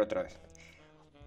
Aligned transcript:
otra 0.00 0.22
vez. 0.22 0.38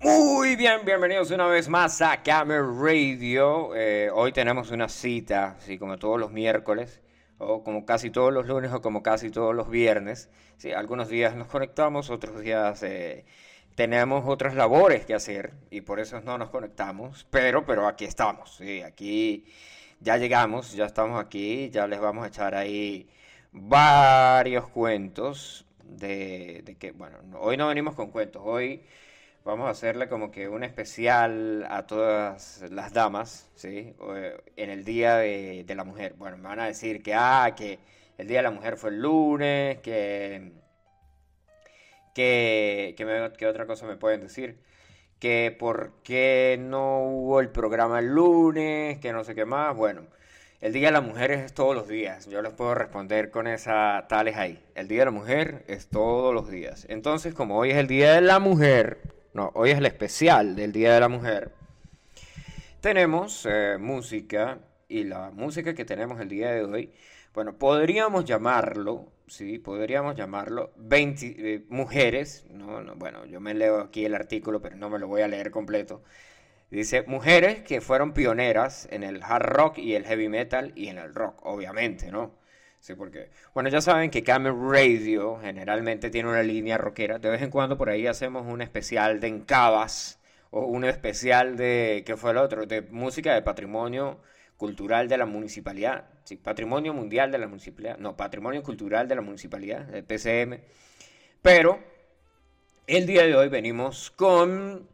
Muy 0.02 0.56
bien, 0.56 0.82
bienvenidos 0.86 1.32
una 1.32 1.48
vez 1.48 1.68
más 1.70 2.02
a 2.02 2.22
Camera 2.22 2.62
Radio. 2.62 3.76
Eh, 3.76 4.10
hoy 4.14 4.32
tenemos 4.32 4.70
una 4.70 4.88
cita, 4.88 5.56
así 5.58 5.78
como 5.80 5.98
todos 5.98 6.20
los 6.20 6.32
miércoles, 6.32 7.02
o 7.38 7.64
como 7.64 7.86
casi 7.86 8.12
todos 8.12 8.32
los 8.32 8.46
lunes, 8.46 8.72
o 8.72 8.82
como 8.82 9.02
casi 9.02 9.32
todos 9.32 9.56
los 9.56 9.70
viernes. 9.70 10.30
Algunos 10.76 11.10
días 11.10 11.36
nos 11.36 11.48
conectamos, 11.48 12.10
otros 12.10 12.42
días 12.42 12.84
eh, 12.84 13.26
tenemos 13.76 14.26
otras 14.28 14.54
labores 14.56 15.06
que 15.06 15.14
hacer 15.14 15.54
y 15.72 15.82
por 15.82 16.00
eso 16.00 16.22
no 16.22 16.38
nos 16.38 16.50
conectamos. 16.50 17.26
Pero, 17.32 17.66
pero 17.66 17.88
aquí 17.88 18.06
estamos, 18.06 18.62
aquí 18.86 19.46
ya 20.02 20.18
llegamos, 20.18 20.74
ya 20.74 20.86
estamos 20.86 21.20
aquí, 21.20 21.70
ya 21.72 21.88
les 21.88 22.00
vamos 22.00 22.26
a 22.26 22.28
echar 22.28 22.54
ahí 22.54 23.10
varios 23.52 24.68
cuentos 24.68 25.65
de, 25.86 26.76
que, 26.80 26.92
bueno, 26.92 27.18
hoy 27.40 27.58
no 27.58 27.68
venimos 27.68 27.96
con 27.96 28.12
cuentos, 28.12 28.42
hoy 28.46 28.84
Vamos 29.46 29.68
a 29.68 29.72
hacerle 29.72 30.10
como 30.10 30.32
que 30.32 30.50
un 30.50 30.64
especial 30.64 31.68
a 31.70 31.86
todas 31.86 32.64
las 32.72 32.94
damas, 32.94 33.48
¿sí? 33.54 33.94
Eh, 34.16 34.38
en 34.56 34.70
el 34.72 34.84
Día 34.84 35.18
de, 35.18 35.64
la 35.76 35.84
Mujer. 35.84 36.16
Bueno, 36.18 36.38
me 36.38 36.48
van 36.50 36.60
a 36.62 36.66
decir 36.66 37.04
que, 37.04 37.14
ah, 37.14 37.54
que 37.56 37.78
el 38.18 38.28
Día 38.28 38.40
de 38.40 38.44
la 38.44 38.52
Mujer 38.52 38.76
fue 38.78 38.90
el 38.90 39.02
lunes, 39.02 39.80
que... 39.82 40.52
Que, 42.16 42.96
que, 42.98 43.48
otra 43.48 43.68
cosa 43.68 43.86
me 43.86 43.98
pueden 43.98 44.22
decir? 44.22 44.58
Que 45.20 45.56
por 45.58 46.02
qué 46.04 46.58
no 46.60 47.04
hubo 47.04 47.40
el 47.40 47.50
programa 47.52 48.00
el 48.00 48.08
lunes, 48.08 49.00
que 49.00 49.14
no 49.14 49.24
sé 49.24 49.36
qué 49.36 49.46
más. 49.46 49.76
Bueno, 49.76 50.08
el 50.62 50.74
Día 50.74 50.88
de 50.88 50.94
la 50.94 51.02
Mujer 51.02 51.32
es 51.32 51.54
todos 51.54 51.76
los 51.76 51.88
días. 51.88 52.28
Yo 52.28 52.42
les 52.42 52.54
puedo 52.54 52.74
responder 52.76 53.30
con 53.32 53.48
esa 53.48 54.06
tales 54.08 54.38
ahí. 54.38 54.64
El 54.76 54.88
Día 54.88 55.00
de 55.00 55.06
la 55.06 55.12
Mujer 55.12 55.64
es 55.68 55.88
todos 55.88 56.34
los 56.34 56.50
días. 56.50 56.86
Entonces, 56.90 57.34
como 57.34 57.58
hoy 57.58 57.72
es 57.72 57.78
el 57.78 57.88
Día 57.88 58.14
de 58.14 58.22
la 58.22 58.40
Mujer, 58.40 59.00
no, 59.34 59.52
hoy 59.54 59.72
es 59.72 59.78
el 59.78 59.86
especial 59.86 60.56
del 60.56 60.72
Día 60.72 60.94
de 60.94 61.00
la 61.00 61.10
Mujer, 61.10 61.52
tenemos 62.86 63.48
eh, 63.50 63.78
música 63.80 64.60
y 64.88 65.06
la 65.06 65.32
música 65.32 65.74
que 65.74 65.86
tenemos 65.86 66.20
el 66.20 66.30
día 66.30 66.52
de 66.52 66.64
hoy, 66.64 66.92
bueno, 67.34 67.58
podríamos 67.58 68.26
llamarlo, 68.26 69.08
sí, 69.28 69.58
podríamos 69.58 70.16
llamarlo 70.16 70.72
20 70.78 71.26
eh, 71.38 71.66
mujeres, 71.70 72.46
no, 72.52 72.82
no, 72.82 72.94
bueno, 72.96 73.26
yo 73.26 73.42
me 73.42 73.56
leo 73.56 73.80
aquí 73.80 74.06
el 74.06 74.14
artículo, 74.14 74.62
pero 74.62 74.76
no 74.76 74.92
me 74.92 75.00
lo 75.00 75.08
voy 75.08 75.24
a 75.24 75.28
leer 75.28 75.50
completo. 75.50 76.04
Dice, 76.72 77.04
mujeres 77.08 77.64
que 77.64 77.80
fueron 77.80 78.14
pioneras 78.14 78.88
en 78.92 79.04
el 79.04 79.22
hard 79.24 79.46
rock 79.46 79.78
y 79.78 79.96
el 79.96 80.06
heavy 80.06 80.30
metal 80.30 80.72
y 80.76 80.88
en 80.88 80.98
el 80.98 81.14
rock, 81.14 81.40
obviamente, 81.46 82.12
¿no? 82.12 82.34
Sí, 82.80 82.94
porque, 82.96 83.30
bueno, 83.54 83.70
ya 83.70 83.82
saben 83.82 84.12
que 84.12 84.24
Camel 84.24 84.54
Radio 84.70 85.40
generalmente 85.42 86.10
tiene 86.10 86.30
una 86.30 86.44
línea 86.44 86.78
rockera. 86.78 87.18
De 87.18 87.30
vez 87.30 87.42
en 87.42 87.50
cuando 87.50 87.78
por 87.78 87.90
ahí 87.90 88.06
hacemos 88.06 88.46
un 88.46 88.62
especial 88.62 89.20
de 89.20 89.28
encabas 89.28 90.20
o 90.52 90.66
un 90.66 90.86
especial 90.86 91.58
de, 91.58 92.04
¿qué 92.06 92.16
fue 92.16 92.32
el 92.32 92.38
otro? 92.38 92.66
De 92.66 92.82
música 92.82 93.34
de 93.34 93.42
patrimonio 93.42 94.20
cultural 94.58 95.08
de 95.08 95.18
la 95.18 95.26
municipalidad. 95.26 96.06
Sí, 96.26 96.38
patrimonio 96.38 96.94
mundial 96.94 97.32
de 97.32 97.40
la 97.40 97.48
municipalidad. 97.48 97.98
No, 97.98 98.16
patrimonio 98.16 98.62
cultural 98.64 99.08
de 99.08 99.16
la 99.16 99.22
municipalidad, 99.22 99.94
el 99.94 100.04
PCM. 100.04 100.62
Pero 101.42 101.80
el 102.88 103.06
día 103.06 103.24
de 103.24 103.36
hoy 103.36 103.50
venimos 103.50 104.12
con 104.12 104.88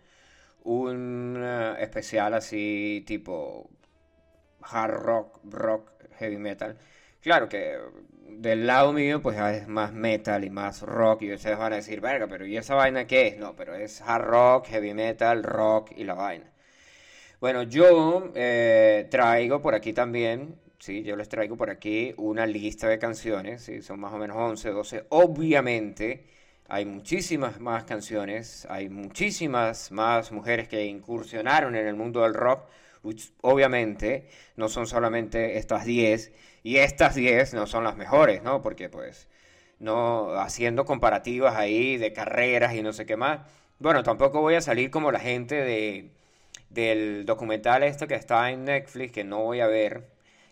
un 0.64 1.44
especial 1.80 2.34
así 2.34 3.04
tipo 3.08 3.70
hard 4.62 4.94
rock, 4.94 5.40
rock, 5.46 5.92
heavy 6.20 6.38
metal 6.38 6.78
Claro 7.22 7.48
que 7.50 7.78
del 8.28 8.66
lado 8.66 8.94
mío, 8.94 9.22
pues 9.22 9.38
es 9.40 9.68
más 9.68 9.94
metal 9.94 10.44
y 10.44 10.50
más 10.50 10.82
rock. 10.82 11.22
Y 11.24 11.34
ustedes 11.34 11.58
van 11.58 11.74
a 11.74 11.76
decir, 11.78 12.02
verga, 12.02 12.28
pero 12.28 12.46
¿y 12.46 12.58
esa 12.58 12.76
vaina 12.76 13.06
qué 13.06 13.28
es? 13.28 13.38
No, 13.38 13.56
pero 13.56 13.76
es 13.76 14.02
hard 14.02 14.26
rock, 14.26 14.68
heavy 14.68 14.94
metal, 14.94 15.44
rock 15.44 15.92
y 15.96 16.04
la 16.04 16.16
vaina. 16.16 16.52
Bueno, 17.40 17.64
yo 17.64 18.32
eh, 18.36 19.08
traigo 19.10 19.62
por 19.62 19.76
aquí 19.76 19.94
también, 19.94 20.56
sí, 20.80 21.04
yo 21.04 21.16
les 21.16 21.30
traigo 21.30 21.58
por 21.58 21.70
aquí 21.70 22.14
una 22.18 22.46
lista 22.46 22.88
de 22.88 23.00
canciones, 23.00 23.64
sí, 23.64 23.82
son 23.82 24.00
más 24.00 24.14
o 24.14 24.18
menos 24.18 24.38
11, 24.38 24.70
12. 24.72 25.06
Obviamente 25.10 26.26
hay 26.74 26.86
muchísimas 26.86 27.60
más 27.60 27.84
canciones, 27.84 28.66
hay 28.70 28.88
muchísimas 28.88 29.92
más 29.92 30.32
mujeres 30.32 30.70
que 30.70 30.86
incursionaron 30.86 31.76
en 31.76 31.86
el 31.86 31.96
mundo 31.96 32.22
del 32.22 32.34
rock. 32.34 32.64
Obviamente 33.42 34.30
no 34.56 34.70
son 34.70 34.88
solamente 34.88 35.58
estas 35.58 35.84
10 35.84 36.32
y 36.64 36.78
estas 36.78 37.16
10 37.16 37.56
no 37.56 37.68
son 37.68 37.84
las 37.84 37.98
mejores, 37.98 38.42
¿no? 38.42 38.62
Porque 38.62 38.88
pues, 38.88 39.28
no, 39.80 40.34
haciendo 40.36 40.86
comparativas 40.86 41.58
ahí 41.58 41.98
de 41.98 42.14
carreras 42.14 42.74
y 42.74 42.82
no 42.84 42.94
sé 42.94 43.06
qué 43.06 43.18
más. 43.18 43.42
Bueno, 43.80 44.02
tampoco 44.04 44.40
voy 44.40 44.56
a 44.56 44.62
salir 44.62 44.92
como 44.92 45.12
la 45.12 45.20
gente 45.20 45.56
de, 45.56 46.12
del 46.70 47.26
documental 47.26 47.84
este 47.84 48.08
que 48.08 48.16
está 48.16 48.50
en 48.50 48.64
Netflix, 48.64 49.12
que 49.12 49.26
no 49.26 49.44
voy 49.44 49.60
a 49.60 49.68
ver, 49.68 50.08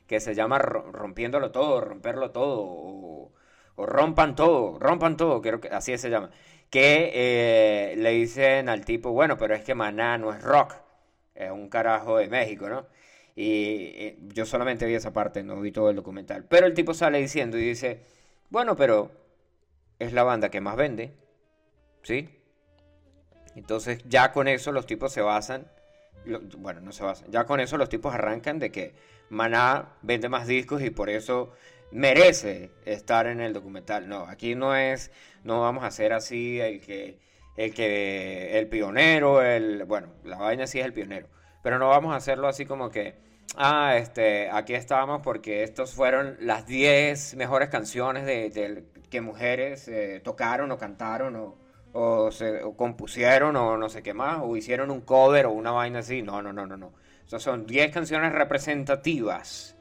que 0.06 0.19
se 0.19 0.36
llama 0.36 0.59
Rompiéndolo 0.59 1.51
Todo, 1.51 1.80
Romperlo 1.80 2.31
Todo, 2.31 3.31
Rompan 3.85 4.35
Todo, 4.35 4.78
Rompan 4.79 5.17
Todo, 5.17 5.41
creo 5.41 5.59
que 5.62 5.69
así 5.69 5.97
se 5.97 6.09
llama. 6.09 6.31
Que 6.69 7.12
eh, 7.13 7.95
le 7.97 8.12
dicen 8.12 8.69
al 8.69 8.85
tipo, 8.85 9.12
bueno, 9.12 9.38
pero 9.38 9.56
es 9.56 9.63
que 9.63 9.75
Maná 9.75 10.17
no 10.17 10.34
es 10.34 10.41
rock, 10.44 10.75
es 11.35 11.51
un 11.51 11.69
carajo 11.69 12.18
de 12.18 12.28
México, 12.28 12.69
¿no? 12.69 12.85
Y 13.35 13.94
eh, 13.95 14.18
yo 14.34 14.45
solamente 14.45 14.85
vi 14.85 14.95
esa 14.95 15.13
parte, 15.13 15.44
no 15.44 15.59
vi 15.62 15.72
todo 15.72 15.89
el 15.89 15.95
documental. 15.95 16.45
Pero 16.45 16.68
el 16.68 16.73
tipo 16.73 16.94
sale 16.94 17.19
diciendo 17.19 17.57
y 17.57 17.62
dice, 17.62 18.01
bueno, 18.50 18.75
pero 18.75 19.12
es 19.97 20.13
la 20.13 20.23
banda 20.23 20.50
que 20.50 20.62
más 20.62 20.75
vende, 20.75 21.13
¿sí? 22.03 22.29
Entonces 23.56 24.00
ya 24.06 24.31
con 24.31 24.47
eso 24.47 24.72
los 24.72 24.85
tipos 24.85 25.12
se 25.12 25.22
basan, 25.22 25.68
bueno, 26.57 26.81
no 26.81 26.91
se 26.91 27.03
basan, 27.03 27.31
ya 27.31 27.45
con 27.45 27.59
eso 27.59 27.78
los 27.78 27.89
tipos 27.89 28.13
arrancan 28.13 28.59
de 28.59 28.72
que 28.72 28.94
Maná 29.29 29.94
vende 30.01 30.29
más 30.29 30.47
discos 30.47 30.81
y 30.81 30.89
por 30.89 31.09
eso 31.09 31.51
merece 31.91 32.72
estar 32.85 33.27
en 33.27 33.41
el 33.41 33.53
documental. 33.53 34.07
No, 34.07 34.22
aquí 34.27 34.55
no 34.55 34.75
es, 34.75 35.11
no 35.44 35.61
vamos 35.61 35.83
a 35.83 35.88
hacer 35.88 36.13
así 36.13 36.59
el 36.59 36.81
que, 36.81 37.19
el 37.57 37.73
que, 37.73 38.57
el 38.57 38.67
pionero, 38.67 39.41
el, 39.41 39.85
bueno, 39.85 40.09
la 40.23 40.38
vaina 40.38 40.67
sí 40.67 40.79
es 40.79 40.85
el 40.85 40.94
pionero, 40.94 41.27
pero 41.63 41.79
no 41.79 41.89
vamos 41.89 42.13
a 42.13 42.17
hacerlo 42.17 42.47
así 42.47 42.66
como 42.66 42.89
que 42.89 43.29
Ah, 43.55 43.97
este, 43.97 44.50
aquí 44.51 44.73
estábamos 44.73 45.22
porque 45.22 45.63
estos 45.63 45.94
fueron 45.94 46.38
las 46.39 46.67
10 46.67 47.35
mejores 47.35 47.69
canciones 47.69 48.25
de, 48.25 48.85
que 49.09 49.21
mujeres 49.21 49.88
eh, 49.88 50.21
tocaron 50.23 50.71
o 50.71 50.77
cantaron 50.77 51.56
o, 51.91 52.31
se 52.31 52.61
compusieron 52.77 53.56
o 53.56 53.75
no 53.75 53.89
sé 53.89 54.03
qué 54.03 54.13
más, 54.13 54.39
o 54.44 54.56
hicieron 54.56 54.91
un 54.91 55.01
cover 55.01 55.47
o 55.47 55.51
una 55.51 55.71
vaina 55.71 56.00
así. 56.00 56.21
No, 56.21 56.41
no, 56.41 56.53
no, 56.53 56.67
no, 56.67 56.77
no. 56.77 56.94
Esas 57.25 57.41
son 57.41 57.66
10 57.66 57.91
canciones 57.91 58.31
representativas 58.31 59.75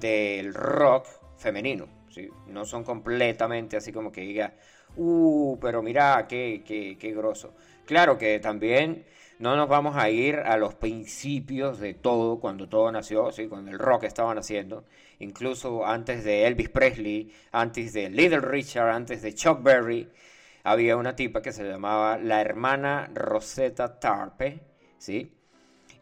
del 0.00 0.54
rock 0.54 1.06
femenino. 1.44 1.86
¿sí? 2.08 2.28
No 2.48 2.64
son 2.64 2.82
completamente 2.82 3.76
así 3.76 3.92
como 3.92 4.10
que 4.10 4.22
diga, 4.22 4.54
uh, 4.96 5.58
pero 5.60 5.82
mira, 5.82 6.26
qué, 6.26 6.62
qué, 6.66 6.96
qué 6.98 7.12
grosso. 7.12 7.54
Claro 7.84 8.16
que 8.16 8.40
también 8.40 9.04
no 9.38 9.56
nos 9.56 9.68
vamos 9.68 9.96
a 9.96 10.08
ir 10.08 10.36
a 10.36 10.56
los 10.56 10.74
principios 10.74 11.78
de 11.78 11.92
todo, 11.94 12.40
cuando 12.40 12.68
todo 12.68 12.90
nació, 12.90 13.30
¿sí? 13.30 13.46
cuando 13.46 13.70
el 13.70 13.78
rock 13.78 14.04
estaba 14.04 14.34
naciendo, 14.34 14.84
incluso 15.18 15.84
antes 15.84 16.24
de 16.24 16.46
Elvis 16.46 16.70
Presley, 16.70 17.32
antes 17.52 17.92
de 17.92 18.08
Little 18.08 18.40
Richard, 18.40 18.88
antes 18.88 19.20
de 19.20 19.34
Chuck 19.34 19.62
Berry, 19.62 20.08
había 20.62 20.96
una 20.96 21.14
tipa 21.14 21.42
que 21.42 21.52
se 21.52 21.64
llamaba 21.64 22.16
la 22.16 22.40
hermana 22.40 23.10
Rosetta 23.12 24.00
Tarpe, 24.00 24.60
¿sí? 24.96 25.30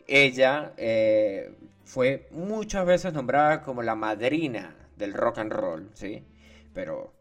Ella 0.07 0.73
eh, 0.77 1.53
fue 1.85 2.29
muchas 2.31 2.87
veces 2.87 3.13
nombrada 3.13 3.63
como 3.63 3.83
la 3.83 3.97
madrina 3.97 4.82
del 5.03 5.13
rock 5.13 5.39
and 5.39 5.53
roll, 5.53 5.91
¿sí? 5.95 6.25
Pero 6.73 7.13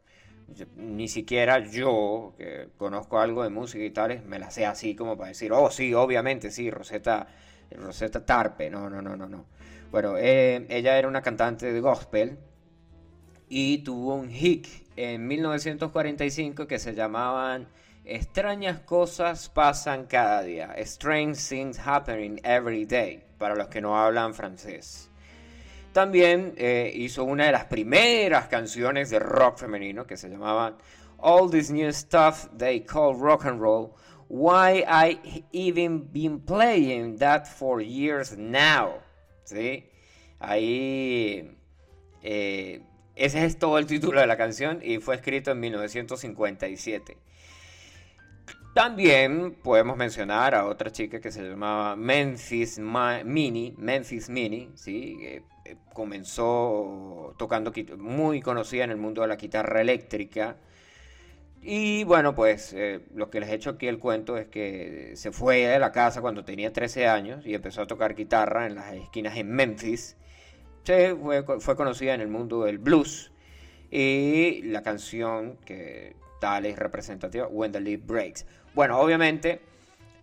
ni 0.76 1.08
siquiera 1.08 1.60
yo, 1.60 2.34
que 2.38 2.70
conozco 2.78 3.20
algo 3.20 3.44
de 3.44 3.50
música 3.50 3.84
y 3.84 3.92
tales, 3.92 4.24
me 4.26 4.40
la 4.40 4.52
sé 4.52 4.66
así 4.66 4.96
como 4.96 5.18
para 5.18 5.30
decir, 5.30 5.52
oh, 5.52 5.72
sí, 5.72 5.94
obviamente, 5.94 6.52
sí, 6.52 6.70
Rosetta, 6.70 7.28
Rosetta 7.72 8.26
Tarpe. 8.26 8.70
No, 8.70 8.90
no, 8.90 9.02
no, 9.02 9.16
no, 9.16 9.28
no. 9.28 9.46
Bueno, 9.92 10.16
eh, 10.18 10.66
ella 10.70 10.98
era 10.98 11.08
una 11.08 11.22
cantante 11.22 11.74
de 11.74 11.80
gospel 11.80 12.38
y 13.50 13.80
tuvo 13.80 14.16
un 14.16 14.30
hit 14.30 14.68
en 14.96 15.28
1945 15.28 16.68
que 16.68 16.80
se 16.80 16.94
llamaban 16.94 17.68
Extrañas 18.04 18.80
cosas 18.80 19.50
pasan 19.50 20.06
cada 20.06 20.42
día. 20.42 20.74
Strange 20.78 21.40
things 21.50 21.78
happening 21.78 22.40
every 22.44 22.86
day. 22.86 23.24
Para 23.38 23.56
los 23.56 23.68
que 23.68 23.80
no 23.80 23.98
hablan 23.98 24.34
francés. 24.34 25.11
También 25.94 26.54
eh, 26.58 26.92
hizo 26.96 27.24
una 27.26 27.46
de 27.46 27.52
las 27.52 27.66
primeras 27.66 28.48
canciones 28.48 29.10
de 29.10 29.20
rock 29.20 29.58
femenino 29.58 30.06
que 30.06 30.16
se 30.16 30.30
llamaba 30.30 30.78
All 31.18 31.52
This 31.52 31.70
New 31.70 31.92
Stuff 31.92 32.48
They 32.58 32.82
Call 32.82 33.20
Rock 33.20 33.46
and 33.46 33.60
Roll. 33.60 33.92
Why 34.30 34.86
I 34.88 35.44
Even 35.52 36.10
Been 36.14 36.40
Playing 36.40 37.18
That 37.18 37.46
For 37.46 37.82
Years 37.82 38.38
Now. 38.38 39.00
¿Sí? 39.44 39.86
Ahí... 40.40 41.58
Eh, 42.24 42.82
ese 43.16 43.46
es 43.46 43.60
todo 43.60 43.78
el 43.78 43.86
título 43.86 44.22
de 44.22 44.28
la 44.28 44.38
canción 44.38 44.80
y 44.82 45.00
fue 45.00 45.16
escrito 45.16 45.52
en 45.52 45.60
1957. 45.60 47.18
También 48.74 49.56
podemos 49.62 49.98
mencionar 49.98 50.56
a 50.56 50.66
otra 50.66 50.92
chica 50.92 51.20
que 51.20 51.30
se 51.30 51.44
llamaba 51.44 51.98
Memphis 51.98 52.80
Mini, 52.80 53.76
Memphis 53.78 54.30
Mini, 54.30 54.72
¿sí? 54.76 55.42
Comenzó 55.94 57.36
tocando, 57.38 57.72
muy 57.98 58.42
conocida 58.42 58.84
en 58.84 58.92
el 58.92 58.98
mundo 58.98 59.22
de 59.22 59.28
la 59.28 59.36
guitarra 59.36 59.82
eléctrica. 59.82 60.58
Y 61.62 62.04
bueno, 62.06 62.34
pues 62.34 62.74
eh, 62.74 63.02
lo 63.14 63.30
que 63.30 63.40
les 63.40 63.50
he 63.50 63.56
hecho 63.56 63.72
aquí 63.72 63.88
el 63.88 64.00
cuento 64.00 64.38
es 64.38 64.48
que 64.48 65.12
se 65.16 65.32
fue 65.32 65.68
de 65.68 65.80
la 65.80 65.92
casa 65.92 66.22
cuando 66.22 66.44
tenía 66.44 66.74
13 66.74 67.08
años 67.08 67.46
y 67.46 67.54
empezó 67.54 67.84
a 67.84 67.88
tocar 67.88 68.16
guitarra 68.16 68.66
en 68.66 68.76
las 68.76 68.94
esquinas 68.94 69.38
en 69.38 69.52
Memphis. 69.52 70.18
Fue, 70.84 71.44
fue 71.60 71.76
conocida 71.76 72.16
en 72.16 72.22
el 72.22 72.28
mundo 72.28 72.64
del 72.64 72.80
blues 72.80 73.32
y 73.92 74.64
la 74.64 74.82
canción 74.82 75.58
que 75.66 76.16
tal 76.40 76.66
es 76.66 76.80
representativa, 76.80 77.48
When 77.48 77.72
the 77.72 77.80
Leaf 77.80 78.02
Breaks. 78.06 78.46
Bueno, 78.74 79.00
obviamente, 79.00 79.62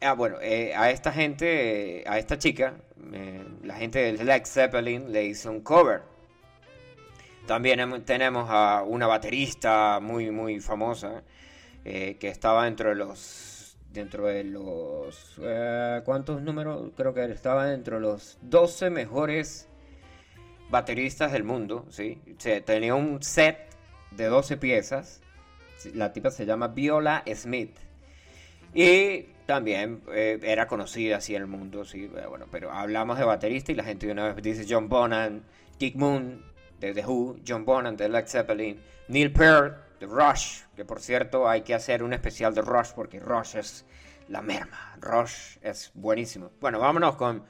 ah, 0.00 0.12
bueno, 0.14 0.36
eh, 0.40 0.74
a 0.74 0.90
esta 0.90 1.12
gente, 1.12 2.04
a 2.06 2.18
esta 2.18 2.38
chica, 2.38 2.74
eh, 3.12 3.44
la 3.62 3.74
gente 3.74 3.98
del 4.00 4.24
Led 4.24 4.44
Zeppelin 4.44 5.12
le 5.12 5.24
hizo 5.24 5.50
un 5.50 5.60
cover. 5.60 6.02
También 7.46 8.04
tenemos 8.04 8.48
a 8.50 8.82
una 8.82 9.06
baterista 9.06 10.00
muy, 10.00 10.30
muy 10.30 10.60
famosa 10.60 11.22
eh, 11.84 12.16
que 12.20 12.28
estaba 12.28 12.64
dentro 12.64 12.90
de 12.90 12.94
los. 12.96 13.76
Dentro 13.90 14.26
de 14.26 14.44
los. 14.44 15.40
¿Cuántos 16.04 16.42
números? 16.42 16.90
Creo 16.94 17.14
que 17.14 17.24
estaba 17.24 17.66
dentro 17.66 17.96
de 17.96 18.02
los 18.02 18.38
12 18.42 18.90
mejores 18.90 19.68
bateristas 20.68 21.32
del 21.32 21.44
mundo. 21.44 21.86
¿sí? 21.88 22.20
tenía 22.66 22.94
un 22.94 23.22
set 23.22 23.58
de 24.10 24.26
12 24.26 24.58
piezas. 24.58 25.22
La 25.94 26.12
tipa 26.12 26.30
se 26.30 26.44
llama 26.44 26.68
Viola 26.68 27.24
Smith. 27.34 27.74
Y 28.74 29.26
también 29.48 30.02
eh, 30.12 30.38
era 30.42 30.66
conocida 30.66 31.16
así 31.16 31.34
en 31.34 31.40
el 31.40 31.48
mundo, 31.48 31.82
sí, 31.86 32.04
eh, 32.14 32.26
bueno, 32.28 32.44
pero 32.50 32.70
hablamos 32.70 33.18
de 33.18 33.24
baterista 33.24 33.72
y 33.72 33.76
la 33.76 33.82
gente 33.82 34.04
de 34.04 34.12
una 34.12 34.34
vez 34.34 34.42
dice 34.42 34.66
John 34.68 34.90
Bonham, 34.90 35.40
Dick 35.78 35.96
Moon 35.96 36.44
de 36.78 36.92
The 36.92 37.06
Who, 37.06 37.38
John 37.48 37.64
Bonham 37.64 37.96
de 37.96 38.10
Led 38.10 38.26
Zeppelin, 38.26 38.78
Neil 39.08 39.32
Peart 39.32 39.98
de 40.00 40.06
Rush, 40.06 40.64
que 40.76 40.84
por 40.84 41.00
cierto 41.00 41.48
hay 41.48 41.62
que 41.62 41.74
hacer 41.74 42.02
un 42.02 42.12
especial 42.12 42.54
de 42.54 42.60
Rush 42.60 42.90
porque 42.94 43.20
Rush 43.20 43.56
es 43.56 43.86
la 44.28 44.42
merma, 44.42 44.94
Rush 45.00 45.56
es 45.62 45.92
buenísimo. 45.94 46.50
Bueno, 46.60 46.78
vámonos 46.78 47.16
con, 47.16 47.42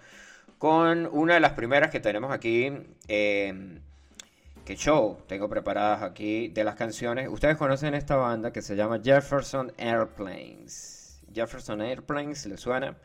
con 0.56 1.04
una 1.10 1.34
de 1.34 1.40
las 1.40 1.54
primeras 1.54 1.90
que 1.90 1.98
tenemos 1.98 2.30
aquí. 2.30 2.72
Eh, 3.08 3.80
que 4.64 4.76
show 4.76 5.18
tengo 5.26 5.48
preparadas 5.48 6.02
aquí 6.02 6.48
de 6.48 6.62
las 6.62 6.76
canciones. 6.76 7.26
Ustedes 7.28 7.56
conocen 7.56 7.94
esta 7.94 8.16
banda 8.16 8.52
que 8.52 8.60
se 8.60 8.76
llama 8.76 9.00
Jefferson 9.02 9.72
Airplanes. 9.78 10.97
Jefferson 11.34 11.80
Airplanes, 11.82 12.46
le 12.46 12.56
suena. 12.56 12.96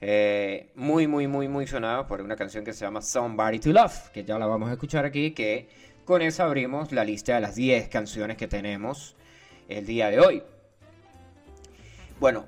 Eh, 0.00 0.70
muy, 0.74 1.06
muy, 1.06 1.26
muy, 1.26 1.48
muy 1.48 1.66
sonado 1.66 2.06
por 2.06 2.20
una 2.20 2.36
canción 2.36 2.64
que 2.64 2.72
se 2.72 2.84
llama 2.84 3.00
Somebody 3.00 3.58
to 3.58 3.72
Love, 3.72 4.10
que 4.12 4.24
ya 4.24 4.38
la 4.38 4.46
vamos 4.46 4.68
a 4.68 4.72
escuchar 4.72 5.04
aquí, 5.04 5.30
que 5.30 5.68
con 6.04 6.20
esa 6.20 6.44
abrimos 6.44 6.92
la 6.92 7.04
lista 7.04 7.34
de 7.36 7.40
las 7.40 7.54
10 7.54 7.88
canciones 7.88 8.36
que 8.36 8.46
tenemos 8.46 9.16
el 9.68 9.86
día 9.86 10.10
de 10.10 10.20
hoy. 10.20 10.42
Bueno, 12.20 12.46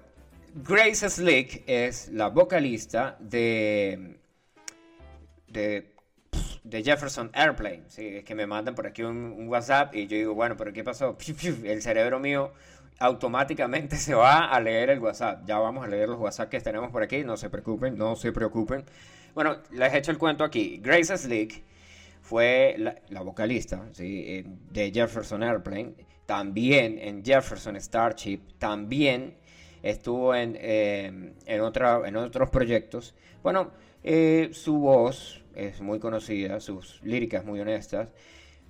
Grace 0.54 1.08
Slick 1.08 1.64
es 1.66 2.08
la 2.08 2.28
vocalista 2.28 3.16
de, 3.20 4.16
de, 5.48 5.92
de 6.66 6.82
Jefferson 6.82 7.30
Airplane. 7.32 7.84
¿sí? 7.88 8.06
Es 8.16 8.24
que 8.24 8.34
me 8.34 8.46
mandan 8.46 8.74
por 8.74 8.86
aquí 8.86 9.02
un, 9.02 9.16
un, 9.16 9.48
WhatsApp 9.48 9.94
y 9.94 10.06
yo 10.06 10.16
digo, 10.16 10.34
bueno, 10.34 10.56
pero 10.56 10.72
¿qué 10.72 10.84
pasó? 10.84 11.16
El 11.64 11.82
cerebro 11.82 12.18
mío 12.18 12.52
automáticamente 12.98 13.96
se 13.96 14.14
va 14.14 14.46
a 14.46 14.60
leer 14.60 14.90
el 14.90 15.00
WhatsApp. 15.00 15.44
Ya 15.46 15.58
vamos 15.58 15.84
a 15.84 15.88
leer 15.88 16.08
los 16.08 16.18
WhatsApp 16.18 16.48
que 16.48 16.60
tenemos 16.60 16.90
por 16.90 17.02
aquí, 17.02 17.24
no 17.24 17.36
se 17.36 17.50
preocupen, 17.50 17.96
no 17.96 18.16
se 18.16 18.32
preocupen. 18.32 18.84
Bueno, 19.34 19.58
les 19.72 19.92
he 19.92 19.98
hecho 19.98 20.10
el 20.10 20.18
cuento 20.18 20.44
aquí. 20.44 20.80
Grace 20.82 21.16
Slick 21.16 21.62
fue 22.22 22.76
la, 22.78 23.20
vocalista 23.22 23.84
de 23.96 24.90
Jefferson 24.92 25.42
Airplane, 25.42 25.92
también 26.24 26.98
en 26.98 27.24
Jefferson 27.24 27.76
Starship, 27.80 28.40
también 28.58 29.36
estuvo 29.82 30.34
en, 30.34 30.56
eh, 30.58 31.34
en, 31.44 31.60
otra, 31.60 32.00
en 32.06 32.16
otros 32.16 32.50
proyectos. 32.50 33.14
Bueno, 33.42 33.70
eh, 34.02 34.50
su 34.52 34.78
voz 34.78 35.44
es 35.56 35.80
muy 35.80 35.98
conocida, 35.98 36.60
sus 36.60 37.02
líricas 37.02 37.44
muy 37.44 37.60
honestas. 37.60 38.08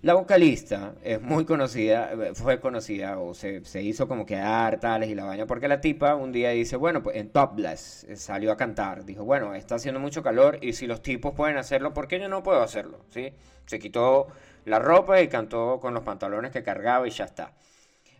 La 0.03 0.15
vocalista 0.15 0.95
es 1.03 1.21
muy 1.21 1.45
conocida, 1.45 2.13
fue 2.35 2.61
conocida 2.61 3.19
o 3.19 3.35
se, 3.35 3.63
hizo 3.83 4.07
como 4.07 4.27
que 4.27 4.37
tales 4.81 5.09
y 5.09 5.15
la 5.15 5.25
baña, 5.25 5.47
porque 5.47 5.69
la 5.69 5.81
tipa 5.81 6.15
un 6.15 6.33
día 6.33 6.51
dice, 6.51 6.77
bueno, 6.77 7.03
pues 7.03 7.17
en 7.17 7.31
Topless 7.31 8.05
eh, 8.05 8.17
salió 8.17 8.53
a 8.53 8.57
cantar, 8.57 9.05
dijo, 9.05 9.25
bueno, 9.25 9.55
está 9.55 9.77
haciendo 9.77 9.99
mucho 9.99 10.23
calor 10.23 10.59
y 10.61 10.75
si 10.75 10.87
los 10.87 11.03
tipos 11.03 11.35
pueden 11.35 11.57
hacerlo, 11.57 11.95
¿por 11.95 12.09
qué 12.09 12.21
yo 12.21 12.29
no 12.29 12.43
puedo 12.43 12.63
hacerlo? 12.63 13.01
¿Sí? 13.11 13.33
Se 13.65 13.79
quitó 13.79 14.29
la 14.65 14.79
ropa 14.79 15.21
y 15.23 15.29
cantó 15.29 15.81
con 15.81 15.95
los 15.95 16.03
pantalones 16.05 16.53
que 16.53 16.63
cargaba 16.63 17.09
y 17.09 17.11
ya 17.11 17.25
está. 17.25 17.53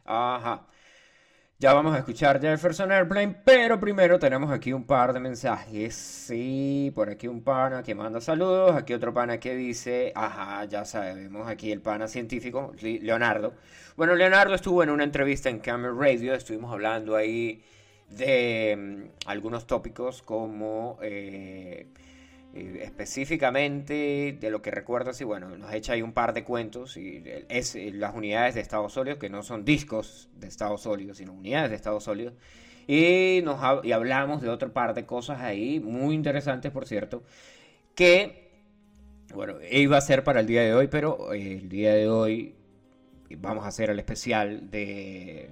Ajá. 0.05 0.67
Ya 1.59 1.73
vamos 1.73 1.95
a 1.95 1.99
escuchar 1.99 2.39
Jefferson 2.39 2.93
Airplane, 2.93 3.35
pero 3.43 3.81
primero 3.81 4.19
tenemos 4.19 4.51
aquí 4.51 4.75
un 4.75 4.85
par 4.85 5.15
de 5.15 5.21
mensajes. 5.21 5.95
Sí, 5.95 6.93
por 6.95 7.09
aquí 7.09 7.29
un 7.29 7.43
pana 7.43 7.83
que 7.83 7.95
manda 7.95 8.21
saludos, 8.21 8.77
aquí 8.77 8.93
otro 8.93 9.15
pana 9.15 9.41
que 9.41 9.55
dice, 9.57 10.13
ajá, 10.15 10.67
ya 10.67 10.85
sabemos, 10.85 11.49
aquí 11.49 11.73
el 11.73 11.81
pana 11.81 12.09
científico, 12.09 12.75
Leonardo. 12.83 13.55
Bueno, 13.97 14.15
Leonardo 14.15 14.55
estuvo 14.55 14.83
en 14.83 14.91
una 14.91 15.05
entrevista 15.05 15.49
en 15.49 15.61
Camera 15.61 15.95
Radio, 15.99 16.35
estuvimos 16.35 16.71
hablando 16.71 17.17
ahí 17.17 17.65
de 18.11 18.77
mm, 18.77 19.29
algunos 19.29 19.67
tópicos 19.67 20.21
como... 20.21 20.99
Eh, 21.01 21.87
eh, 22.57 22.81
específicamente 22.85 24.39
de 24.41 24.51
lo 24.51 24.63
que 24.63 24.71
recuerdo, 24.71 25.13
sí, 25.13 25.25
bueno, 25.25 25.55
nos 25.59 25.75
echa 25.75 25.93
ahí 25.93 26.01
un 26.01 26.15
par 26.15 26.33
de 26.33 26.43
cuentos 26.43 26.97
y 26.97 27.23
es 27.51 27.75
eh, 27.75 27.91
las 27.93 28.15
unidades 28.15 28.55
de 28.55 28.63
estado 28.63 28.89
sólido, 28.89 29.19
que 29.19 29.29
no 29.29 29.43
son 29.43 29.67
discos 29.67 30.31
de 30.37 30.47
estado 30.49 30.79
sólido, 30.79 31.15
sino 31.15 31.35
unidades 31.35 31.69
de 31.69 31.77
estado 31.77 32.01
sólido. 32.01 32.33
Y, 32.87 33.43
nos 33.45 33.85
y 33.85 33.93
hablamos 33.93 34.41
de 34.41 34.49
otro 34.49 34.73
par 34.73 34.95
de 34.95 35.05
cosas 35.05 35.43
ahí, 35.43 35.81
muy 35.81 36.15
interesantes, 36.15 36.73
por 36.73 36.87
cierto, 36.87 37.23
que, 37.95 38.51
bueno, 39.35 39.57
iba 39.71 39.99
a 39.99 40.01
ser 40.01 40.25
para 40.25 40.41
el 40.41 40.47
día 40.47 40.63
de 40.63 40.73
hoy, 40.73 40.87
pero 40.89 41.35
eh, 41.35 41.59
el 41.59 41.69
día 41.69 41.93
de 41.95 42.09
hoy 42.09 42.55
vamos 43.39 43.67
a 43.67 43.69
hacer 43.69 43.91
el 43.91 43.99
especial 43.99 44.71
de 44.71 45.51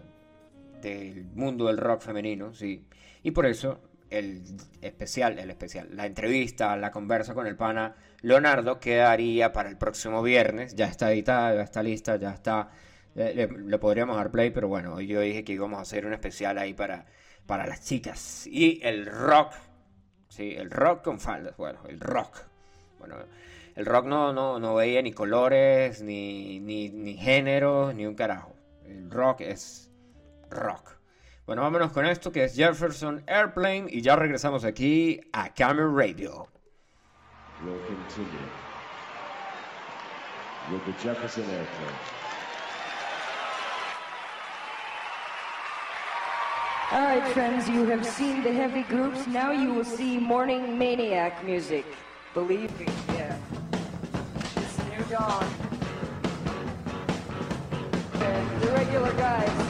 del 0.80 1.24
mundo 1.34 1.66
del 1.66 1.78
rock 1.78 2.00
femenino, 2.00 2.54
sí. 2.54 2.84
Y 3.22 3.30
por 3.32 3.46
eso 3.46 3.80
el 4.10 4.42
especial, 4.80 5.38
el 5.38 5.50
especial, 5.50 5.88
la 5.92 6.06
entrevista, 6.06 6.76
la 6.76 6.90
conversa 6.90 7.34
con 7.34 7.46
el 7.46 7.56
pana 7.56 7.94
Leonardo 8.24 8.80
quedaría 8.80 9.52
para 9.52 9.68
el 9.68 9.76
próximo 9.76 10.22
viernes. 10.22 10.74
Ya 10.74 10.86
está 10.86 11.12
editada, 11.12 11.54
ya 11.54 11.62
está 11.62 11.82
lista, 11.82 12.16
ya 12.16 12.30
está. 12.30 12.70
Le, 13.14 13.46
podríamos 13.78 14.16
dar 14.16 14.30
play, 14.30 14.50
pero 14.50 14.66
bueno, 14.66 14.98
yo 15.02 15.20
dije 15.20 15.44
que 15.44 15.52
íbamos 15.52 15.78
a 15.78 15.82
hacer 15.82 16.06
un 16.06 16.14
especial 16.14 16.56
ahí 16.56 16.72
para, 16.72 17.04
para 17.46 17.66
las 17.66 17.84
chicas. 17.84 18.46
Y 18.46 18.80
el 18.82 19.04
rock, 19.04 19.52
sí, 20.30 20.54
el 20.56 20.70
rock 20.70 21.04
con 21.04 21.20
faldas, 21.20 21.54
bueno, 21.58 21.80
el 21.86 22.00
rock. 22.00 22.38
Bueno, 22.98 23.16
el 23.74 23.84
rock 23.84 24.06
no, 24.06 24.32
no, 24.32 24.58
no 24.58 24.74
veía 24.74 25.02
ni 25.02 25.12
colores, 25.12 26.00
ni, 26.00 26.60
ni, 26.60 26.88
ni 26.88 27.18
géneros, 27.18 27.94
ni 27.94 28.06
un 28.06 28.14
carajo. 28.14 28.56
El 28.86 29.10
rock 29.10 29.42
es 29.42 29.92
rock. 30.48 30.98
Bueno, 31.46 31.60
vámonos 31.60 31.92
con 31.92 32.06
esto 32.06 32.32
que 32.32 32.44
es 32.44 32.54
Jefferson 32.56 33.22
Airplane 33.26 33.84
y 33.90 34.00
ya 34.00 34.16
regresamos 34.16 34.64
aquí 34.64 35.20
a 35.32 35.52
Camera 35.52 35.90
Radio. 35.94 36.48
We'll 37.62 37.78
continue 37.86 38.48
with 40.70 40.84
the 40.86 40.92
Jefferson 41.02 41.44
Airplane. 41.44 41.98
All 46.92 47.02
right, 47.02 47.26
friends, 47.34 47.68
you 47.68 47.84
have 47.86 48.06
seen 48.06 48.42
the 48.42 48.52
heavy 48.52 48.82
groups. 48.82 49.26
Now 49.26 49.50
you 49.50 49.74
will 49.74 49.84
see 49.84 50.18
morning 50.18 50.78
maniac 50.78 51.44
music. 51.44 51.84
Believe 52.32 52.70
me, 52.78 52.86
yeah. 53.08 53.36
It's 54.56 54.78
new 54.78 55.04
dawn. 55.10 55.44
And 58.14 58.62
the 58.62 58.72
regular 58.72 59.12
guys. 59.12 59.63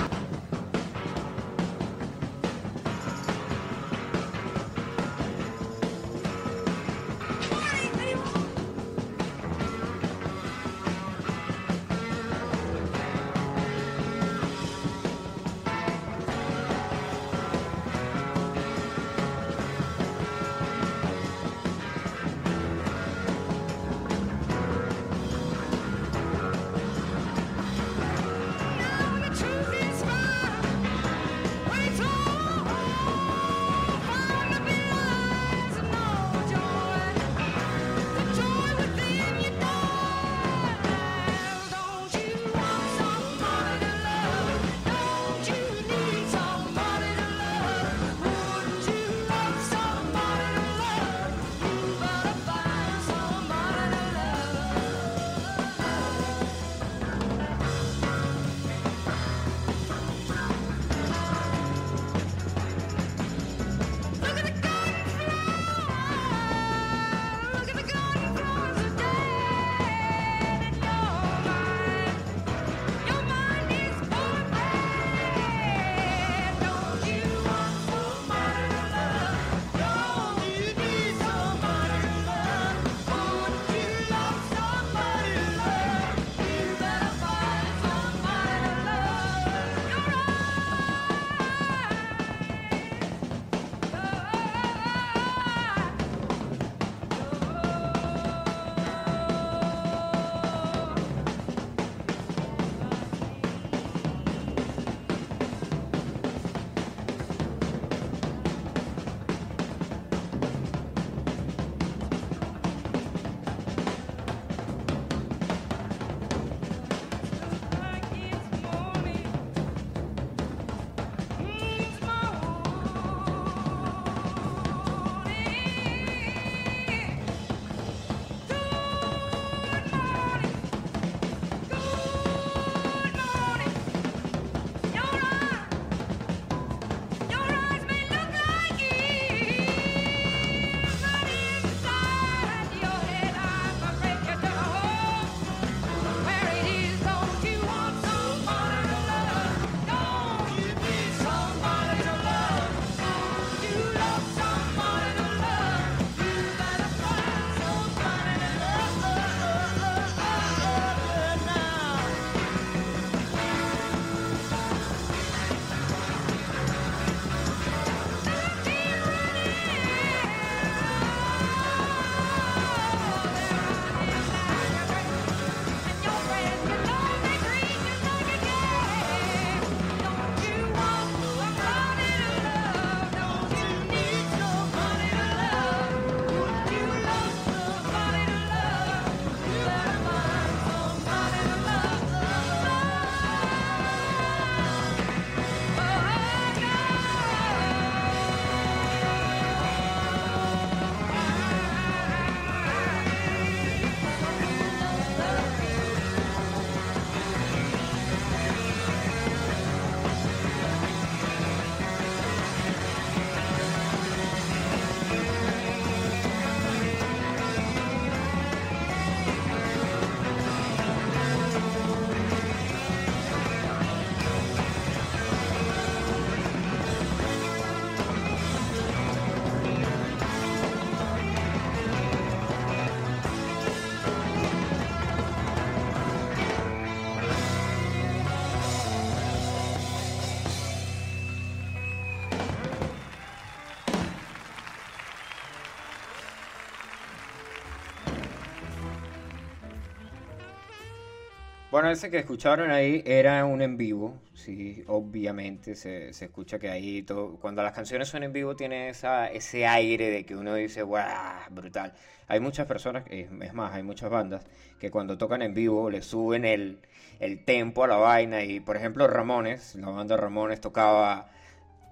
Bueno, 251.75 251.91
ese 251.91 252.09
que 252.09 252.19
escucharon 252.19 252.71
ahí 252.71 253.03
era 253.05 253.45
un 253.45 253.61
en 253.61 253.77
vivo, 253.77 254.23
sí, 254.33 254.85
obviamente 254.87 255.75
se, 255.75 256.13
se 256.13 256.27
escucha 256.27 256.61
que 256.61 256.71
ahí 256.71 257.03
todo, 257.03 257.37
cuando 257.41 257.65
las 257.65 257.73
canciones 257.73 258.07
son 258.07 258.23
en 258.23 258.33
vivo 258.33 258.55
tiene 258.55 258.91
esa, 258.91 259.27
ese 259.27 259.67
aire 259.67 260.09
de 260.09 260.25
que 260.25 260.37
uno 260.37 260.55
dice, 260.55 260.85
¡guau! 260.85 261.05
Brutal. 261.51 261.93
Hay 262.29 262.39
muchas 262.39 262.69
personas, 262.69 263.03
es 263.11 263.29
más, 263.33 263.75
hay 263.75 263.83
muchas 263.83 264.09
bandas 264.09 264.45
que 264.79 264.93
cuando 264.93 265.19
tocan 265.19 265.43
en 265.43 265.53
vivo 265.53 265.91
le 265.91 266.01
suben 266.01 266.45
el, 266.45 266.79
el 267.19 267.45
tempo 267.45 267.83
a 267.83 267.89
la 267.89 267.97
vaina 267.97 268.45
y, 268.45 268.61
por 268.61 268.77
ejemplo, 268.77 269.09
Ramones, 269.09 269.75
la 269.75 269.89
banda 269.89 270.17
Ramones 270.17 270.61
tocaba 270.61 271.29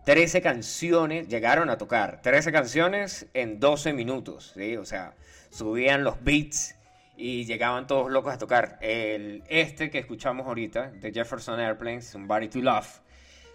13 0.05 0.43
canciones, 0.43 1.27
llegaron 1.27 1.71
a 1.71 1.77
tocar 1.77 2.23
13 2.23 2.53
canciones 2.53 3.27
en 3.35 3.59
12 3.59 3.95
minutos, 3.95 4.53
¿sí? 4.55 4.77
O 4.77 4.85
sea, 4.85 5.15
subían 5.51 6.05
los 6.05 6.23
beats 6.23 6.77
y 7.17 7.45
llegaban 7.45 7.87
todos 7.87 8.11
locos 8.11 8.35
a 8.35 8.39
tocar. 8.39 8.79
El, 8.81 9.45
este 9.49 9.91
que 9.91 9.99
escuchamos 9.99 10.47
ahorita, 10.47 10.91
de 10.91 11.13
Jefferson 11.13 11.61
Airplanes, 11.61 12.07
Somebody 12.07 12.49
to 12.49 12.61
Love, 12.61 13.01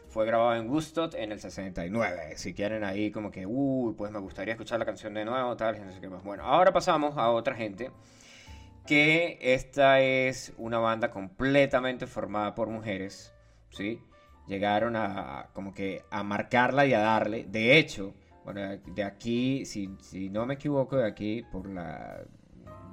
fue 0.10 0.26
grabado 0.26 0.56
en 0.56 0.70
Woodstock 0.70 1.14
en 1.16 1.32
el 1.32 1.40
69. 1.40 2.38
Si 2.38 2.54
quieren 2.54 2.84
ahí 2.84 3.12
como 3.12 3.30
que, 3.30 3.46
uy, 3.46 3.94
pues 3.94 4.12
me 4.12 4.20
gustaría 4.20 4.54
escuchar 4.54 4.80
la 4.80 4.86
canción 4.86 5.14
de 5.14 5.26
nuevo, 5.26 5.56
tal, 5.58 5.84
no 5.86 5.92
sé 5.92 6.00
qué 6.00 6.10
más. 6.10 6.24
Bueno, 6.24 6.44
ahora 6.44 6.72
pasamos 6.72 7.18
a 7.18 7.30
otra 7.30 7.56
gente, 7.56 7.92
que 8.86 9.38
esta 9.42 10.00
es 10.00 10.54
una 10.58 10.80
banda 10.80 11.12
completamente 11.12 12.08
formada 12.08 12.56
por 12.56 12.70
mujeres, 12.70 13.34
¿sí? 13.70 14.02
Llegaron 14.48 14.96
a 14.96 15.50
como 15.54 15.74
que 15.74 16.04
a 16.10 16.24
marcarla 16.24 16.86
y 16.86 16.94
a 16.94 17.00
darle. 17.00 17.46
De 17.50 17.78
hecho, 17.78 18.14
bueno, 18.46 18.62
de 18.78 19.04
aquí, 19.04 19.66
si, 19.66 19.98
si 20.00 20.30
no 20.30 20.46
me 20.46 20.54
equivoco, 20.54 20.96
de 20.96 21.06
aquí, 21.06 21.44
por 21.52 21.70
la 21.70 22.24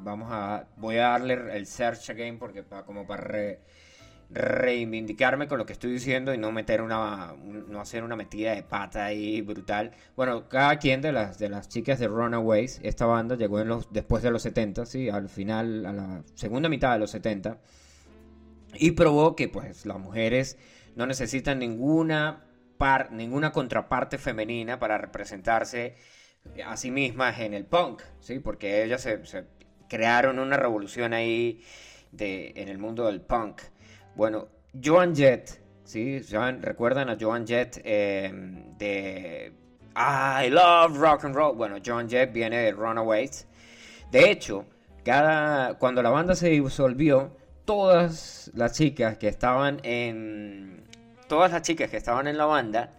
vamos 0.05 0.29
a 0.31 0.67
voy 0.77 0.99
a 0.99 1.09
darle 1.09 1.35
el 1.57 1.67
search 1.67 2.11
again 2.11 2.39
porque 2.39 2.63
para 2.63 2.85
como 2.85 3.07
para 3.07 3.59
reivindicarme 4.31 5.47
con 5.47 5.59
lo 5.59 5.67
que 5.67 5.73
estoy 5.73 5.93
diciendo 5.93 6.35
y 6.35 6.39
no 6.39 6.51
meter 6.53 6.83
una 6.83 7.35
no 7.37 7.81
hacer 7.81 8.05
una 8.05 8.17
metida 8.17 8.55
de 8.55 8.63
pata 8.63 9.07
ahí 9.07 9.41
brutal 9.41 9.93
bueno 10.17 10.49
cada 10.49 10.79
quien 10.79 11.01
de 11.01 11.13
las 11.13 11.39
de 11.39 11.49
las 11.49 11.69
chicas 11.69 11.99
de 11.99 12.09
Runaways 12.09 12.81
esta 12.83 13.07
banda 13.07 13.37
llegó 13.37 13.61
en 13.61 13.69
los 13.69 13.93
después 13.93 14.23
de 14.23 14.31
los 14.31 14.43
70 14.43 14.87
sí 14.87 15.09
al 15.09 15.29
final 15.29 15.87
a 15.87 15.93
la 15.93 16.23
segunda 16.35 16.69
mitad 16.69 16.93
de 16.93 16.99
los 16.99 17.11
70 17.11 17.59
y 18.75 18.93
probó 18.93 19.37
que 19.37 19.49
pues 19.49 19.87
las 19.87 19.99
mujeres 19.99 20.59
no 20.97 21.07
necesitan 21.07 21.59
ninguna 21.59 22.45
par 22.79 23.13
ninguna 23.13 23.53
contraparte 23.53 24.19
femenina 24.19 24.79
para 24.79 24.99
representarse 24.99 25.97
a 26.65 26.77
sí 26.77 26.91
mismas 26.91 27.41
en 27.41 27.55
el 27.55 27.65
punk, 27.65 28.03
¿sí? 28.21 28.39
Porque 28.39 28.85
ellas 28.85 29.03
se 29.03 29.45
crearon 29.89 30.39
una 30.39 30.57
revolución 30.57 31.13
ahí 31.13 31.63
de, 32.13 32.53
en 32.57 32.69
el 32.69 32.79
mundo 32.79 33.07
del 33.07 33.21
punk. 33.21 33.63
Bueno, 34.15 34.49
Joan 34.83 35.15
Jett, 35.15 35.61
¿sí? 35.85 36.21
¿Recuerdan 36.61 37.09
a 37.11 37.17
Joan 37.21 37.47
Jett 37.47 37.81
em, 37.85 38.77
de 38.79 39.53
I 39.97 40.51
Love 40.51 40.97
Rock 40.97 41.25
and 41.25 41.35
Roll? 41.35 41.57
Bueno, 41.57 41.77
Joan 41.85 42.09
Jett 42.09 42.33
viene 42.33 42.59
de 42.59 42.73
Runaways. 42.73 43.47
De 44.11 44.31
hecho, 44.31 44.67
cada, 45.05 45.75
cuando 45.75 46.03
la 46.03 46.11
banda 46.11 46.35
se 46.35 46.49
disolvió, 46.49 47.37
todas 47.65 48.51
las 48.55 48.73
chicas 48.73 49.19
que 49.19 49.29
estaban 49.29 49.81
en... 49.83 50.85
Todas 51.29 51.53
las 51.53 51.63
chicas 51.63 51.91
que 51.91 51.97
estaban 51.97 52.27
en 52.27 52.37
la 52.37 52.45
banda 52.45 52.93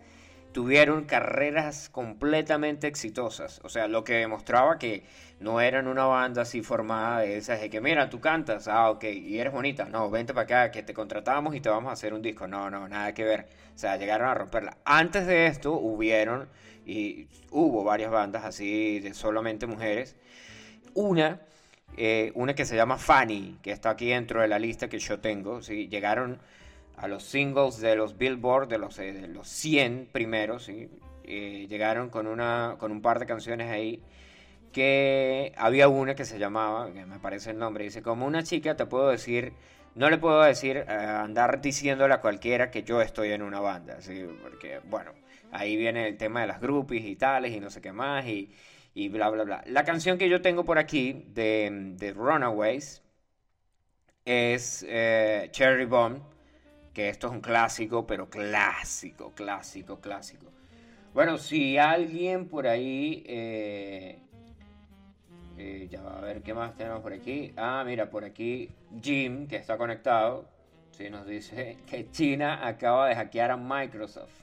tuvieron 0.52 1.04
carreras 1.04 1.90
completamente 1.90 2.88
exitosas. 2.88 3.60
O 3.64 3.70
sea, 3.70 3.88
lo 3.88 4.04
que 4.04 4.14
demostraba 4.14 4.80
que 4.80 5.04
no 5.40 5.60
eran 5.60 5.88
una 5.88 6.06
banda 6.06 6.44
así 6.44 6.62
formada 6.62 7.20
de 7.20 7.38
esas 7.38 7.60
de 7.60 7.70
que, 7.70 7.82
mira, 7.82 8.10
tú 8.10 8.20
cantas, 8.22 8.68
ah, 8.68 8.90
ok, 8.90 9.04
y 9.04 9.38
eres 9.38 9.52
bonita. 9.52 9.86
No, 9.86 10.10
vente 10.10 10.34
para 10.34 10.44
acá, 10.46 10.72
que 10.72 10.84
te 10.84 10.94
contratamos 10.94 11.56
y 11.56 11.62
te 11.62 11.70
vamos 11.70 11.90
a 11.90 11.94
hacer 11.94 12.14
un 12.14 12.22
disco. 12.22 12.48
No, 12.48 12.70
no, 12.70 12.88
nada 12.88 13.14
que 13.14 13.24
ver. 13.24 13.48
O 13.76 13.78
sea, 13.78 13.98
llegaron 13.98 14.30
a 14.30 14.34
romperla. 14.34 14.78
Antes 14.86 15.28
de 15.28 15.48
esto 15.48 15.74
hubieron 15.74 16.48
y 16.86 17.28
hubo 17.52 17.84
varias 17.84 18.12
bandas 18.12 18.46
así 18.46 19.00
de 19.02 19.14
solamente 19.14 19.68
mujeres. 19.68 20.16
Una, 20.94 21.42
eh, 21.98 22.32
una 22.36 22.54
que 22.56 22.64
se 22.64 22.78
llama 22.78 22.98
Fanny, 22.98 23.60
que 23.62 23.72
está 23.72 23.90
aquí 23.92 24.08
dentro 24.08 24.42
de 24.42 24.48
la 24.48 24.58
lista 24.58 24.88
que 24.88 25.00
yo 25.00 25.20
tengo. 25.20 25.62
¿sí? 25.62 25.90
Llegaron 25.90 26.40
a 26.96 27.10
los 27.10 27.24
singles 27.24 27.82
de 27.82 27.98
los 27.98 28.18
Billboard, 28.18 28.70
de 28.70 28.78
los, 28.78 28.98
eh, 29.00 29.12
de 29.12 29.28
los 29.28 29.50
100 29.50 30.08
primeros, 30.14 30.72
llegaron 31.26 32.10
con, 32.10 32.28
una, 32.28 32.76
con 32.80 32.94
un 32.94 33.02
par 33.02 33.20
de 33.20 33.26
canciones 33.26 33.70
ahí 33.70 34.02
que 34.76 35.54
había 35.56 35.88
una 35.88 36.16
que 36.16 36.26
se 36.26 36.38
llamaba, 36.38 36.92
que 36.92 37.06
me 37.06 37.18
parece 37.18 37.52
el 37.52 37.58
nombre, 37.58 37.86
dice, 37.86 38.02
como 38.02 38.26
una 38.26 38.44
chica 38.44 38.76
te 38.76 38.86
puedo 38.86 39.08
decir, 39.08 39.54
no 39.96 40.10
le 40.10 40.18
puedo 40.18 40.42
decir, 40.42 40.76
eh, 40.80 40.86
andar 40.90 41.62
diciéndole 41.62 42.14
a 42.14 42.20
cualquiera 42.20 42.72
que 42.72 42.84
yo 42.84 43.02
estoy 43.02 43.32
en 43.32 43.42
una 43.42 43.62
banda, 43.62 44.02
¿sí? 44.02 44.26
porque 44.42 44.82
bueno, 44.90 45.14
ahí 45.54 45.78
viene 45.78 46.10
el 46.10 46.18
tema 46.18 46.42
de 46.42 46.48
las 46.48 46.60
groupies 46.60 47.06
y 47.06 47.16
tales 47.16 47.54
y 47.54 47.62
no 47.62 47.70
sé 47.70 47.80
qué 47.80 47.94
más 47.94 48.26
y, 48.26 48.54
y 48.94 49.08
bla, 49.08 49.30
bla, 49.30 49.46
bla. 49.46 49.64
La 49.68 49.86
canción 49.86 50.18
que 50.18 50.28
yo 50.28 50.42
tengo 50.42 50.66
por 50.66 50.78
aquí 50.78 51.24
de, 51.30 51.70
de 51.96 52.12
Runaways 52.12 53.02
es 54.26 54.86
eh, 54.90 55.48
Cherry 55.52 55.86
Bomb 55.86 56.20
que 56.94 57.08
esto 57.08 57.28
es 57.28 57.34
un 57.34 57.42
clásico, 57.42 58.06
pero 58.06 58.30
clásico, 58.30 59.34
clásico, 59.34 60.02
clásico. 60.02 60.48
Bueno, 61.14 61.38
si 61.38 61.78
alguien 61.78 62.50
por 62.50 62.68
ahí... 62.68 63.24
Eh, 63.26 64.25
eh, 65.58 65.88
ya 65.90 66.02
va 66.02 66.18
a 66.18 66.22
ver 66.22 66.42
qué 66.42 66.54
más 66.54 66.76
tenemos 66.76 67.02
por 67.02 67.14
aquí. 67.14 67.54
Ah, 67.58 67.84
mira, 67.86 68.10
por 68.10 68.24
aquí 68.24 68.70
Jim, 69.02 69.48
que 69.48 69.56
está 69.56 69.78
conectado, 69.78 70.46
sí, 70.92 71.10
nos 71.10 71.26
dice 71.26 71.78
que 71.88 72.10
China 72.12 72.66
acaba 72.68 73.08
de 73.10 73.16
hackear 73.16 73.52
a 73.52 73.58
Microsoft. 73.58 74.34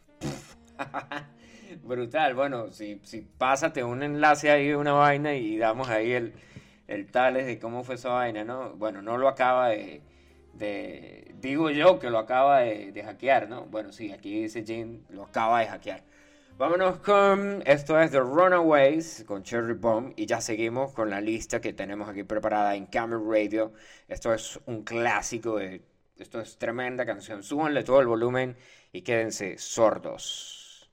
Brutal. 1.84 2.34
Bueno, 2.34 2.70
si, 2.70 3.00
si 3.02 3.22
pásate 3.22 3.82
un 3.82 4.02
enlace 4.02 4.50
ahí, 4.50 4.72
una 4.72 4.92
vaina 4.92 5.34
y 5.34 5.56
damos 5.56 5.88
ahí 5.88 6.12
el, 6.12 6.34
el 6.86 7.10
tales 7.10 7.46
de 7.46 7.58
cómo 7.58 7.82
fue 7.82 7.94
esa 7.94 8.10
vaina, 8.10 8.44
¿no? 8.44 8.74
Bueno, 8.74 9.00
no 9.00 9.16
lo 9.16 9.28
acaba 9.28 9.68
de 9.68 10.02
de, 10.52 11.34
digo 11.40 11.70
yo 11.70 11.98
que 11.98 12.10
lo 12.10 12.18
acaba 12.18 12.60
de, 12.60 13.02
hackear, 13.02 13.48
¿no? 13.48 13.66
Bueno, 13.66 13.92
sí, 13.92 14.12
aquí 14.12 14.42
dice 14.42 14.64
Jim, 14.64 15.02
lo 15.10 15.24
acaba 15.24 15.60
de 15.60 15.66
hackear. 15.66 16.02
Vámonos 16.58 16.98
con, 16.98 17.62
esto 17.66 17.98
es 17.98 18.10
The 18.10 18.20
Runaways 18.20 19.24
con 19.26 19.42
Cherry 19.42 19.72
Bomb 19.72 20.12
y 20.16 20.26
ya 20.26 20.40
seguimos 20.40 20.92
con 20.92 21.10
la 21.10 21.20
lista 21.20 21.60
que 21.60 21.72
tenemos 21.72 22.08
aquí 22.08 22.22
preparada 22.22 22.76
en 22.76 22.86
Camera 22.86 23.20
Radio. 23.26 23.72
Esto 24.06 24.32
es 24.32 24.60
un 24.66 24.84
clásico, 24.84 25.56
de, 25.56 25.82
esto 26.18 26.40
es 26.40 26.58
tremenda 26.58 27.04
canción. 27.04 27.42
Súbanle 27.42 27.82
todo 27.82 28.00
el 28.00 28.06
volumen 28.06 28.56
y 28.92 29.02
quédense 29.02 29.58
sordos. 29.58 30.90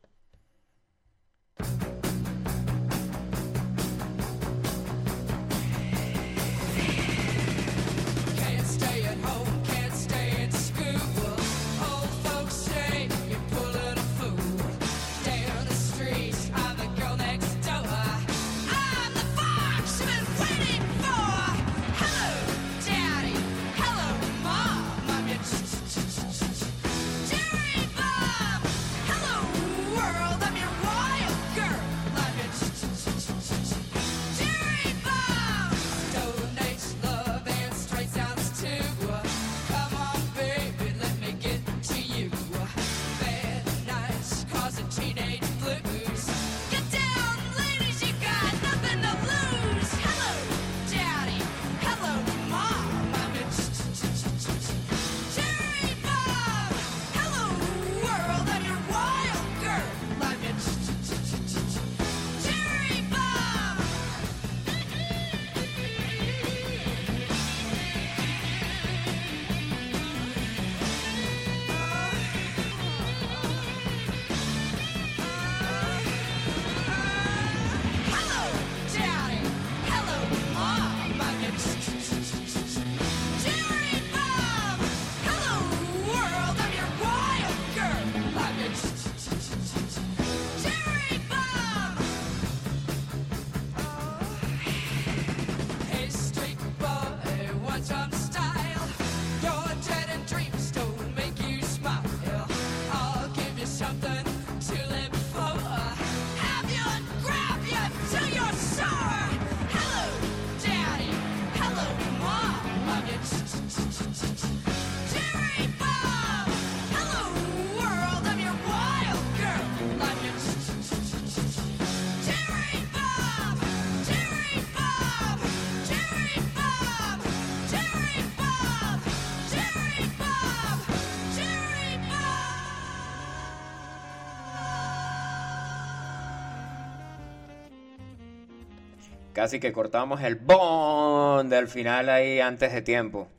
Casi 139.39 139.61
que 139.61 139.71
cortamos 139.71 140.21
el 140.21 140.35
bond 140.35 141.49
del 141.49 141.69
final 141.69 142.09
ahí 142.09 142.41
antes 142.41 142.73
de 142.73 142.81
tiempo. 142.81 143.29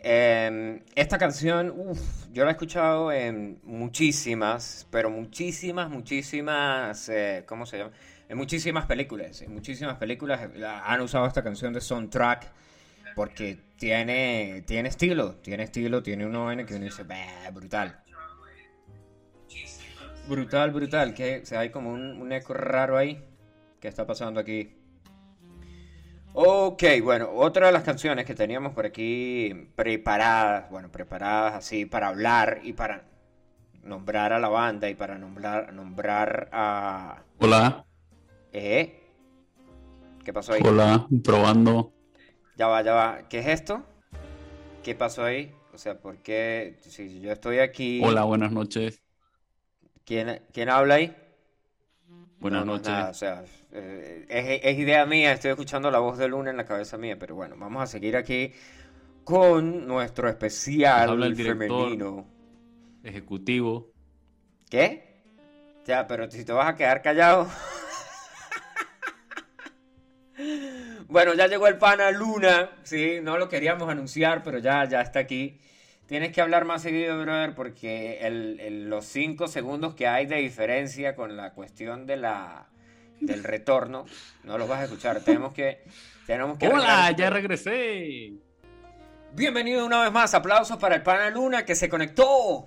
Eh, 0.00 0.82
esta 0.94 1.16
canción, 1.16 1.72
uf, 1.74 2.26
yo 2.30 2.44
la 2.44 2.50
he 2.50 2.52
escuchado 2.52 3.10
en 3.10 3.58
muchísimas, 3.62 4.86
pero 4.90 5.08
muchísimas, 5.08 5.88
muchísimas, 5.88 7.08
eh, 7.08 7.44
¿cómo 7.46 7.64
se 7.64 7.78
llama? 7.78 7.92
En 8.28 8.36
muchísimas 8.36 8.84
películas. 8.84 9.40
En 9.40 9.54
muchísimas 9.54 9.96
películas 9.96 10.54
la- 10.56 10.84
han 10.84 11.00
usado 11.00 11.26
esta 11.26 11.42
canción 11.42 11.72
de 11.72 11.80
soundtrack 11.80 12.52
porque 13.14 13.58
tiene, 13.78 14.62
tiene 14.66 14.90
estilo, 14.90 15.36
tiene 15.36 15.62
estilo, 15.62 16.02
tiene 16.02 16.26
un 16.26 16.36
ON 16.36 16.66
que 16.66 16.74
uno 16.74 16.84
dice, 16.84 17.04
"Bah, 17.04 17.48
brutal. 17.50 17.96
Brutal, 20.28 20.70
brutal, 20.70 21.14
que 21.14 21.40
o 21.42 21.46
sea, 21.46 21.60
hay 21.60 21.70
como 21.70 21.94
un, 21.94 22.20
un 22.20 22.30
eco 22.32 22.52
raro 22.52 22.98
ahí. 22.98 23.24
¿Qué 23.80 23.88
está 23.88 24.06
pasando 24.06 24.38
aquí? 24.38 24.82
Ok, 26.38 26.82
bueno, 27.02 27.30
otra 27.32 27.66
de 27.66 27.72
las 27.72 27.82
canciones 27.82 28.26
que 28.26 28.34
teníamos 28.34 28.74
por 28.74 28.84
aquí 28.84 29.70
preparadas, 29.74 30.70
bueno, 30.70 30.92
preparadas 30.92 31.54
así 31.54 31.86
para 31.86 32.08
hablar 32.08 32.60
y 32.62 32.74
para 32.74 33.04
nombrar 33.82 34.32
a 34.34 34.38
la 34.38 34.48
banda 34.48 34.90
y 34.90 34.94
para 34.94 35.16
nombrar, 35.18 35.72
nombrar 35.72 36.50
a... 36.52 37.22
Hola, 37.38 37.86
¿Eh? 38.52 39.02
¿Qué 40.24 40.32
pasó 40.32 40.52
ahí? 40.52 40.62
hola, 40.64 41.06
probando. 41.24 41.92
Ya 42.56 42.66
va, 42.68 42.82
ya 42.82 42.94
va. 42.94 43.28
¿Qué 43.28 43.38
es 43.38 43.46
esto? 43.46 43.82
¿Qué 44.82 44.94
pasó 44.94 45.24
ahí? 45.24 45.52
O 45.74 45.78
sea, 45.78 46.00
¿por 46.00 46.18
qué? 46.18 46.76
Si 46.80 47.20
yo 47.20 47.32
estoy 47.32 47.58
aquí... 47.58 48.02
Hola, 48.04 48.24
buenas 48.24 48.52
noches. 48.52 49.02
¿Quién, 50.06 50.42
quién 50.52 50.68
habla 50.70 50.94
ahí? 50.94 51.14
Buenas 52.38 52.60
No, 52.60 52.64
no 52.64 52.76
es 52.76 52.82
noches. 52.82 52.82
nada, 52.82 53.10
o 53.10 53.14
sea, 53.14 53.44
eh, 53.72 54.24
es, 54.28 54.60
es 54.64 54.78
idea 54.78 55.04
mía, 55.06 55.32
estoy 55.32 55.50
escuchando 55.50 55.90
la 55.90 55.98
voz 55.98 56.18
de 56.18 56.28
Luna 56.28 56.50
en 56.50 56.56
la 56.56 56.64
cabeza 56.64 56.96
mía, 56.96 57.16
pero 57.18 57.34
bueno, 57.34 57.56
vamos 57.58 57.82
a 57.82 57.86
seguir 57.86 58.16
aquí 58.16 58.52
con 59.24 59.86
nuestro 59.86 60.28
especial 60.28 61.10
Habla 61.10 61.26
el 61.26 61.36
director. 61.36 61.68
femenino. 61.68 62.26
Ejecutivo. 63.02 63.90
¿Qué? 64.70 65.16
Ya, 65.84 66.06
pero 66.06 66.30
si 66.30 66.44
te 66.44 66.52
vas 66.52 66.68
a 66.68 66.74
quedar 66.76 67.02
callado. 67.02 67.48
Bueno, 71.08 71.34
ya 71.34 71.46
llegó 71.46 71.66
el 71.66 71.78
pana 71.78 72.10
Luna, 72.10 72.70
sí, 72.82 73.20
no 73.22 73.38
lo 73.38 73.48
queríamos 73.48 73.88
anunciar, 73.88 74.42
pero 74.42 74.58
ya, 74.58 74.84
ya 74.84 75.00
está 75.00 75.20
aquí. 75.20 75.58
Tienes 76.06 76.32
que 76.32 76.40
hablar 76.40 76.64
más 76.64 76.82
seguido, 76.82 77.18
brother, 77.20 77.54
porque 77.54 78.18
el- 78.20 78.60
el- 78.60 78.90
los 78.90 79.06
cinco 79.06 79.48
segundos 79.48 79.94
que 79.94 80.06
hay 80.08 80.26
de 80.26 80.36
diferencia 80.36 81.14
con 81.14 81.36
la 81.36 81.52
cuestión 81.54 82.06
de 82.06 82.16
la, 82.16 82.66
del 83.20 83.44
retorno, 83.44 84.06
no 84.44 84.58
los 84.58 84.68
vas 84.68 84.80
a 84.80 84.84
escuchar. 84.84 85.20
Tenemos 85.20 85.52
que, 85.52 85.84
tenemos 86.26 86.58
que 86.58 86.68
Hola, 86.68 87.10
ya 87.12 87.30
regresé. 87.30 88.32
Bienvenido 89.32 89.84
una 89.84 90.02
vez 90.02 90.12
más, 90.12 90.34
aplausos 90.34 90.78
para 90.78 90.94
el 90.94 91.02
pana 91.02 91.30
Luna 91.30 91.64
que 91.64 91.74
se 91.74 91.88
conectó. 91.88 92.66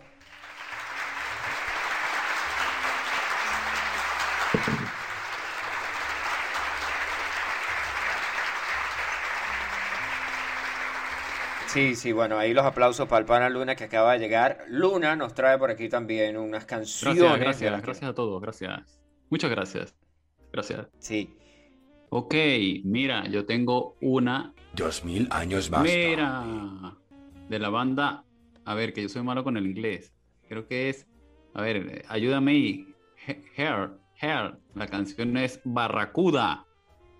Sí, 11.67 11.95
sí, 11.95 12.11
bueno, 12.11 12.39
ahí 12.39 12.51
los 12.51 12.65
aplausos 12.65 13.07
para 13.07 13.19
el 13.19 13.25
pana 13.25 13.47
Luna 13.47 13.75
que 13.75 13.83
acaba 13.83 14.13
de 14.13 14.19
llegar. 14.19 14.65
Luna 14.69 15.15
nos 15.15 15.35
trae 15.35 15.55
por 15.59 15.69
aquí 15.69 15.87
también 15.87 16.35
unas 16.35 16.65
canciones. 16.65 17.19
Gracias, 17.19 17.39
gracias, 17.39 17.81
gracias 17.83 18.09
a 18.09 18.13
todos, 18.15 18.41
gracias. 18.41 18.99
Muchas 19.29 19.51
gracias. 19.51 20.08
Gracias. 20.51 20.87
Sí. 20.99 21.35
Ok, 22.09 22.33
mira, 22.83 23.27
yo 23.27 23.45
tengo 23.45 23.95
una. 24.01 24.53
Dos 24.75 25.03
mil 25.05 25.27
años 25.31 25.69
más 25.69 25.83
Mira, 25.83 26.43
tarde. 26.43 26.95
de 27.49 27.59
la 27.59 27.69
banda. 27.69 28.23
A 28.65 28.73
ver, 28.73 28.93
que 28.93 29.01
yo 29.03 29.09
soy 29.09 29.23
malo 29.23 29.43
con 29.43 29.57
el 29.57 29.65
inglés. 29.67 30.13
Creo 30.47 30.67
que 30.67 30.89
es. 30.89 31.07
A 31.53 31.61
ver, 31.61 32.03
ayúdame 32.09 32.51
ahí. 32.51 32.95
He- 33.27 33.43
Hair, 33.57 33.91
Hair. 34.21 34.57
La 34.75 34.87
canción 34.87 35.37
es 35.37 35.59
Barracuda. 35.63 36.65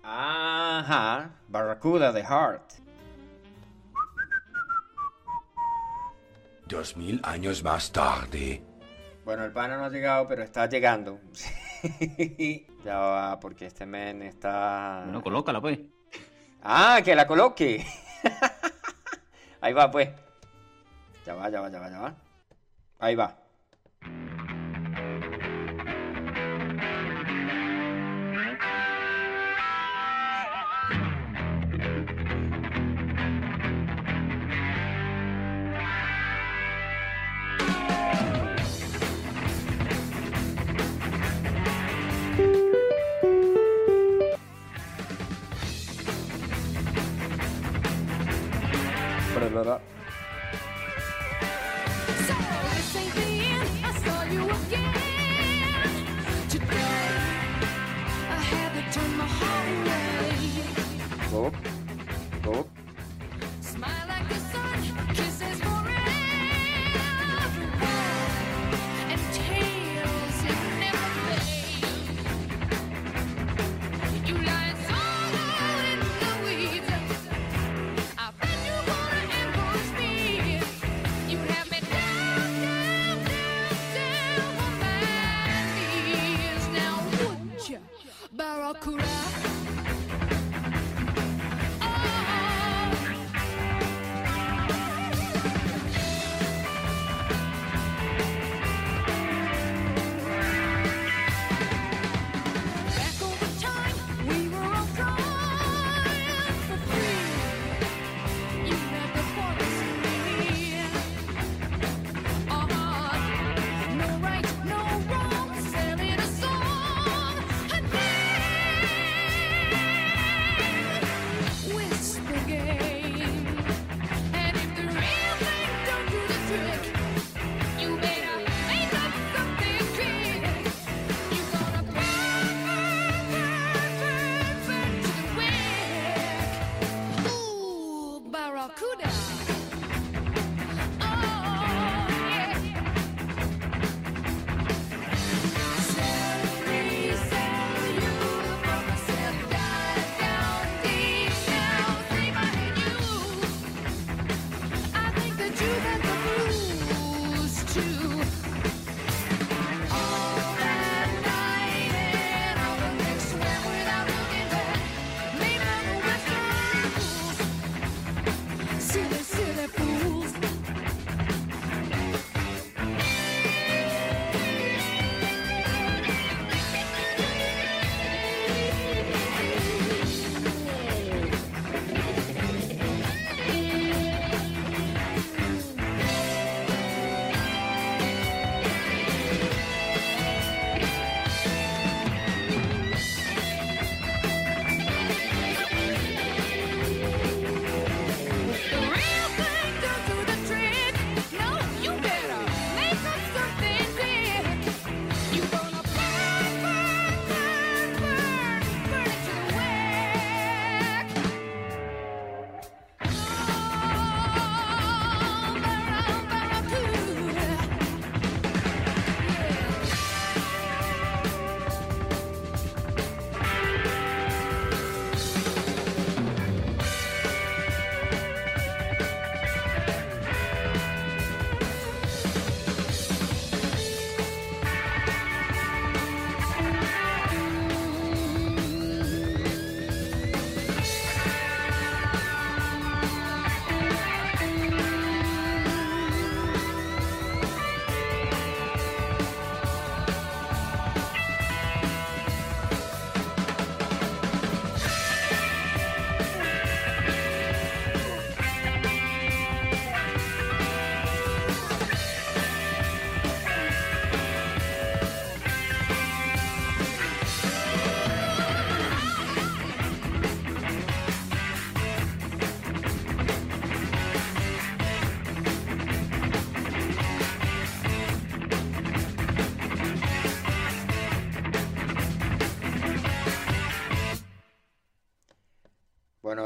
Ajá, 0.02 1.36
Barracuda 1.48 2.12
de 2.12 2.22
Heart. 2.24 2.72
Dos 6.66 6.96
mil 6.96 7.20
años 7.24 7.62
más 7.64 7.90
tarde. 7.92 8.62
Bueno, 9.24 9.44
el 9.44 9.52
pana 9.52 9.76
no 9.76 9.84
ha 9.84 9.90
llegado, 9.90 10.26
pero 10.28 10.42
está 10.42 10.66
llegando. 10.68 11.20
ya 12.84 12.98
va, 12.98 13.40
porque 13.40 13.66
este 13.66 13.86
men 13.86 14.22
está. 14.22 15.02
Bueno, 15.04 15.22
colócala, 15.22 15.60
pues. 15.60 15.78
Ah, 16.62 17.00
que 17.04 17.14
la 17.14 17.26
coloque. 17.26 17.84
Ahí 19.60 19.72
va, 19.72 19.90
pues. 19.90 20.10
Ya 21.26 21.34
va, 21.34 21.48
ya 21.48 21.60
va, 21.60 21.70
ya 21.70 21.80
va, 21.80 21.90
ya 21.90 22.00
va. 22.00 22.14
Ahí 22.98 23.14
va. 23.14 23.36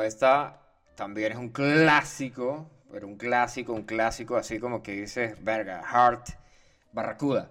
Esta 0.05 0.61
también 0.95 1.33
es 1.33 1.39
un 1.39 1.51
clásico, 1.51 2.71
pero 2.91 3.07
un 3.07 3.17
clásico, 3.17 3.73
un 3.73 3.85
clásico 3.85 4.37
así 4.37 4.59
como 4.59 4.83
que 4.83 4.93
dices, 4.93 5.43
verga, 5.43 5.83
Heart, 5.83 6.29
Barracuda. 6.93 7.51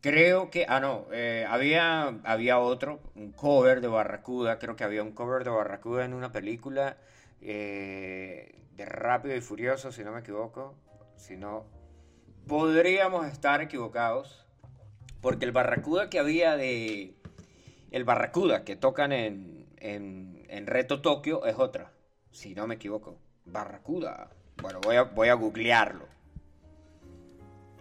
Creo 0.00 0.50
que, 0.50 0.66
ah 0.68 0.78
no, 0.78 1.06
eh, 1.12 1.46
había, 1.48 2.20
había 2.24 2.58
otro, 2.58 3.00
un 3.14 3.32
cover 3.32 3.80
de 3.80 3.88
Barracuda, 3.88 4.58
creo 4.58 4.76
que 4.76 4.84
había 4.84 5.02
un 5.02 5.12
cover 5.12 5.42
de 5.42 5.50
Barracuda 5.50 6.04
en 6.04 6.14
una 6.14 6.30
película 6.32 6.96
eh, 7.40 8.54
de 8.76 8.84
Rápido 8.84 9.34
y 9.34 9.40
Furioso, 9.40 9.90
si 9.90 10.04
no 10.04 10.12
me 10.12 10.20
equivoco. 10.20 10.74
Si 11.16 11.36
no, 11.36 11.64
podríamos 12.46 13.26
estar 13.26 13.60
equivocados, 13.62 14.46
porque 15.20 15.44
el 15.44 15.52
Barracuda 15.52 16.10
que 16.10 16.18
había 16.18 16.56
de... 16.56 17.14
El 17.90 18.04
Barracuda 18.04 18.64
que 18.64 18.76
tocan 18.76 19.12
en, 19.12 19.66
en, 19.78 20.35
en 20.48 20.66
Reto 20.66 21.00
Tokio 21.00 21.44
es 21.46 21.56
otra, 21.58 21.92
si 22.30 22.54
no 22.54 22.66
me 22.66 22.74
equivoco. 22.76 23.18
Barracuda. 23.44 24.30
Bueno, 24.60 24.80
voy 24.82 24.96
a, 24.96 25.02
voy 25.02 25.28
a 25.28 25.34
googlearlo. 25.34 26.06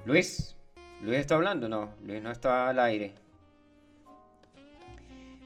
Luis, 0.05 0.55
Luis 1.01 1.19
está 1.19 1.35
hablando, 1.35 1.67
no, 1.67 1.93
Luis 2.03 2.21
no 2.21 2.31
está 2.31 2.69
al 2.69 2.79
aire. 2.79 3.13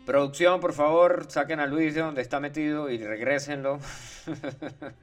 Producción, 0.06 0.60
por 0.60 0.74
favor, 0.74 1.26
saquen 1.30 1.60
a 1.60 1.68
Luis 1.68 1.94
de 1.94 2.02
donde 2.02 2.22
está 2.22 2.40
metido 2.40 2.90
y 2.90 2.98
regrésenlo. 2.98 3.80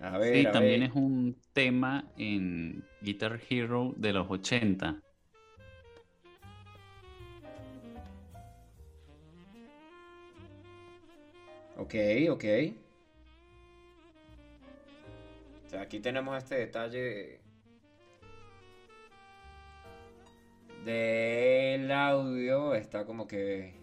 a 0.00 0.18
ver, 0.18 0.34
Sí, 0.34 0.46
a 0.46 0.52
también 0.52 0.80
ver. 0.80 0.90
es 0.90 0.94
un 0.94 1.36
tema 1.52 2.04
en 2.18 2.84
Guitar 3.00 3.40
Hero 3.48 3.94
de 3.96 4.12
los 4.12 4.30
80. 4.30 5.00
Ok, 11.76 11.94
ok. 12.30 12.44
O 15.66 15.68
sea, 15.70 15.82
aquí 15.82 16.00
tenemos 16.00 16.36
este 16.38 16.56
detalle 16.56 17.40
del 20.84 21.90
audio. 21.90 22.74
Está 22.74 23.04
como 23.04 23.26
que 23.26 23.74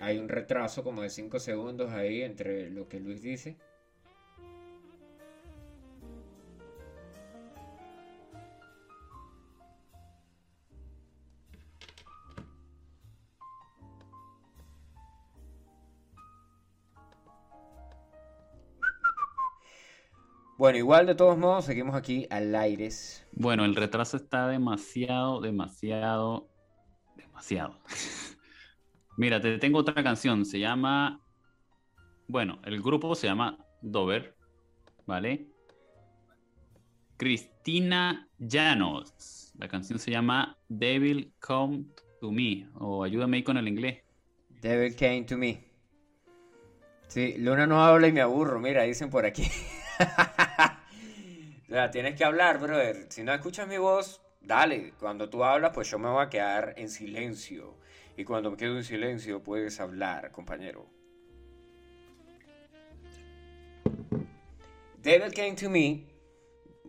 hay 0.00 0.18
un 0.18 0.28
retraso 0.28 0.82
como 0.82 1.02
de 1.02 1.10
5 1.10 1.38
segundos 1.38 1.92
ahí 1.92 2.22
entre 2.22 2.70
lo 2.70 2.88
que 2.88 2.98
Luis 2.98 3.22
dice. 3.22 3.56
Bueno, 20.62 20.78
igual 20.78 21.06
de 21.06 21.16
todos 21.16 21.36
modos, 21.36 21.64
seguimos 21.64 21.96
aquí 21.96 22.28
al 22.30 22.54
aires. 22.54 23.26
Bueno, 23.32 23.64
el 23.64 23.74
retraso 23.74 24.16
está 24.16 24.46
demasiado, 24.46 25.40
demasiado, 25.40 26.52
demasiado. 27.16 27.80
Mira, 29.16 29.40
te 29.40 29.58
tengo 29.58 29.80
otra 29.80 30.04
canción. 30.04 30.46
Se 30.46 30.60
llama. 30.60 31.20
Bueno, 32.28 32.60
el 32.64 32.80
grupo 32.80 33.16
se 33.16 33.26
llama 33.26 33.58
Dover, 33.80 34.36
¿vale? 35.04 35.48
Cristina 37.16 38.28
Llanos. 38.38 39.52
La 39.58 39.66
canción 39.66 39.98
se 39.98 40.12
llama 40.12 40.60
Devil 40.68 41.34
Come 41.40 41.86
to 42.20 42.30
Me. 42.30 42.68
O 42.74 43.02
ayúdame 43.02 43.38
ahí 43.38 43.42
con 43.42 43.56
el 43.56 43.66
inglés. 43.66 44.04
Devil 44.60 44.94
came 44.94 45.24
to 45.24 45.36
me. 45.36 45.72
Sí, 47.08 47.34
Luna 47.38 47.66
no 47.66 47.84
habla 47.84 48.06
y 48.06 48.12
me 48.12 48.20
aburro, 48.20 48.60
mira, 48.60 48.84
dicen 48.84 49.10
por 49.10 49.26
aquí. 49.26 49.42
Tienes 51.90 52.16
que 52.16 52.24
hablar, 52.24 52.58
brother. 52.58 53.06
Si 53.08 53.22
no 53.22 53.32
escuchas 53.32 53.66
mi 53.66 53.78
voz, 53.78 54.20
dale. 54.42 54.92
Cuando 55.00 55.30
tú 55.30 55.42
hablas, 55.42 55.72
pues 55.72 55.90
yo 55.90 55.98
me 55.98 56.10
voy 56.10 56.22
a 56.22 56.28
quedar 56.28 56.74
en 56.76 56.90
silencio. 56.90 57.78
Y 58.16 58.24
cuando 58.24 58.50
me 58.50 58.56
quedo 58.58 58.76
en 58.76 58.84
silencio, 58.84 59.42
puedes 59.42 59.80
hablar, 59.80 60.30
compañero. 60.32 60.86
Devil 64.98 65.32
came 65.32 65.54
to 65.54 65.70
me. 65.70 66.04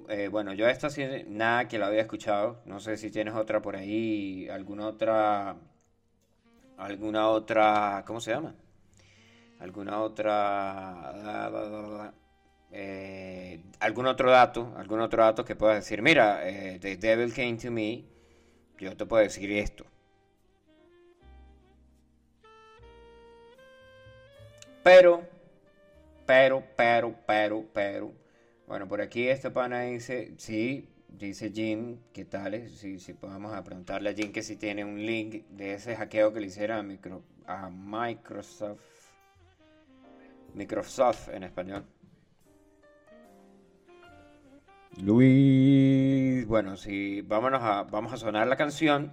Eh, 0.09 0.27
bueno, 0.27 0.53
yo 0.53 0.67
esta 0.67 0.89
sí, 0.89 1.05
nada 1.27 1.69
que 1.69 1.79
la 1.79 1.87
había 1.87 2.01
escuchado. 2.01 2.61
No 2.65 2.81
sé 2.81 2.97
si 2.97 3.09
tienes 3.09 3.35
otra 3.35 3.61
por 3.61 3.77
ahí, 3.77 4.49
alguna 4.49 4.87
otra 4.87 5.55
alguna 6.77 7.29
otra, 7.29 8.03
¿cómo 8.05 8.19
se 8.19 8.31
llama? 8.31 8.53
Alguna 9.59 10.01
otra, 10.01 11.11
eh, 12.75 13.61
algún 13.79 14.07
otro 14.07 14.31
dato, 14.31 14.73
algún 14.77 14.99
otro 14.99 15.23
dato 15.23 15.45
que 15.45 15.55
puedas 15.55 15.75
decir, 15.75 16.01
mira, 16.01 16.41
eh, 16.49 16.79
The 16.81 16.97
Devil 16.97 17.31
Came 17.31 17.57
to 17.57 17.69
Me, 17.69 18.03
yo 18.79 18.97
te 18.97 19.05
puedo 19.05 19.21
decir 19.21 19.51
esto. 19.51 19.85
Pero, 24.83 25.23
pero, 26.25 26.63
pero, 26.75 27.15
pero, 27.27 27.65
pero, 27.71 28.11
bueno, 28.67 28.87
por 28.87 29.01
aquí 29.01 29.27
este 29.27 29.51
pana 29.51 29.81
dice, 29.81 30.33
sí, 30.37 30.89
dice 31.07 31.51
Jim, 31.51 31.99
¿qué 32.11 32.25
tal? 32.25 32.69
Sí, 32.69 32.99
sí, 32.99 33.13
podemos 33.13 33.55
preguntarle 33.61 34.09
a 34.09 34.13
Jim 34.13 34.31
que 34.31 34.41
si 34.41 34.55
tiene 34.55 34.83
un 34.83 35.05
link 35.05 35.45
de 35.49 35.75
ese 35.75 35.95
hackeo 35.95 36.33
que 36.33 36.39
le 36.39 36.47
hicieron 36.47 36.79
a, 36.79 36.83
micro, 36.83 37.23
a 37.45 37.69
Microsoft. 37.69 38.81
Microsoft 40.55 41.29
en 41.29 41.43
español. 41.43 41.85
Luis, 45.01 46.45
bueno, 46.45 46.77
sí, 46.77 47.21
vámonos 47.21 47.61
a, 47.63 47.83
vamos 47.83 48.13
a 48.13 48.17
sonar 48.17 48.47
la 48.47 48.55
canción. 48.55 49.11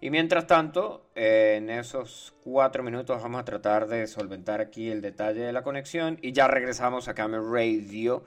Y 0.00 0.10
mientras 0.10 0.48
tanto, 0.48 1.10
eh, 1.14 1.54
en 1.58 1.70
esos 1.70 2.34
cuatro 2.42 2.82
minutos 2.82 3.22
vamos 3.22 3.40
a 3.40 3.44
tratar 3.44 3.86
de 3.86 4.08
solventar 4.08 4.60
aquí 4.60 4.90
el 4.90 5.00
detalle 5.00 5.40
de 5.42 5.52
la 5.52 5.62
conexión 5.62 6.18
y 6.22 6.32
ya 6.32 6.48
regresamos 6.48 7.06
a 7.06 7.14
Camel 7.14 7.42
Radio 7.48 8.24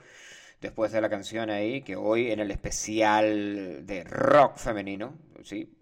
después 0.62 0.90
de 0.90 1.02
la 1.02 1.10
canción 1.10 1.50
ahí, 1.50 1.82
que 1.82 1.96
hoy 1.96 2.30
en 2.30 2.40
el 2.40 2.50
especial 2.50 3.84
de 3.86 4.04
rock 4.04 4.56
femenino, 4.56 5.18
sí, 5.42 5.75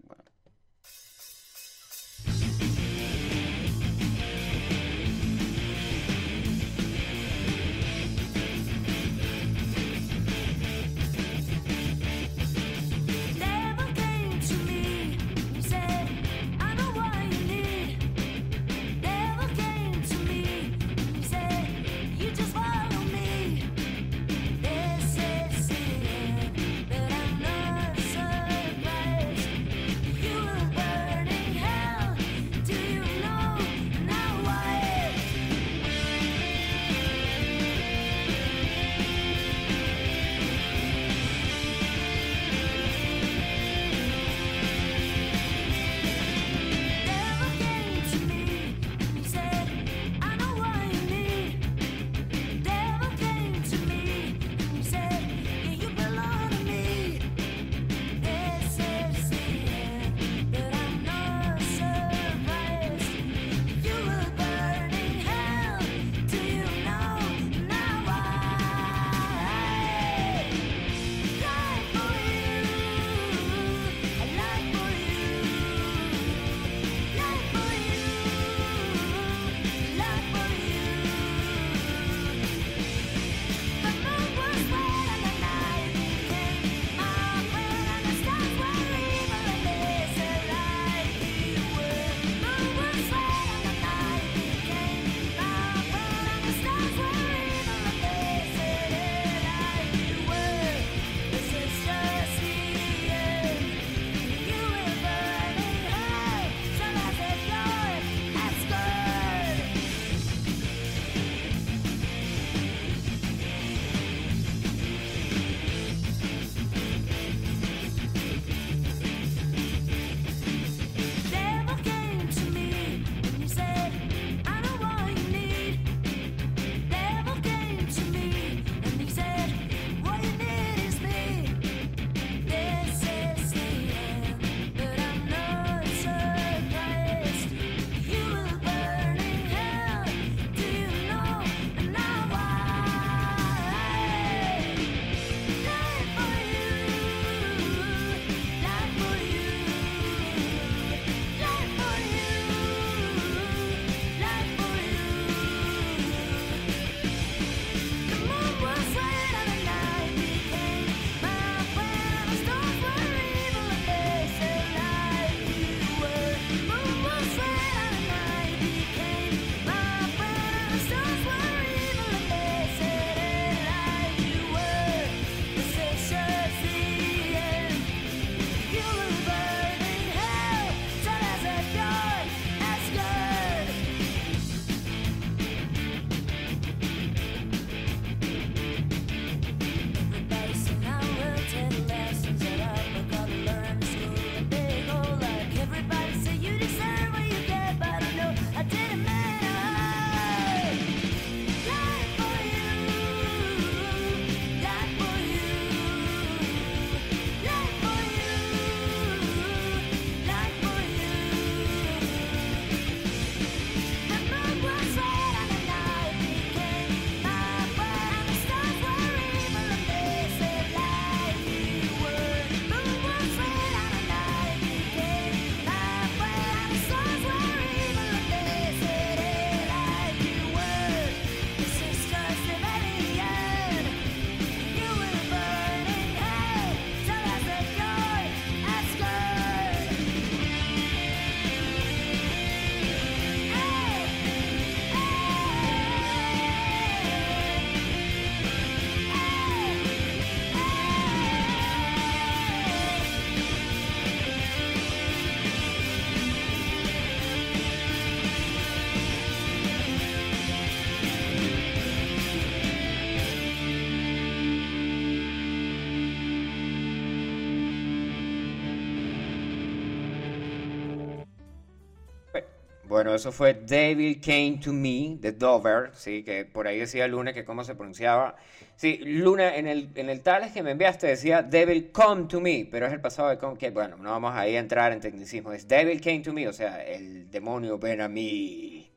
Bueno, 273.05 273.17
eso 273.17 273.31
fue 273.31 273.53
Devil 273.53 274.19
Came 274.19 274.59
to 274.63 274.73
Me 274.73 275.17
de 275.19 275.31
Dover, 275.31 275.91
sí, 275.93 276.23
que 276.23 276.43
por 276.43 276.65
ahí 276.65 276.79
decía 276.79 277.07
Luna 277.07 277.33
que 277.33 277.45
cómo 277.45 277.63
se 277.63 277.75
pronunciaba. 277.75 278.35
Sí, 278.77 278.97
Luna, 278.97 279.57
en 279.57 279.67
el, 279.67 279.91
en 279.93 280.09
el 280.09 280.21
tales 280.21 280.51
que 280.51 280.63
me 280.63 280.71
enviaste 280.71 281.05
decía 281.05 281.43
Devil 281.43 281.91
Come 281.91 282.23
to 282.23 282.41
Me, 282.41 282.67
pero 282.71 282.87
es 282.87 282.93
el 282.93 283.01
pasado 283.01 283.29
de 283.29 283.37
come, 283.37 283.59
que 283.59 283.69
bueno, 283.69 283.97
no 283.97 284.09
vamos 284.09 284.33
ahí 284.33 284.55
a 284.55 284.59
entrar 284.59 284.91
en 284.91 285.01
tecnicismo. 285.01 285.51
Es 285.51 285.67
Devil 285.67 286.01
Came 286.01 286.21
to 286.21 286.33
Me, 286.33 286.47
o 286.47 286.53
sea, 286.53 286.83
el 286.83 287.29
demonio 287.29 287.77
ven 287.77 288.01
a 288.01 288.09
mí. 288.09 288.89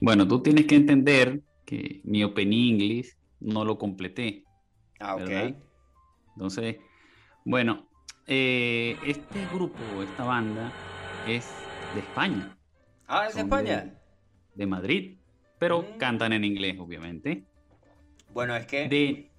Bueno, 0.00 0.26
tú 0.26 0.42
tienes 0.42 0.64
que 0.64 0.76
entender 0.76 1.42
que 1.66 2.00
mi 2.04 2.24
Open 2.24 2.50
English 2.50 3.14
no 3.40 3.62
lo 3.62 3.76
completé, 3.76 4.44
Ah, 5.00 5.16
ok. 5.16 5.54
Entonces, 6.36 6.76
bueno, 7.44 7.90
eh, 8.26 8.96
este 9.04 9.46
grupo, 9.52 9.76
esta 10.02 10.24
banda, 10.24 10.72
es 11.28 11.61
de 11.94 12.00
España, 12.00 12.56
Ah, 13.06 13.26
es 13.28 13.34
de 13.34 13.42
España. 13.42 13.94
de 14.54 14.66
Madrid, 14.66 15.18
pero 15.58 15.82
Mm. 15.82 15.98
cantan 15.98 16.32
en 16.32 16.44
inglés, 16.44 16.76
obviamente. 16.78 17.44
Bueno, 18.32 18.56
es 18.56 18.64
que... 18.66 18.88
De, 18.88 19.30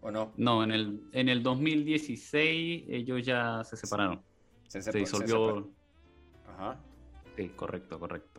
¿O 0.00 0.10
no? 0.10 0.32
No, 0.36 0.64
en 0.64 0.72
el, 0.72 1.00
en 1.12 1.28
el 1.28 1.42
2016 1.42 2.84
ellos 2.88 3.22
ya 3.24 3.62
se 3.64 3.76
separaron. 3.76 4.22
Se, 4.66 4.80
Se 4.82 4.90
disolvió. 4.98 5.70
Ajá. 6.48 6.80
Sí, 7.36 7.48
correcto, 7.50 8.00
correcto. 8.00 8.29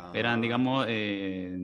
Ah. 0.00 0.12
Eran, 0.14 0.40
digamos, 0.40 0.86
eh, 0.88 1.56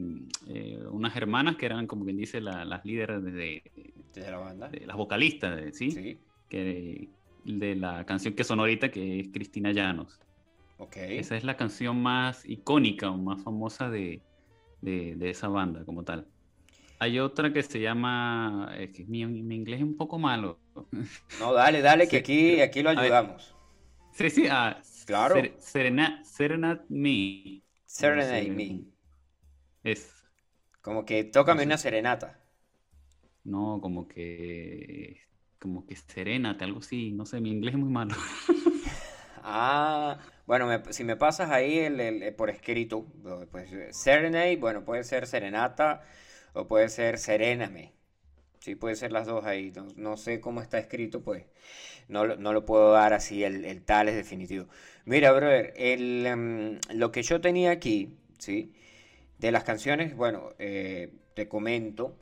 eh, 0.48 0.78
unas 0.90 1.16
hermanas 1.16 1.56
que 1.56 1.66
eran, 1.66 1.86
como 1.86 2.04
quien 2.04 2.16
dice, 2.16 2.40
la- 2.40 2.64
las 2.64 2.84
líderes 2.84 3.22
de, 3.24 3.32
de- 3.32 3.94
Desde 4.12 4.30
la 4.30 4.38
banda. 4.38 4.68
de- 4.68 4.86
las 4.86 4.96
vocalistas, 4.96 5.56
de- 5.56 5.72
¿sí? 5.72 5.90
Sí. 5.90 6.18
Que, 6.48 7.08
de 7.44 7.74
la 7.76 8.04
canción 8.06 8.34
que 8.34 8.44
sonó 8.44 8.62
ahorita, 8.62 8.90
que 8.90 9.20
es 9.20 9.28
Cristina 9.28 9.72
Llanos. 9.72 10.18
Ok. 10.78 10.96
Esa 10.96 11.36
es 11.36 11.44
la 11.44 11.56
canción 11.56 12.02
más 12.02 12.44
icónica 12.48 13.10
o 13.10 13.16
más 13.18 13.42
famosa 13.42 13.88
de, 13.90 14.20
de- 14.82 15.14
de 15.16 15.30
esa 15.30 15.48
banda 15.48 15.84
como 15.84 16.02
tal. 16.04 16.26
Hay 17.00 17.18
otra 17.18 17.52
que 17.52 17.62
se 17.62 17.80
llama, 17.80 18.72
es 18.78 18.90
que 18.90 19.04
mi, 19.04 19.26
mi 19.26 19.54
inglés 19.56 19.78
es 19.80 19.84
un 19.84 19.96
poco 19.96 20.18
malo. 20.18 20.58
No, 21.40 21.52
dale, 21.52 21.80
dale, 21.82 22.08
que 22.08 22.18
aquí, 22.18 22.60
aquí 22.60 22.82
lo 22.82 22.90
A 22.90 22.94
ver. 22.94 23.02
ayudamos. 23.04 23.54
Sí, 24.12 24.30
sí, 24.30 24.46
ah, 24.50 24.80
Claro. 25.06 25.34
Ser- 25.34 25.54
Serena, 25.58 26.22
Serenade 26.24 26.82
Me. 26.88 27.60
Serenade 27.98 28.50
Me. 28.50 28.68
Es, 29.84 30.12
Como 30.82 31.04
que 31.04 31.24
tócame 31.24 31.62
No 31.62 31.64
sé. 31.64 31.68
una 31.68 31.78
serenata. 31.78 32.38
no, 33.44 33.80
como 33.80 34.08
que, 34.08 35.18
como 35.58 35.86
que 35.86 35.96
serénate, 35.96 36.64
algo 36.64 36.80
así, 36.80 37.12
no 37.12 37.26
sé, 37.26 37.40
mi 37.40 37.50
inglés 37.50 37.74
es 37.74 37.80
muy 37.80 37.90
malo. 37.90 38.14
Ah, 39.42 40.18
bueno, 40.46 40.66
me- 40.66 40.92
si 40.92 41.04
me 41.04 41.16
pasas 41.16 41.50
ahí 41.50 41.78
el, 41.78 42.00
el- 42.00 42.22
el 42.22 42.34
por 42.34 42.50
escrito, 42.50 43.06
pues 43.50 43.72
eh, 43.72 43.92
Serenade, 43.92 44.56
bueno, 44.56 44.84
puede 44.84 45.04
ser 45.04 45.26
serenata 45.26 46.02
o 46.54 46.66
puede 46.66 46.88
ser 46.88 47.18
seréname. 47.18 47.92
Sí, 48.60 48.76
puede 48.76 48.96
ser 48.96 49.12
las 49.12 49.26
dos 49.26 49.44
ahí. 49.46 49.72
No, 49.76 49.88
no 49.96 50.16
sé 50.18 50.40
cómo 50.40 50.62
está 50.62 50.78
escrito, 50.78 51.22
pues 51.22 51.44
no, 52.08 52.26
no 52.36 52.52
lo 52.52 52.64
puedo 52.64 52.92
dar 52.92 53.12
así, 53.12 53.44
el, 53.44 53.64
el 53.64 53.82
tal 53.82 54.08
es 54.08 54.16
definitivo. 54.16 54.66
Mira, 55.04 55.32
brother, 55.32 55.72
em, 55.76 56.78
lo 56.94 57.12
que 57.12 57.22
yo 57.22 57.40
tenía 57.40 57.70
aquí, 57.72 58.10
¿sí? 58.38 58.72
De 59.38 59.52
las 59.52 59.64
canciones, 59.64 60.16
bueno, 60.16 60.50
eh, 60.58 61.10
te 61.34 61.48
comento 61.48 62.16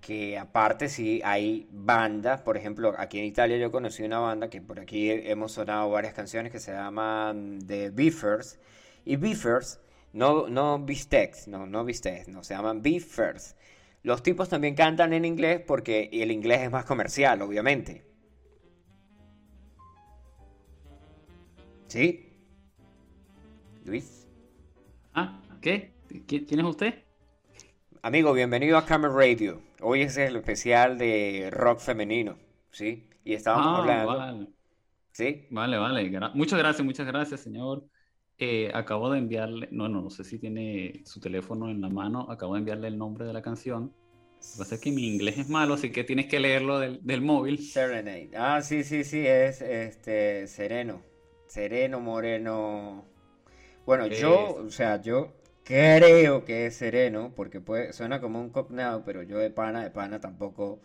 que 0.00 0.38
aparte 0.38 0.88
sí 0.88 1.20
hay 1.24 1.68
bandas, 1.72 2.40
por 2.42 2.56
ejemplo, 2.56 2.94
aquí 2.98 3.18
en 3.18 3.24
Italia 3.26 3.56
yo 3.58 3.70
conocí 3.72 4.02
una 4.04 4.18
banda 4.20 4.48
que 4.50 4.60
por 4.62 4.80
aquí 4.80 5.10
he- 5.10 5.30
hemos 5.30 5.52
sonado 5.52 5.90
varias 5.90 6.14
canciones 6.14 6.52
que 6.52 6.60
se 6.60 6.72
llaman 6.72 7.58
The 7.66 7.90
Beefers 7.90 8.58
y 9.04 9.16
Beefers, 9.16 9.80
no, 10.12 10.48
no 10.48 10.78
Bistecs, 10.78 11.48
no, 11.48 11.66
no 11.66 11.84
Bistecs, 11.84 12.28
no, 12.28 12.42
se 12.44 12.54
llaman 12.54 12.82
Beefers. 12.82 13.56
Los 14.02 14.22
tipos 14.22 14.48
también 14.48 14.74
cantan 14.74 15.12
en 15.12 15.24
inglés 15.24 15.60
porque 15.66 16.08
el 16.12 16.30
inglés 16.30 16.60
es 16.62 16.70
más 16.70 16.84
comercial, 16.84 17.42
obviamente. 17.42 18.04
¿Sí? 21.88 22.26
Luis. 23.84 24.26
Ah, 25.14 25.40
¿qué? 25.62 25.92
¿Qui- 26.26 26.46
¿Quién 26.46 26.60
es 26.60 26.66
usted? 26.66 26.94
Amigo, 28.02 28.32
bienvenido 28.32 28.76
a 28.76 28.84
Camera 28.84 29.12
Radio. 29.12 29.62
Hoy 29.80 30.02
es 30.02 30.16
el 30.18 30.36
especial 30.36 30.98
de 30.98 31.48
rock 31.50 31.80
femenino, 31.80 32.36
¿sí? 32.70 33.08
Y 33.24 33.32
estábamos 33.34 33.66
Ah, 33.68 33.78
hablando, 33.78 34.06
vale, 34.06 34.46
¿sí? 35.12 35.46
vale, 35.50 35.78
vale. 35.78 36.10
gra- 36.10 36.32
Muchas 36.34 36.58
gracias, 36.58 36.84
muchas 36.84 37.06
gracias, 37.06 37.40
señor. 37.40 37.84
Eh, 38.38 38.70
acabo 38.72 39.10
de 39.10 39.18
enviarle, 39.18 39.68
no, 39.72 39.88
no, 39.88 40.00
no 40.02 40.10
sé 40.10 40.24
si 40.24 40.38
tiene 40.38 41.02
su 41.04 41.20
teléfono 41.20 41.70
en 41.70 41.80
la 41.80 41.88
mano, 41.88 42.30
acabo 42.30 42.54
de 42.54 42.60
enviarle 42.60 42.88
el 42.88 42.98
nombre 42.98 43.24
de 43.24 43.32
la 43.32 43.42
canción. 43.42 43.84
Lo 43.84 44.52
que 44.52 44.58
pasa 44.58 44.74
es 44.76 44.80
que 44.80 44.92
mi 44.92 45.08
inglés 45.08 45.38
es 45.38 45.48
malo, 45.48 45.74
así 45.74 45.90
que 45.90 46.04
tienes 46.04 46.26
que 46.26 46.38
leerlo 46.38 46.78
del, 46.78 47.00
del 47.02 47.20
móvil. 47.22 47.58
Serenade. 47.58 48.30
Ah, 48.36 48.60
sí, 48.62 48.84
sí, 48.84 49.02
sí, 49.02 49.26
es 49.26 49.60
este 49.62 50.46
Sereno. 50.46 51.07
Sereno, 51.48 52.00
Moreno. 52.00 53.04
Bueno, 53.86 54.08
yo, 54.08 54.50
Es- 54.50 54.54
o 54.66 54.70
sea, 54.70 55.00
yo 55.02 55.34
creo 55.64 56.44
que 56.44 56.66
es 56.66 56.76
Sereno, 56.76 57.32
porque 57.36 57.60
puede, 57.60 57.92
suena 57.92 58.20
como 58.20 58.40
un 58.40 58.50
cognado, 58.50 59.04
pero 59.04 59.22
yo 59.22 59.38
de 59.38 59.50
pana, 59.50 59.82
de 59.82 59.90
pana 59.90 60.20
tampoco 60.20 60.80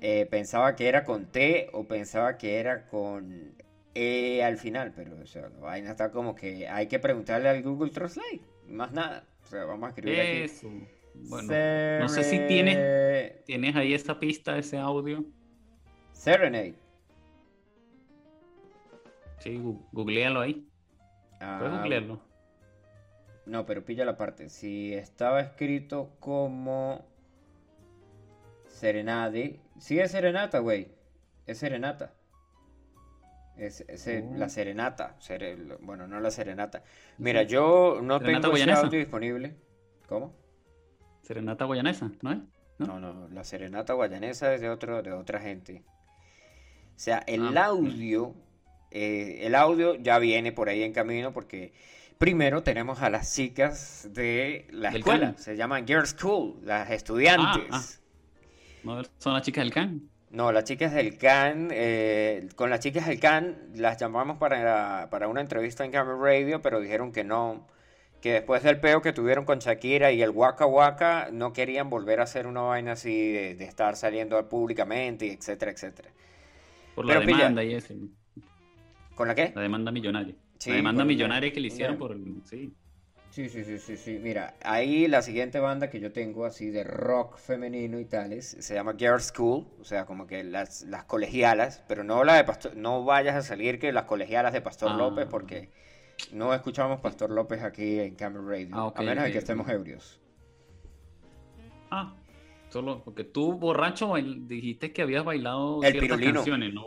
eh, 0.00 0.26
pensaba 0.26 0.76
que 0.76 0.88
era 0.88 1.04
con 1.04 1.26
T 1.26 1.68
o 1.72 1.84
pensaba 1.86 2.36
que 2.36 2.58
era 2.60 2.86
con 2.86 3.54
E 3.94 4.42
al 4.42 4.56
final, 4.58 4.92
pero 4.94 5.16
o 5.22 5.26
sea, 5.26 5.48
la 5.48 5.58
vaina 5.60 5.90
está 5.92 6.10
como 6.10 6.34
que 6.34 6.68
hay 6.68 6.88
que 6.88 6.98
preguntarle 6.98 7.48
al 7.48 7.62
Google 7.62 7.90
Translate, 7.90 8.42
más 8.68 8.92
nada. 8.92 9.24
O 9.44 9.46
sea, 9.46 9.64
vamos 9.64 9.86
a 9.86 9.90
escribir 9.90 10.20
aquí. 10.20 10.50
Bueno, 11.14 11.58
no 11.96 12.08
sé 12.08 12.24
si 12.24 12.40
tienes, 12.40 12.78
tienes 13.44 13.76
ahí 13.76 13.94
esa 13.94 14.18
pista, 14.20 14.58
ese 14.58 14.78
audio. 14.78 15.24
Serenade. 16.14 16.76
Sí, 19.44 19.60
googlealo 19.92 20.40
ahí. 20.40 20.66
Puedes 21.38 21.42
Ah, 21.72 21.76
googlearlo. 21.78 22.20
No, 23.46 23.66
pero 23.66 23.84
pilla 23.84 24.04
la 24.06 24.16
parte. 24.16 24.48
Si 24.48 24.94
estaba 24.94 25.40
escrito 25.40 26.16
como 26.18 27.04
Serenade. 28.66 29.60
Sí 29.78 29.98
es 29.98 30.10
serenata, 30.10 30.58
güey. 30.60 30.88
Es 31.46 31.58
serenata. 31.58 32.12
Es, 33.56 33.84
Oh. 33.86 34.34
la 34.36 34.48
serenata. 34.48 35.16
Sere- 35.20 35.76
bueno, 35.80 36.08
no 36.08 36.18
la 36.20 36.30
serenata. 36.30 36.82
Mira, 37.18 37.42
yo 37.42 38.00
no 38.02 38.18
Serenata 38.18 38.48
tengo 38.50 38.56
ese 38.56 38.72
audio 38.72 38.98
disponible. 38.98 39.54
¿Cómo? 40.08 40.34
Serenata 41.22 41.64
guayanesa, 41.64 42.10
¿no 42.22 42.32
es? 42.32 42.38
¿No? 42.78 42.86
No, 42.86 42.98
no, 42.98 43.28
la 43.28 43.44
serenata 43.44 43.92
guayanesa 43.92 44.52
es 44.54 44.60
de 44.60 44.68
otro, 44.70 45.02
de 45.02 45.12
otra 45.12 45.38
gente. 45.38 45.84
O 46.96 46.98
sea, 46.98 47.18
el 47.26 47.56
Ah. 47.56 47.66
audio, 47.66 48.34
eh, 48.94 49.46
el 49.46 49.54
audio 49.56 49.96
ya 49.96 50.18
viene 50.18 50.52
por 50.52 50.68
ahí 50.70 50.82
en 50.82 50.92
camino 50.92 51.32
porque 51.32 51.74
primero 52.18 52.62
tenemos 52.62 53.02
a 53.02 53.10
las 53.10 53.34
chicas 53.34 54.08
de 54.12 54.66
la 54.70 54.90
escuela, 54.90 55.34
CAN. 55.34 55.38
se 55.38 55.56
llaman 55.56 55.86
Girls 55.86 56.10
School, 56.18 56.60
las 56.64 56.90
estudiantes. 56.90 57.66
Ah, 57.70 57.84
¿No 58.82 59.02
son 59.18 59.34
las 59.34 59.42
chicas 59.42 59.64
del 59.64 59.72
can? 59.72 60.10
No, 60.30 60.50
las 60.52 60.64
chicas 60.64 60.92
del 60.92 61.16
CAN, 61.16 61.68
eh, 61.72 62.48
con 62.56 62.68
las 62.70 62.80
chicas 62.80 63.06
del 63.06 63.20
CAN 63.20 63.70
las 63.74 63.98
llamamos 63.98 64.38
para, 64.38 65.08
para 65.10 65.28
una 65.28 65.40
entrevista 65.40 65.84
en 65.84 65.92
Camera 65.92 66.16
Radio, 66.18 66.60
pero 66.60 66.80
dijeron 66.80 67.12
que 67.12 67.22
no, 67.24 67.68
que 68.20 68.32
después 68.32 68.62
del 68.64 68.80
peo 68.80 69.02
que 69.02 69.12
tuvieron 69.12 69.44
con 69.44 69.60
Shakira 69.60 70.12
y 70.12 70.22
el 70.22 70.30
Waka 70.30 70.66
Waka, 70.66 71.28
no 71.32 71.52
querían 71.52 71.88
volver 71.90 72.20
a 72.20 72.24
hacer 72.24 72.46
una 72.48 72.62
vaina 72.62 72.92
así 72.92 73.32
de, 73.32 73.54
de 73.54 73.64
estar 73.64 73.96
saliendo 73.96 74.48
públicamente, 74.48 75.26
y 75.26 75.30
etcétera, 75.30 75.70
etcétera. 75.72 76.12
Por 76.94 77.06
la 77.06 77.14
Pero 77.14 77.24
pilla. 77.24 77.50
demanda 77.50 77.62
y 77.64 77.74
eso. 77.74 77.94
¿Con 79.14 79.28
la 79.28 79.34
qué? 79.34 79.52
La 79.54 79.62
demanda 79.62 79.90
millonaria. 79.92 80.34
Sí, 80.58 80.70
la 80.70 80.76
demanda 80.76 81.04
millonaria 81.04 81.52
que 81.52 81.60
le 81.60 81.68
hicieron 81.68 81.96
por 81.98 82.12
el... 82.12 82.42
Sí. 82.44 82.72
Sí, 83.30 83.48
sí, 83.48 83.64
sí, 83.64 83.78
sí, 83.78 83.96
sí. 83.96 84.18
Mira, 84.22 84.54
ahí 84.62 85.08
la 85.08 85.20
siguiente 85.20 85.58
banda 85.58 85.90
que 85.90 85.98
yo 85.98 86.12
tengo 86.12 86.44
así 86.44 86.70
de 86.70 86.84
rock 86.84 87.36
femenino 87.36 87.98
y 87.98 88.04
tales, 88.04 88.56
se 88.60 88.74
llama 88.74 88.94
Girls 88.96 89.32
School, 89.34 89.66
o 89.80 89.84
sea, 89.84 90.06
como 90.06 90.28
que 90.28 90.44
las, 90.44 90.82
las 90.82 91.02
colegialas, 91.04 91.82
pero 91.88 92.04
no 92.04 92.22
la 92.22 92.34
de 92.36 92.44
Pastor, 92.44 92.76
no 92.76 93.04
vayas 93.04 93.34
a 93.34 93.42
salir 93.42 93.80
que 93.80 93.92
las 93.92 94.04
colegialas 94.04 94.52
de 94.52 94.60
Pastor 94.60 94.92
Ah. 94.92 94.96
López, 94.96 95.26
porque 95.28 95.70
no 96.32 96.54
escuchamos 96.54 97.00
Pastor 97.00 97.30
López 97.30 97.62
aquí 97.64 97.98
en 97.98 98.14
Camera 98.14 98.44
Radio, 98.46 98.68
Ah, 98.72 98.92
a 98.94 99.02
menos 99.02 99.24
de 99.24 99.32
que 99.32 99.38
estemos 99.38 99.68
ebrios. 99.68 100.20
Ah, 101.90 102.14
solo 102.68 103.02
porque 103.04 103.24
tú, 103.24 103.54
borracho, 103.54 104.14
dijiste 104.14 104.92
que 104.92 105.02
habías 105.02 105.24
bailado 105.24 105.82
El 105.82 105.90
ciertas 105.90 106.02
pirulino. 106.18 106.34
canciones, 106.40 106.72
¿no? 106.72 106.84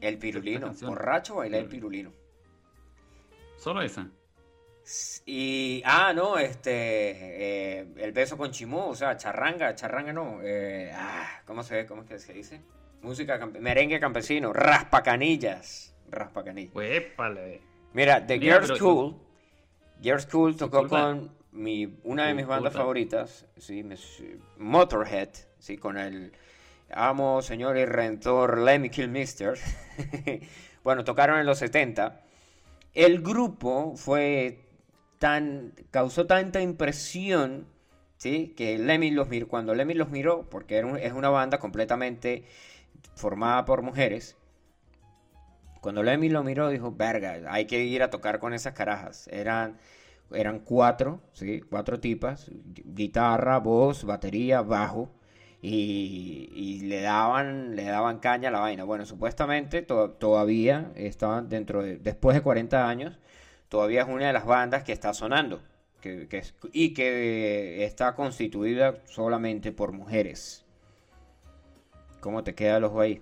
El 0.00 0.18
pirulino, 0.18 0.72
borracho 0.82 1.36
baila 1.36 1.58
el 1.58 1.66
Pirulino. 1.66 2.12
Solo 3.56 3.82
esa. 3.82 4.08
Y, 5.24 5.82
ah, 5.84 6.12
no, 6.14 6.38
este, 6.38 6.70
eh, 6.70 7.86
el 7.96 8.12
beso 8.12 8.36
con 8.36 8.52
chimó, 8.52 8.88
o 8.88 8.94
sea, 8.94 9.16
charranga, 9.16 9.74
charranga 9.74 10.12
no, 10.12 10.38
eh, 10.42 10.92
ah, 10.94 11.40
¿cómo 11.44 11.64
se, 11.64 11.86
cómo 11.86 12.02
es 12.02 12.08
que 12.08 12.18
se 12.20 12.32
dice? 12.32 12.60
Música, 13.02 13.40
campe- 13.40 13.58
merengue 13.58 13.98
campesino, 13.98 14.52
raspacanillas, 14.52 15.92
raspacanillas. 16.08 16.74
Huépale. 16.74 17.62
Mira, 17.94 18.24
The 18.24 18.38
Mira, 18.38 18.60
Girls 18.60 18.78
School, 18.78 19.16
Girls 20.00 20.22
School 20.22 20.56
tocó 20.56 20.86
con 20.86 21.34
mi, 21.50 21.98
una 22.04 22.26
de 22.26 22.34
mis 22.34 22.46
bandas 22.46 22.72
favoritas, 22.74 23.46
sí, 23.56 23.84
Motorhead, 24.58 25.30
sí, 25.58 25.78
con 25.78 25.98
el 25.98 26.32
amo, 26.90 27.42
señor 27.42 27.76
y 27.76 27.84
rentor 27.84 28.58
Lemmy 28.58 28.90
Kilmister. 28.90 29.58
bueno, 30.84 31.04
tocaron 31.04 31.38
en 31.38 31.46
los 31.46 31.58
70. 31.58 32.20
El 32.94 33.22
grupo 33.22 33.94
fue 33.96 34.64
tan, 35.18 35.72
causó 35.90 36.26
tanta 36.26 36.60
impresión, 36.60 37.66
sí, 38.16 38.54
que 38.56 38.78
Lemmy 38.78 39.10
los 39.10 39.28
miró, 39.28 39.48
cuando 39.48 39.74
Lemmy 39.74 39.94
los 39.94 40.10
miró, 40.10 40.48
porque 40.48 40.76
era 40.76 40.98
es 40.98 41.12
una 41.12 41.28
banda 41.28 41.58
completamente 41.58 42.44
formada 43.14 43.64
por 43.64 43.82
mujeres, 43.82 44.36
cuando 45.86 46.02
Lemmy 46.02 46.28
lo 46.28 46.42
miró, 46.42 46.68
dijo, 46.68 46.90
verga, 46.90 47.38
hay 47.48 47.66
que 47.66 47.84
ir 47.84 48.02
a 48.02 48.10
tocar 48.10 48.40
con 48.40 48.52
esas 48.52 48.72
carajas. 48.72 49.28
Eran, 49.28 49.78
eran 50.32 50.58
cuatro, 50.58 51.20
¿sí? 51.32 51.60
Cuatro 51.60 52.00
tipas, 52.00 52.50
guitarra, 52.52 53.60
voz, 53.60 54.02
batería, 54.02 54.62
bajo. 54.62 55.10
Y, 55.68 56.48
y 56.54 56.80
le 56.82 57.00
daban, 57.00 57.74
le 57.74 57.82
daban 57.86 58.18
caña 58.20 58.50
a 58.50 58.52
la 58.52 58.60
vaina. 58.60 58.84
Bueno, 58.84 59.04
supuestamente 59.04 59.82
to- 59.82 60.10
todavía 60.12 60.92
estaban 60.94 61.48
dentro 61.48 61.82
de, 61.82 61.96
después 61.96 62.36
de 62.36 62.40
40 62.40 62.88
años, 62.88 63.18
todavía 63.68 64.02
es 64.02 64.08
una 64.08 64.28
de 64.28 64.32
las 64.32 64.46
bandas 64.46 64.84
que 64.84 64.92
está 64.92 65.12
sonando. 65.12 65.60
Que, 66.00 66.28
que 66.28 66.38
es- 66.38 66.54
y 66.72 66.94
que 66.94 67.84
está 67.84 68.14
constituida 68.14 69.00
solamente 69.06 69.72
por 69.72 69.90
mujeres. 69.90 70.64
¿Cómo 72.20 72.44
te 72.44 72.54
queda 72.54 72.76
el 72.76 72.84
ojo 72.84 73.00
ahí? 73.00 73.20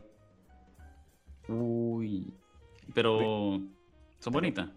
Uy. 1.49 2.34
Pero. 2.92 3.61
¿Son 4.18 4.32
bonitas? 4.34 4.68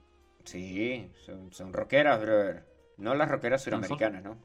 Sí, 0.45 1.09
son, 1.25 1.51
son 1.51 1.73
rockeras, 1.73 2.21
brother. 2.21 2.63
No 2.95 3.13
las 3.13 3.27
rockeras 3.29 3.61
suramericanas, 3.61 4.23
¿no? 4.23 4.37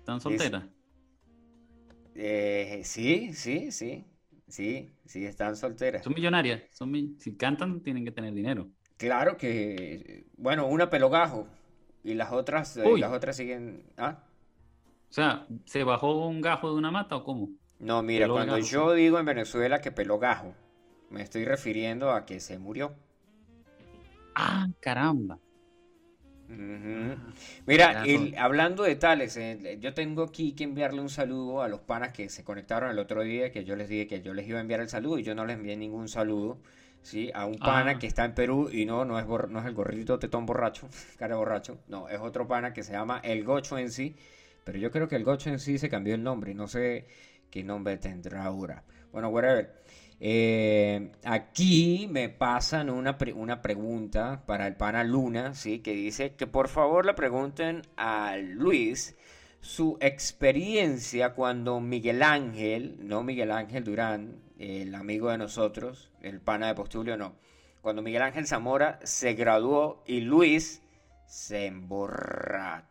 ¿Están 0.00 0.20
solteras? 0.20 0.64
Eh, 2.14 2.82
sí, 2.84 3.32
sí, 3.34 3.70
sí. 3.72 4.04
Sí, 4.48 4.92
sí, 5.06 5.24
están 5.24 5.56
solteras. 5.56 6.04
Son 6.04 6.12
millonarias. 6.14 6.62
Son 6.72 6.90
mi- 6.90 7.16
Si 7.18 7.36
cantan, 7.36 7.82
tienen 7.82 8.04
que 8.04 8.12
tener 8.12 8.34
dinero. 8.34 8.70
Claro 8.98 9.36
que, 9.36 10.26
bueno, 10.36 10.66
una 10.66 10.90
pelogajo 10.90 11.46
y 12.04 12.14
las 12.14 12.32
otras, 12.32 12.76
eh, 12.76 12.84
Uy. 12.90 13.00
las 13.00 13.12
otras 13.12 13.36
siguen. 13.36 13.84
¿Ah? 13.96 14.24
O 15.10 15.14
sea, 15.14 15.46
¿se 15.66 15.84
bajó 15.84 16.26
un 16.26 16.40
gajo 16.40 16.70
de 16.72 16.78
una 16.78 16.90
mata 16.90 17.16
o 17.16 17.24
cómo? 17.24 17.50
No, 17.80 18.02
mira, 18.02 18.24
Peló 18.24 18.34
cuando 18.34 18.54
gajo, 18.54 18.66
yo 18.66 18.92
digo 18.94 19.18
en 19.18 19.26
Venezuela 19.26 19.82
que 19.82 19.92
pelogajo, 19.92 20.54
me 21.10 21.20
estoy 21.22 21.44
refiriendo 21.44 22.10
a 22.10 22.24
que 22.24 22.40
se 22.40 22.58
murió. 22.58 22.94
Ah, 24.34 24.66
caramba. 24.80 25.38
Mira, 27.66 28.02
el- 28.04 28.34
hablando 28.36 28.82
de 28.82 28.96
tales, 28.96 29.36
eh, 29.36 29.78
yo 29.80 29.94
tengo 29.94 30.24
aquí 30.24 30.52
que 30.52 30.64
enviarle 30.64 31.00
un 31.00 31.08
saludo 31.08 31.62
a 31.62 31.68
los 31.68 31.80
panas 31.80 32.12
que 32.12 32.28
se 32.28 32.44
conectaron 32.44 32.90
el 32.90 32.98
otro 32.98 33.22
día, 33.22 33.50
que 33.50 33.64
yo 33.64 33.76
les 33.76 33.88
dije 33.88 34.06
que 34.06 34.20
yo 34.22 34.34
les 34.34 34.46
iba 34.48 34.58
a 34.58 34.60
enviar 34.60 34.80
el 34.80 34.88
saludo 34.88 35.18
y 35.18 35.22
yo 35.22 35.34
no 35.34 35.44
les 35.46 35.56
envié 35.56 35.76
ningún 35.76 36.08
saludo, 36.08 36.58
¿sí? 37.02 37.30
A 37.34 37.46
un 37.46 37.58
pana 37.58 37.92
Ah. 37.92 37.98
que 37.98 38.06
está 38.06 38.24
en 38.24 38.34
Perú 38.34 38.68
y 38.72 38.84
no, 38.84 39.04
no 39.04 39.18
es, 39.18 39.26
no 39.26 39.60
es 39.60 39.66
el 39.66 39.74
gorrito 39.74 40.18
tetón 40.18 40.44
borracho, 40.46 40.88
cara 41.18 41.36
borracho, 41.36 41.78
no, 41.88 42.08
es 42.08 42.18
otro 42.20 42.46
pana 42.46 42.72
que 42.72 42.82
se 42.82 42.92
llama 42.92 43.20
El 43.24 43.44
Gocho 43.44 43.78
en 43.78 43.90
sí, 43.90 44.16
pero 44.64 44.78
yo 44.78 44.90
creo 44.90 45.08
que 45.08 45.16
El 45.16 45.24
Gocho 45.24 45.50
en 45.50 45.58
sí 45.58 45.78
se 45.78 45.88
cambió 45.88 46.14
el 46.14 46.22
nombre 46.22 46.50
y 46.52 46.54
no 46.54 46.68
sé 46.68 47.06
qué 47.50 47.62
nombre 47.64 47.96
tendrá 47.98 48.44
ahora. 48.44 48.84
Bueno, 49.12 49.28
whatever. 49.28 49.81
Eh, 50.24 51.10
aquí 51.24 52.06
me 52.08 52.28
pasan 52.28 52.90
una, 52.90 53.18
una 53.34 53.60
pregunta 53.60 54.44
para 54.46 54.68
el 54.68 54.76
pana 54.76 55.02
Luna, 55.02 55.52
¿sí? 55.52 55.80
Que 55.80 55.94
dice 55.94 56.36
que 56.36 56.46
por 56.46 56.68
favor 56.68 57.04
le 57.04 57.14
pregunten 57.14 57.82
a 57.96 58.36
Luis 58.36 59.16
su 59.60 59.98
experiencia 60.00 61.34
cuando 61.34 61.80
Miguel 61.80 62.22
Ángel, 62.22 62.98
no 63.00 63.24
Miguel 63.24 63.50
Ángel 63.50 63.82
Durán, 63.82 64.36
el 64.60 64.94
amigo 64.94 65.28
de 65.28 65.38
nosotros, 65.38 66.12
el 66.20 66.40
pana 66.40 66.68
de 66.68 66.76
Postulio, 66.76 67.16
no. 67.16 67.34
Cuando 67.80 68.00
Miguel 68.00 68.22
Ángel 68.22 68.46
Zamora 68.46 69.00
se 69.02 69.34
graduó 69.34 70.04
y 70.06 70.20
Luis 70.20 70.82
se 71.26 71.66
emborrachó. 71.66 72.86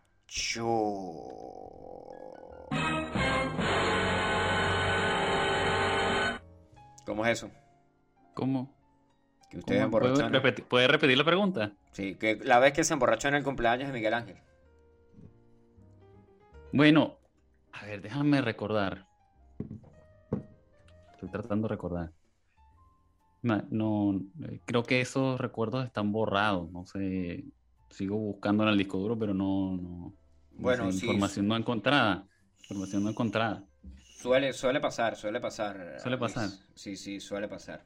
¿Cómo 7.05 7.25
es 7.25 7.31
eso? 7.39 7.51
¿Cómo? 8.33 8.69
Que 9.49 9.57
ustedes 9.57 9.85
¿Cómo? 9.85 9.99
¿Puede 9.99 10.29
repetir, 10.29 10.65
puede 10.65 10.87
repetir 10.87 11.17
la 11.17 11.25
pregunta? 11.25 11.71
Sí, 11.91 12.15
que 12.15 12.37
la 12.43 12.59
vez 12.59 12.73
que 12.73 12.83
se 12.83 12.93
emborrachó 12.93 13.27
en 13.27 13.35
el 13.35 13.43
cumpleaños 13.43 13.87
de 13.87 13.93
Miguel 13.93 14.13
Ángel. 14.13 14.37
Bueno, 16.71 17.17
a 17.73 17.85
ver, 17.85 18.01
déjame 18.01 18.41
recordar. 18.41 19.05
Estoy 21.13 21.29
tratando 21.29 21.67
de 21.67 21.73
recordar. 21.73 22.11
No, 23.41 24.21
eh, 24.47 24.61
creo 24.65 24.83
que 24.83 25.01
esos 25.01 25.39
recuerdos 25.39 25.85
están 25.85 26.11
borrados. 26.11 26.71
No 26.71 26.85
sé, 26.85 27.43
sigo 27.89 28.17
buscando 28.17 28.63
en 28.63 28.69
el 28.69 28.77
disco 28.77 28.99
duro, 28.99 29.17
pero 29.17 29.33
no, 29.33 29.75
no. 29.77 29.81
no 29.81 30.13
Bueno, 30.51 30.91
sé, 30.91 30.99
sí. 30.99 31.05
información 31.07 31.47
no 31.47 31.57
encontrada. 31.57 32.27
Información 32.61 33.03
no 33.03 33.09
encontrada. 33.09 33.65
Suele, 34.21 34.53
suele 34.53 34.79
pasar, 34.79 35.15
suele 35.15 35.39
pasar. 35.39 35.97
Suele 35.99 36.17
Luis. 36.17 36.33
pasar. 36.33 36.49
Sí, 36.75 36.95
sí, 36.95 37.19
suele 37.19 37.47
pasar. 37.47 37.83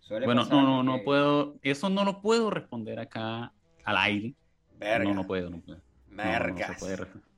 Suele 0.00 0.26
Bueno, 0.26 0.42
pasar 0.42 0.56
no, 0.56 0.62
no, 0.62 0.82
no 0.82 1.02
puedo. 1.04 1.58
Eso 1.62 1.88
no 1.88 2.04
lo 2.04 2.20
puedo 2.20 2.50
responder 2.50 2.98
acá 2.98 3.52
al 3.84 3.96
aire. 3.96 4.34
Verga. 4.78 5.04
No, 5.04 5.14
no 5.14 5.26
puedo, 5.26 5.48
no 5.50 5.60
puedo. 5.60 5.78
No, 5.78 5.84
no, 5.84 6.22
no 6.24 6.32
se 6.32 6.38
Mergas. 6.38 6.78
puede 6.80 6.96
responder. 6.96 7.28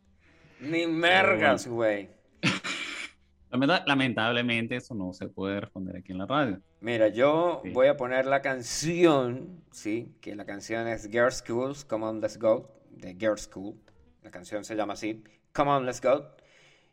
Ni 0.61 0.87
mergas, 0.87 1.67
güey. 1.67 2.09
Lamenta- 3.51 3.85
Lamentablemente 3.87 4.77
eso 4.77 4.95
no 4.95 5.13
se 5.13 5.29
puede 5.29 5.61
responder 5.61 5.97
aquí 5.97 6.13
en 6.13 6.19
la 6.19 6.27
radio. 6.27 6.61
Mira, 6.81 7.09
yo 7.09 7.61
Sí. 7.65 7.71
voy 7.71 7.87
a 7.89 7.97
poner 7.97 8.27
la 8.27 8.43
canción, 8.43 9.63
sí, 9.71 10.15
que 10.21 10.35
la 10.37 10.45
canción 10.45 10.87
es 10.89 11.09
Girls 11.11 11.37
Schools, 11.47 11.85
Come 11.85 12.07
On 12.07 12.21
Let's 12.21 12.39
Go, 12.39 12.71
de 12.91 13.15
Girls 13.15 13.43
School. 13.43 13.75
La 14.23 14.31
canción 14.31 14.65
se 14.65 14.75
llama 14.77 14.93
así, 14.95 15.23
Come 15.53 15.71
On 15.71 15.87
Let's 15.87 16.01
Go. 16.03 16.27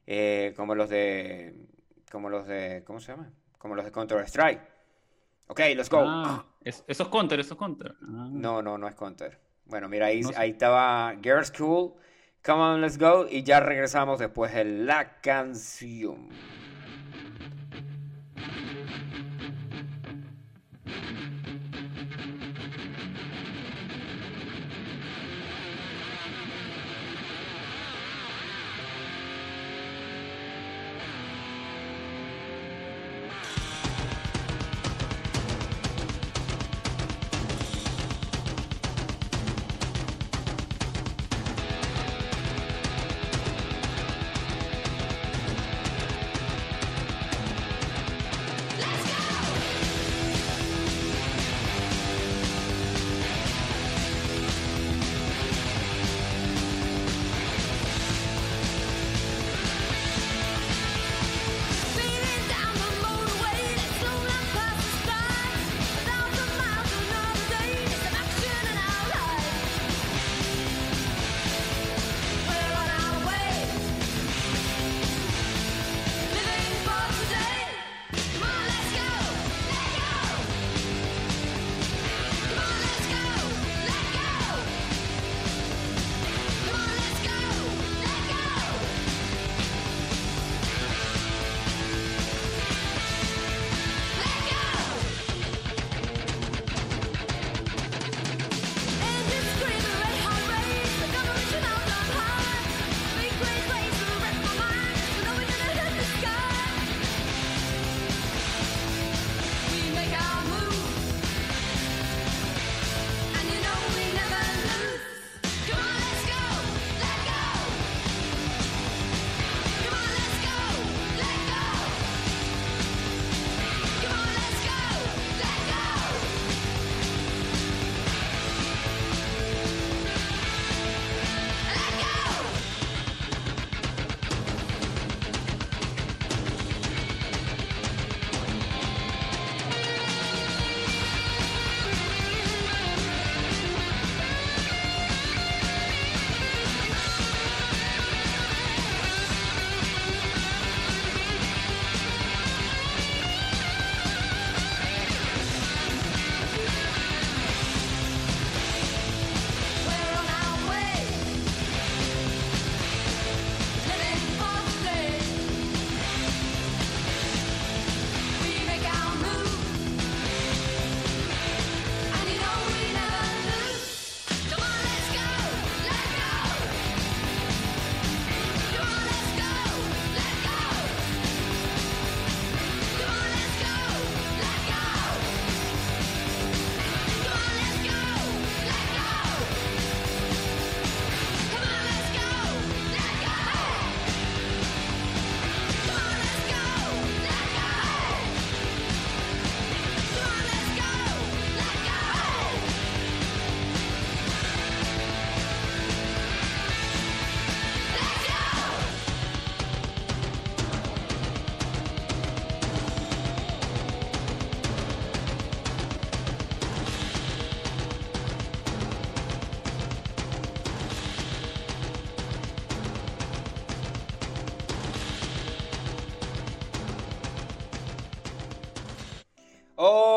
Eh, 0.07 0.53
como 0.55 0.75
los 0.75 0.89
de, 0.89 1.55
como 2.11 2.29
los 2.29 2.45
de, 2.47 2.83
¿cómo 2.85 2.99
se 2.99 3.11
llama? 3.11 3.31
Como 3.57 3.75
los 3.75 3.85
de 3.85 3.91
Counter 3.91 4.19
Strike. 4.25 4.61
Ok, 5.47 5.59
let's 5.75 5.89
go. 5.89 6.03
Ah, 6.05 6.45
es- 6.61 6.83
esos 6.87 7.07
counter, 7.09 7.39
esos 7.39 7.57
counter. 7.57 7.95
Ah. 8.01 8.27
No, 8.31 8.61
no, 8.61 8.77
no 8.77 8.87
es 8.87 8.95
Counter. 8.95 9.39
Bueno, 9.65 9.87
mira, 9.89 10.07
ahí, 10.07 10.21
No 10.21 10.29
sé. 10.29 10.35
ahí 10.37 10.51
estaba 10.51 11.13
Girls 11.21 11.47
School, 11.55 11.93
Come 12.43 12.61
On 12.61 12.81
Let's 12.81 12.97
Go, 12.99 13.27
y 13.29 13.43
ya 13.43 13.59
regresamos 13.59 14.19
después 14.19 14.53
de 14.53 14.63
la 14.65 15.19
canción. 15.21 16.29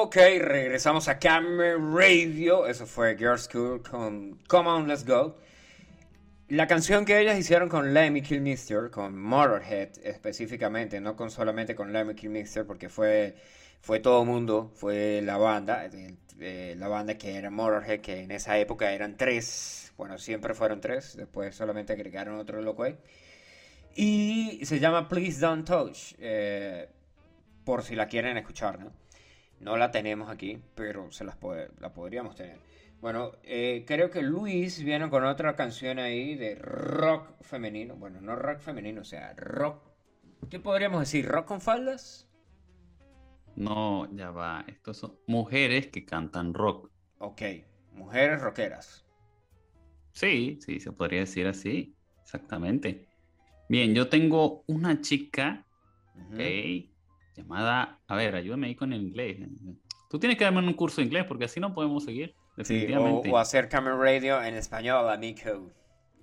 Ok, 0.08 0.16
regresamos 0.40 1.06
a 1.08 1.18
Camera 1.18 1.76
Radio. 1.76 2.66
Eso 2.66 2.86
fue 2.86 3.14
Girls 3.14 3.42
School 3.42 3.82
con 3.82 4.38
Come 4.48 4.70
On, 4.70 4.88
Let's 4.88 5.04
Go. 5.04 5.36
La 6.48 6.66
canción 6.66 7.04
que 7.04 7.20
ellas 7.20 7.38
hicieron 7.38 7.68
con 7.68 7.92
Lemmy 7.92 8.22
Kilmister, 8.22 8.88
con 8.90 9.20
Motorhead 9.20 9.98
específicamente, 10.02 10.98
no 10.98 11.14
con 11.14 11.30
solamente 11.30 11.74
con 11.74 11.92
Lemmy 11.92 12.14
Kilmister, 12.14 12.64
porque 12.64 12.88
fue, 12.88 13.36
fue 13.82 14.00
todo 14.00 14.24
mundo, 14.24 14.72
fue 14.74 15.20
la 15.22 15.36
banda, 15.36 15.86
eh, 16.40 16.74
la 16.78 16.88
banda 16.88 17.18
que 17.18 17.36
era 17.36 17.50
Motorhead, 17.50 18.00
que 18.00 18.22
en 18.22 18.30
esa 18.30 18.56
época 18.56 18.90
eran 18.92 19.18
tres, 19.18 19.92
bueno, 19.98 20.16
siempre 20.16 20.54
fueron 20.54 20.80
tres, 20.80 21.18
después 21.18 21.54
solamente 21.54 21.92
agregaron 21.92 22.38
otro 22.38 22.62
loco. 22.62 22.86
Y 23.94 24.58
se 24.64 24.80
llama 24.80 25.06
Please 25.06 25.38
Don't 25.38 25.66
Touch, 25.66 26.14
eh, 26.18 26.88
por 27.62 27.82
si 27.82 27.94
la 27.94 28.06
quieren 28.06 28.38
escuchar, 28.38 28.78
¿no? 28.78 28.90
No 29.60 29.76
la 29.76 29.90
tenemos 29.90 30.30
aquí, 30.30 30.60
pero 30.74 31.10
se 31.10 31.24
las 31.24 31.36
puede- 31.36 31.70
la 31.80 31.92
podríamos 31.92 32.36
tener. 32.36 32.58
Bueno, 33.00 33.32
eh, 33.44 33.84
creo 33.86 34.10
que 34.10 34.22
Luis 34.22 34.82
viene 34.82 35.08
con 35.10 35.24
otra 35.24 35.54
canción 35.56 35.98
ahí 35.98 36.34
de 36.34 36.56
rock 36.56 37.30
femenino. 37.42 37.96
Bueno, 37.96 38.20
no 38.20 38.36
rock 38.36 38.60
femenino, 38.60 39.02
o 39.02 39.04
sea, 39.04 39.34
rock. 39.34 39.82
¿Qué 40.50 40.58
podríamos 40.60 41.00
decir? 41.00 41.26
¿Rock 41.26 41.46
con 41.46 41.60
faldas? 41.60 42.28
No, 43.56 44.08
ya 44.16 44.30
va. 44.30 44.64
Estos 44.66 44.96
son 44.96 45.18
mujeres 45.26 45.88
que 45.88 46.06
cantan 46.06 46.54
rock. 46.54 46.90
Ok, 47.20 47.42
mujeres 47.92 48.40
rockeras. 48.40 49.04
Sí, 50.12 50.58
sí, 50.64 50.80
se 50.80 50.92
podría 50.92 51.20
decir 51.20 51.46
así. 51.46 51.96
Exactamente. 52.22 53.08
Bien, 53.68 53.94
yo 53.94 54.08
tengo 54.08 54.64
una 54.66 55.00
chica, 55.00 55.66
Ujú. 56.16 56.34
ok, 56.34 56.90
llamada. 57.38 57.98
A 58.06 58.16
ver, 58.16 58.34
ayúdame 58.34 58.66
ahí 58.68 58.74
con 58.74 58.92
el 58.92 59.02
inglés. 59.02 59.38
Tú 60.10 60.18
tienes 60.18 60.38
que 60.38 60.44
darme 60.44 60.60
un 60.60 60.72
curso 60.74 61.00
de 61.00 61.06
inglés 61.06 61.24
porque 61.26 61.44
así 61.46 61.60
no 61.60 61.74
podemos 61.74 62.04
seguir. 62.04 62.28
Sí, 62.28 62.34
o, 62.38 62.56
Definitivamente. 62.56 63.30
o 63.30 63.38
hacer 63.38 63.68
Camera 63.68 63.96
Radio 63.96 64.42
en 64.42 64.54
español, 64.54 65.08
amigo. 65.08 65.70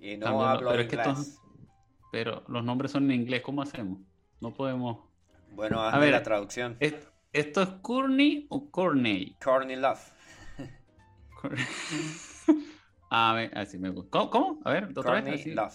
Y 0.00 0.16
no 0.18 0.26
También 0.26 0.48
hablo 0.48 0.70
pero 0.70 0.82
es 0.82 0.88
que 0.88 0.96
inglés. 0.96 1.18
estos- 1.18 1.42
Pero 2.12 2.44
los 2.48 2.62
nombres 2.64 2.90
son 2.92 3.10
en 3.10 3.20
inglés, 3.22 3.42
¿cómo 3.42 3.62
hacemos? 3.62 4.00
No 4.40 4.52
podemos. 4.54 4.98
Bueno, 5.52 5.80
A 5.80 5.88
hazme 5.88 6.00
ver, 6.06 6.12
la 6.12 6.22
traducción. 6.22 6.76
¿est- 6.80 7.08
¿Esto 7.32 7.62
es 7.62 7.68
Courtney 7.82 8.46
o 8.50 8.70
Courtney? 8.70 9.36
Corny 9.42 9.76
Love. 9.76 10.12
A 13.10 13.32
ver, 13.34 13.56
así 13.56 13.78
me 13.78 13.90
gusta. 13.90 14.10
¿Cómo? 14.10 14.30
cómo? 14.30 14.60
A 14.64 14.72
ver, 14.72 14.84
otra 14.96 15.12
vez. 15.12 15.22
Corny 15.22 15.40
así. 15.40 15.50
Love. 15.52 15.74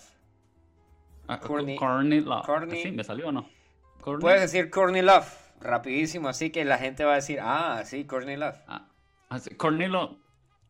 Ah, 1.28 1.40
Courtney- 1.40 1.78
Courtney 1.78 2.20
Love. 2.22 2.46
Courtney- 2.46 2.80
¿Así? 2.80 2.92
¿Me 2.92 3.04
salió 3.04 3.30
o 3.30 3.32
no? 3.32 3.48
Courtney- 4.02 4.22
Puedes 4.22 4.42
decir 4.42 4.70
Corny 4.70 5.02
Love, 5.02 5.28
rapidísimo, 5.62 6.28
así 6.30 6.50
que 6.50 6.66
la 6.66 6.78
gente 6.78 7.04
va 7.06 7.14
a 7.14 7.16
decir, 7.16 7.40
ah, 7.42 7.82
sí, 7.86 8.06
Corny 8.06 8.36
Love. 8.36 8.58
Ah, 8.68 8.88
así, 9.30 9.54
Courtney 9.56 9.88
Love. 9.88 10.18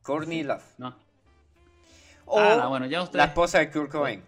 Corny 0.04 0.44
Love. 0.44 0.64
No. 0.78 0.96
O 2.26 2.40
Ah, 2.40 2.58
no, 2.62 2.70
bueno, 2.70 2.86
ya 2.88 3.02
usted- 3.04 3.18
la 3.18 3.26
esposa 3.26 3.60
de 3.60 3.70
Kurt 3.72 3.92
Cobain. 3.92 4.24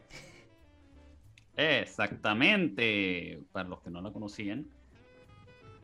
Exactamente. 1.55 3.39
Para 3.51 3.69
los 3.69 3.81
que 3.81 3.89
no 3.89 4.01
la 4.01 4.11
conocían, 4.11 4.67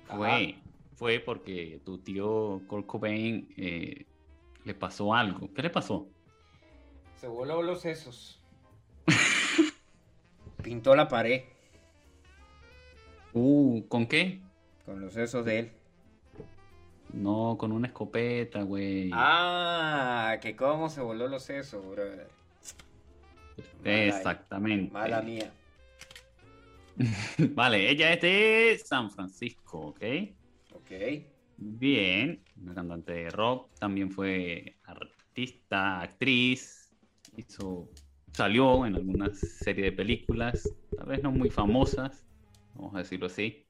fue, 0.07 0.55
fue 0.95 1.19
porque 1.19 1.81
tu 1.85 1.99
tío 1.99 2.61
Kurt 2.67 2.85
Cobain 2.85 3.47
eh, 3.57 4.05
le 4.63 4.73
pasó 4.73 5.13
algo. 5.13 5.53
¿Qué 5.53 5.61
le 5.61 5.69
pasó? 5.69 6.07
Se 7.15 7.27
voló 7.27 7.61
los 7.61 7.81
sesos. 7.81 8.41
Pintó 10.63 10.95
la 10.95 11.07
pared 11.07 11.43
Uh, 13.33 13.87
¿con 13.87 14.07
qué? 14.07 14.41
con 14.89 15.01
los 15.01 15.13
sesos 15.13 15.45
de 15.45 15.59
él. 15.59 15.71
No, 17.13 17.57
con 17.59 17.71
una 17.71 17.87
escopeta, 17.87 18.63
güey. 18.63 19.11
Ah, 19.13 20.37
que 20.41 20.55
cómo 20.55 20.89
se 20.89 20.99
voló 20.99 21.27
los 21.27 21.43
sesos, 21.43 21.85
brother. 21.85 22.27
Exactamente. 23.83 24.91
Mala 24.91 25.21
mía. 25.21 25.51
Vale, 27.53 27.87
ella 27.87 28.13
es 28.13 28.21
de 28.21 28.81
San 28.83 29.11
Francisco, 29.11 29.79
¿ok? 29.79 30.01
Ok. 30.73 30.91
Bien, 31.57 32.41
una 32.59 32.73
cantante 32.73 33.13
de 33.13 33.29
rock, 33.29 33.69
también 33.77 34.09
fue 34.11 34.75
artista, 34.85 36.01
actriz, 36.01 36.91
hizo, 37.37 37.89
salió 38.31 38.87
en 38.87 38.95
alguna 38.95 39.29
serie 39.35 39.85
de 39.85 39.91
películas, 39.91 40.67
tal 40.97 41.07
vez 41.07 41.21
no 41.21 41.31
muy 41.31 41.51
famosas, 41.51 42.25
vamos 42.73 42.95
a 42.95 42.99
decirlo 42.99 43.27
así. 43.27 43.65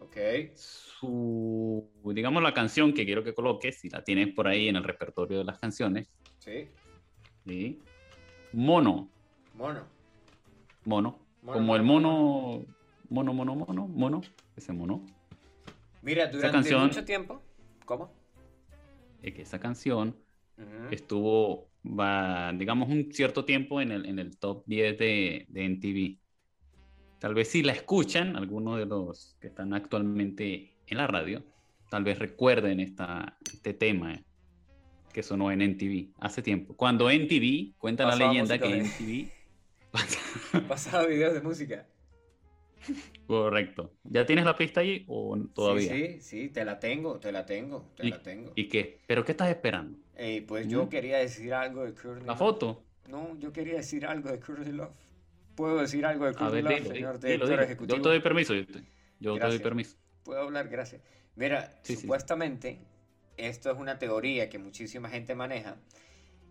Ok. 0.00 0.16
Su, 0.54 1.88
digamos, 2.14 2.42
la 2.42 2.54
canción 2.54 2.92
que 2.92 3.04
quiero 3.04 3.24
que 3.24 3.34
coloques, 3.34 3.80
si 3.80 3.88
la 3.90 4.02
tienes 4.04 4.28
por 4.34 4.46
ahí 4.48 4.68
en 4.68 4.76
el 4.76 4.84
repertorio 4.84 5.38
de 5.38 5.44
las 5.44 5.58
canciones, 5.58 6.08
Sí. 6.38 6.68
¿sí? 7.46 7.80
Mono, 8.52 9.10
Mono. 9.54 9.84
mono, 10.84 11.18
Mono, 11.42 11.52
como 11.52 11.76
el 11.76 11.82
mono, 11.82 12.64
mono, 13.10 13.32
mono, 13.34 13.54
mono, 13.56 13.88
mono, 13.88 14.20
ese 14.56 14.72
mono. 14.72 15.04
Mira, 16.02 16.26
durante 16.28 16.52
canción- 16.52 16.86
mucho 16.86 17.04
tiempo. 17.04 17.42
¿Cómo? 17.84 18.12
Es 19.22 19.34
que 19.34 19.42
esa 19.42 19.58
canción 19.58 20.16
estuvo, 20.90 21.68
va, 21.84 22.52
digamos, 22.52 22.88
un 22.88 23.12
cierto 23.12 23.44
tiempo 23.44 23.80
en 23.80 23.92
el, 23.92 24.06
en 24.06 24.18
el 24.18 24.38
top 24.38 24.62
10 24.66 24.96
de, 24.98 25.46
de 25.48 25.64
MTV. 25.64 26.18
Tal 27.18 27.34
vez 27.34 27.48
si 27.48 27.62
la 27.62 27.72
escuchan, 27.72 28.36
algunos 28.36 28.78
de 28.78 28.86
los 28.86 29.36
que 29.40 29.48
están 29.48 29.74
actualmente 29.74 30.76
en 30.86 30.96
la 30.98 31.06
radio, 31.06 31.42
tal 31.90 32.04
vez 32.04 32.18
recuerden 32.18 32.80
esta, 32.80 33.36
este 33.52 33.74
tema 33.74 34.14
eh, 34.14 34.24
que 35.12 35.22
sonó 35.22 35.50
en 35.50 35.62
MTV 35.62 36.12
hace 36.20 36.42
tiempo. 36.42 36.76
Cuando 36.76 37.10
MTV, 37.10 37.74
cuenta 37.78 38.04
la 38.04 38.10
Pasaba 38.10 38.32
leyenda 38.32 38.58
que 38.58 38.68
música 38.68 38.84
MTV... 38.84 40.68
Pasado 40.68 41.08
videos 41.08 41.34
de 41.34 41.40
música. 41.40 41.86
Correcto. 43.26 43.92
¿Ya 44.04 44.24
tienes 44.24 44.44
la 44.44 44.56
pista 44.56 44.80
ahí 44.80 45.04
o 45.08 45.36
todavía? 45.54 45.92
Sí, 45.92 46.06
sí, 46.06 46.20
sí, 46.20 46.48
te 46.50 46.64
la 46.64 46.78
tengo, 46.78 47.18
te 47.18 47.32
la 47.32 47.44
tengo, 47.44 47.84
te 47.96 48.06
¿Y, 48.06 48.10
la 48.10 48.22
tengo. 48.22 48.52
¿Y 48.54 48.68
qué? 48.68 49.00
¿Pero 49.06 49.24
qué 49.24 49.32
estás 49.32 49.48
esperando? 49.48 49.98
Ey, 50.16 50.40
pues 50.40 50.68
yo 50.68 50.82
Ujú. 50.82 50.90
quería 50.90 51.18
decir 51.18 51.52
algo 51.52 51.84
de 51.84 51.94
Courtney 51.94 52.26
¿La 52.26 52.32
Love. 52.32 52.38
foto? 52.38 52.82
No, 53.08 53.38
yo 53.38 53.52
quería 53.52 53.74
decir 53.76 54.06
algo 54.06 54.30
de 54.30 54.40
Courtney 54.40 54.72
Love. 54.72 55.07
¿Puedo 55.58 55.78
decir 55.78 56.06
algo 56.06 56.26
de 56.26 56.34
Courtney 56.34 56.62
ver, 56.62 56.64
Love, 56.64 56.80
dilo, 56.80 56.90
señor 56.92 57.20
dilo, 57.24 57.46
director 57.46 57.48
dilo. 57.48 57.64
ejecutivo? 57.64 57.96
Yo 57.96 58.00
te 58.02 58.08
doy 58.08 58.20
permiso. 58.20 58.54
Yo 58.54 58.66
te, 58.66 58.84
yo 59.18 59.38
te 59.38 59.46
doy 59.46 59.58
permiso. 59.60 59.96
Puedo 60.24 60.42
hablar, 60.42 60.68
gracias. 60.68 61.02
Mira, 61.36 61.80
Sí, 61.82 61.96
sí. 61.96 62.08
supuestamente 62.08 62.80
esto 63.36 63.70
es 63.70 63.78
una 63.78 63.98
teoría 63.98 64.48
que 64.48 64.58
muchísima 64.58 65.08
gente 65.08 65.34
maneja 65.34 65.76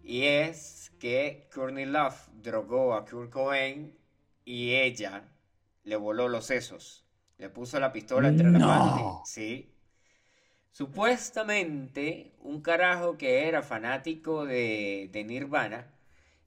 y 0.04 0.24
es 0.26 0.94
que 1.00 1.50
Courtney 1.54 1.86
Love 1.86 2.30
drogó 2.36 2.96
a 2.96 3.06
Kurt 3.06 3.32
Cobain 3.32 3.98
y 4.46 4.74
ella 4.76 5.30
le 5.84 5.96
voló 5.98 6.30
los 6.30 6.46
sesos. 6.48 7.06
Le 7.38 7.50
puso 7.50 7.80
la 7.80 7.92
pistola 7.94 8.30
entre 8.30 8.52
las 8.52 8.62
No. 8.62 8.66
manos. 8.66 9.20
Sí. 9.24 9.74
Supuestamente, 10.72 12.36
un 12.40 12.62
carajo 12.62 13.18
que 13.18 13.48
era 13.48 13.64
fanático 13.64 14.46
de, 14.46 15.10
de 15.12 15.24
Nirvana, 15.24 15.94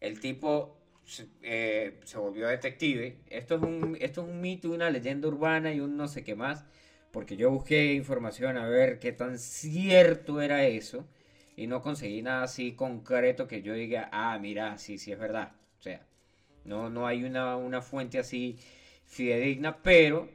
el 0.00 0.20
tipo 0.20 0.79
se, 1.10 1.28
eh, 1.42 1.98
se 2.04 2.18
volvió 2.18 2.46
detective. 2.48 3.18
Esto 3.28 3.56
es, 3.56 3.62
un, 3.62 3.96
esto 4.00 4.22
es 4.22 4.28
un 4.28 4.40
mito, 4.40 4.70
una 4.70 4.90
leyenda 4.90 5.28
urbana 5.28 5.72
y 5.72 5.80
un 5.80 5.96
no 5.96 6.08
sé 6.08 6.22
qué 6.24 6.34
más, 6.36 6.64
porque 7.10 7.36
yo 7.36 7.50
busqué 7.50 7.94
información 7.94 8.56
a 8.56 8.68
ver 8.68 8.98
qué 9.00 9.12
tan 9.12 9.38
cierto 9.38 10.40
era 10.40 10.64
eso 10.64 11.06
y 11.56 11.66
no 11.66 11.82
conseguí 11.82 12.22
nada 12.22 12.44
así 12.44 12.72
concreto 12.72 13.48
que 13.48 13.62
yo 13.62 13.74
diga, 13.74 14.08
ah, 14.12 14.38
mira, 14.40 14.78
sí, 14.78 14.98
sí 14.98 15.12
es 15.12 15.18
verdad. 15.18 15.52
O 15.78 15.82
sea, 15.82 16.06
no, 16.64 16.90
no 16.90 17.06
hay 17.06 17.24
una, 17.24 17.56
una 17.56 17.82
fuente 17.82 18.18
así 18.18 18.58
fidedigna, 19.06 19.82
pero 19.82 20.28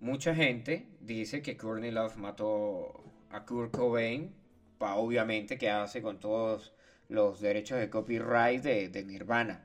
mucha 0.00 0.34
gente 0.34 0.86
dice 1.00 1.42
que 1.42 1.56
Courtney 1.56 1.90
Love 1.90 2.16
mató 2.16 3.04
a 3.30 3.44
Kurt 3.44 3.72
Cobain, 3.72 4.32
pa, 4.78 4.96
obviamente 4.96 5.58
que 5.58 5.70
hace 5.70 6.00
con 6.02 6.20
todos 6.20 6.74
los 7.08 7.40
derechos 7.40 7.78
de 7.78 7.90
copyright 7.90 8.62
de, 8.62 8.88
de 8.88 9.04
Nirvana, 9.04 9.64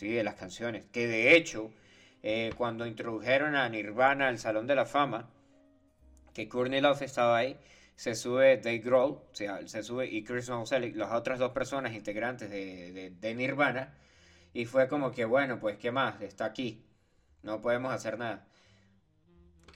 ¿sí? 0.00 0.08
de 0.08 0.24
las 0.24 0.34
canciones. 0.36 0.86
Que 0.92 1.06
de 1.06 1.36
hecho, 1.36 1.70
eh, 2.22 2.52
cuando 2.56 2.86
introdujeron 2.86 3.54
a 3.54 3.68
Nirvana 3.68 4.28
al 4.28 4.38
Salón 4.38 4.66
de 4.66 4.74
la 4.74 4.86
Fama, 4.86 5.28
que 6.34 6.48
Courtney 6.48 6.80
Love 6.80 7.02
estaba 7.02 7.36
ahí, 7.36 7.58
se 7.96 8.14
sube 8.14 8.56
Dave 8.56 8.78
Grohl, 8.78 9.10
o 9.12 9.28
sea, 9.32 9.66
se 9.68 9.82
sube 9.82 10.06
y 10.06 10.24
Chris 10.24 10.48
Novoselic, 10.48 10.96
las 10.96 11.12
otras 11.12 11.38
dos 11.38 11.52
personas 11.52 11.92
integrantes 11.92 12.48
de, 12.48 13.12
de- 13.20 13.34
Nirvana, 13.34 13.94
y 14.54 14.64
fue 14.64 14.88
como 14.88 15.10
que, 15.12 15.26
bueno, 15.26 15.60
pues, 15.60 15.76
¿qué 15.76 15.90
más? 15.90 16.20
Está 16.22 16.46
aquí, 16.46 16.82
no 17.42 17.60
podemos 17.60 17.92
hacer 17.92 18.18
nada. 18.18 18.46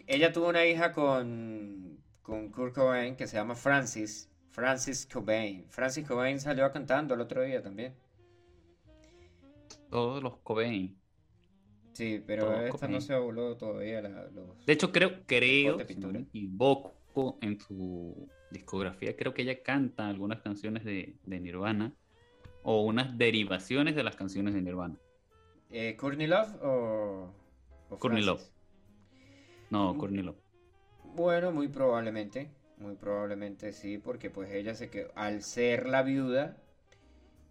Ella 0.07 0.33
tuvo 0.33 0.49
una 0.49 0.65
hija 0.65 0.93
con, 0.93 1.99
con 2.23 2.51
Kurt 2.51 2.75
Cobain 2.75 3.15
que 3.17 3.27
se 3.27 3.37
llama 3.37 3.55
Francis, 3.57 4.31
Francis 4.53 5.07
Cobain. 5.07 5.67
Francis 5.69 6.07
Cobain 6.07 6.41
salió 6.41 6.71
cantando 6.73 7.15
el 7.15 7.21
otro 7.21 7.43
día 7.43 7.63
también. 7.63 7.95
Todos 9.95 10.25
los 10.25 10.39
Cobain. 10.39 11.01
Sí, 11.93 12.21
pero 12.27 12.67
esta 12.67 12.89
no 12.89 13.01
se 13.01 13.15
voló 13.17 13.57
todavía 13.57 14.03
la- 14.03 14.29
los... 14.35 14.67
De 14.67 14.73
hecho, 14.73 14.91
creo, 14.91 15.23
creo, 15.25 15.75
si 15.75 15.79
no 15.79 15.87
pintura. 15.87 16.13
me 16.15 16.25
equivoco, 16.25 17.39
en 17.41 17.61
su, 17.61 18.29
discografía, 18.51 19.15
creo 19.17 19.33
que 19.33 19.43
ella 19.43 19.63
canta 19.63 20.09
algunas 20.09 20.41
canciones 20.41 20.85
de, 20.85 21.15
de 21.25 21.39
Nirvana 21.39 21.93
o 22.65 22.83
unas 22.83 23.17
derivaciones 23.17 23.95
de 23.95 24.03
las 24.03 24.17
canciones 24.17 24.55
de 24.55 24.63
Nirvana. 24.63 24.97
Eh, 25.71 25.97
¿Courtney 25.97 26.27
Love 26.27 26.57
o, 26.61 27.31
o 27.91 27.99
Courtney? 28.01 28.25
Love. 28.25 28.43
No, 29.71 29.97
Courtney 29.97 30.25
Love. 30.25 30.41
Bueno, 31.15 31.53
muy 31.53 31.69
probablemente, 31.69 32.51
muy 32.79 32.97
probablemente 32.97 33.73
sí, 33.73 33.99
porque 33.99 34.29
pues 34.29 34.51
ella 34.51 34.75
se 34.75 34.91
quedó, 34.91 35.13
al 35.15 35.45
ser 35.45 35.87
la 35.89 36.03
viuda, 36.03 36.57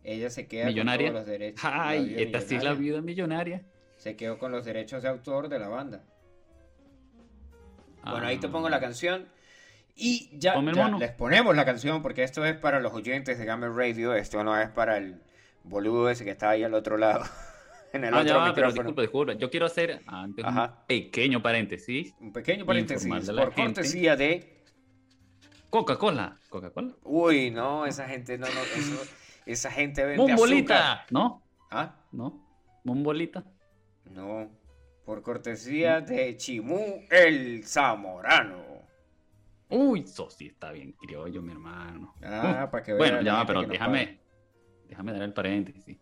ella 0.03 0.29
se 0.29 0.47
queda 0.47 0.65
Millonaria. 0.67 1.07
con 1.07 1.15
los 1.15 1.25
derechos. 1.25 1.61
Ay, 1.63 2.15
esta 2.17 2.41
sí 2.41 2.55
es 2.55 2.63
la 2.63 2.73
viuda 2.73 3.01
millonaria. 3.01 3.63
Se 3.97 4.15
quedó 4.15 4.37
con 4.37 4.51
los 4.51 4.65
derechos 4.65 5.01
de 5.03 5.09
autor 5.09 5.47
de 5.49 5.59
la 5.59 5.67
banda. 5.69 6.03
Bueno, 8.03 8.27
ahí 8.27 8.37
te 8.37 8.47
Ah. 8.47 8.51
pongo 8.51 8.69
la 8.69 8.79
canción. 8.79 9.27
Y 9.95 10.29
ya, 10.39 10.55
ya 10.73 10.89
les 10.97 11.11
ponemos 11.11 11.55
la 11.55 11.65
canción 11.65 12.01
porque 12.01 12.23
esto 12.23 12.43
es 12.45 12.55
para 12.57 12.79
los 12.79 12.93
oyentes 12.93 13.37
de 13.37 13.45
Gamer 13.45 13.71
Radio, 13.71 14.15
esto 14.15 14.43
no 14.43 14.59
es 14.59 14.67
para 14.69 14.97
el 14.97 15.21
boludo 15.63 16.09
ese 16.09 16.25
que 16.25 16.31
está 16.31 16.49
ahí 16.49 16.63
al 16.63 16.73
otro 16.73 16.97
lado, 16.97 17.23
en 17.93 18.03
el 18.03 18.13
Ah, 18.13 18.17
otro 18.21 18.27
ya 18.29 18.37
va, 18.37 18.53
pero 18.55 18.71
disculpa, 18.71 19.01
disculpa. 19.03 19.33
Yo 19.33 19.51
quiero 19.51 19.67
hacer 19.67 20.01
antes 20.07 20.43
Ajá. 20.43 20.77
un 20.81 20.87
pequeño 20.87 21.41
paréntesis. 21.43 22.13
Un 22.19 22.33
pequeño 22.33 22.65
paréntesis 22.65 23.07
por 23.07 23.53
cortesía 23.53 24.15
de... 24.15 24.49
Coca-Cola. 25.69 26.39
Coca-Cola. 26.49 26.93
Uy, 27.03 27.51
no, 27.51 27.85
esa 27.85 28.07
gente 28.07 28.37
no, 28.37 28.47
no, 28.47 28.61
eso- 28.75 29.05
esa 29.45 29.71
gente 29.71 30.03
vende 30.05 30.23
azúcar. 30.23 30.39
Mumbolita. 30.39 31.05
¿No? 31.11 31.43
¿Ah? 31.71 31.95
¿No? 32.11 32.45
Mumbolita. 32.83 33.43
No, 34.11 34.49
por 35.05 35.21
cortesía 35.21 36.01
de 36.01 36.35
Chimú 36.37 37.05
el 37.09 37.63
Zamorano. 37.65 38.63
Uy, 39.69 40.01
eso 40.01 40.29
sí 40.29 40.47
está 40.47 40.71
bien 40.71 40.91
criollo, 40.93 41.41
mi 41.41 41.51
hermano. 41.51 42.13
Ah, 42.23 42.65
Uh, 42.67 42.71
para 42.71 42.83
que 42.83 42.93
Bueno, 42.97 43.21
ya 43.21 43.43
pero 43.45 43.63
déjame, 43.63 44.19
déjame 44.87 45.13
dar 45.13 45.23
el 45.23 45.33
paréntesis. 45.33 45.97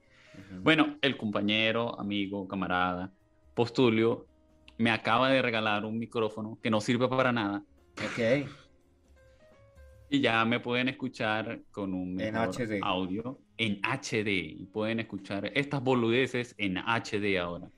Bueno, 0.62 0.98
el 1.02 1.18
compañero, 1.18 2.00
amigo, 2.00 2.48
camarada, 2.48 3.12
Postulio, 3.54 4.28
me 4.78 4.92
acaba 4.92 5.30
de 5.30 5.42
regalar 5.42 5.86
un 5.86 6.00
micrófono 6.00 6.58
que 6.62 6.70
no 6.70 6.82
sirve 6.82 7.08
para 7.08 7.32
nada 7.32 7.64
Ok. 7.98 8.50
Y 10.12 10.20
ya 10.20 10.44
me 10.44 10.60
pueden 10.60 10.90
escuchar 10.90 11.62
con 11.72 11.94
un 11.94 12.20
En 12.20 12.34
mejor 12.34 12.50
HD. 12.54 12.80
audio 12.84 13.40
en 13.58 13.80
HD 13.82 14.28
y 14.28 14.66
pueden 14.66 15.00
escuchar 15.00 15.50
estas 15.56 15.82
boludeces 15.82 16.54
en 16.58 16.78
HD 16.78 17.40
ahora. 17.40 17.72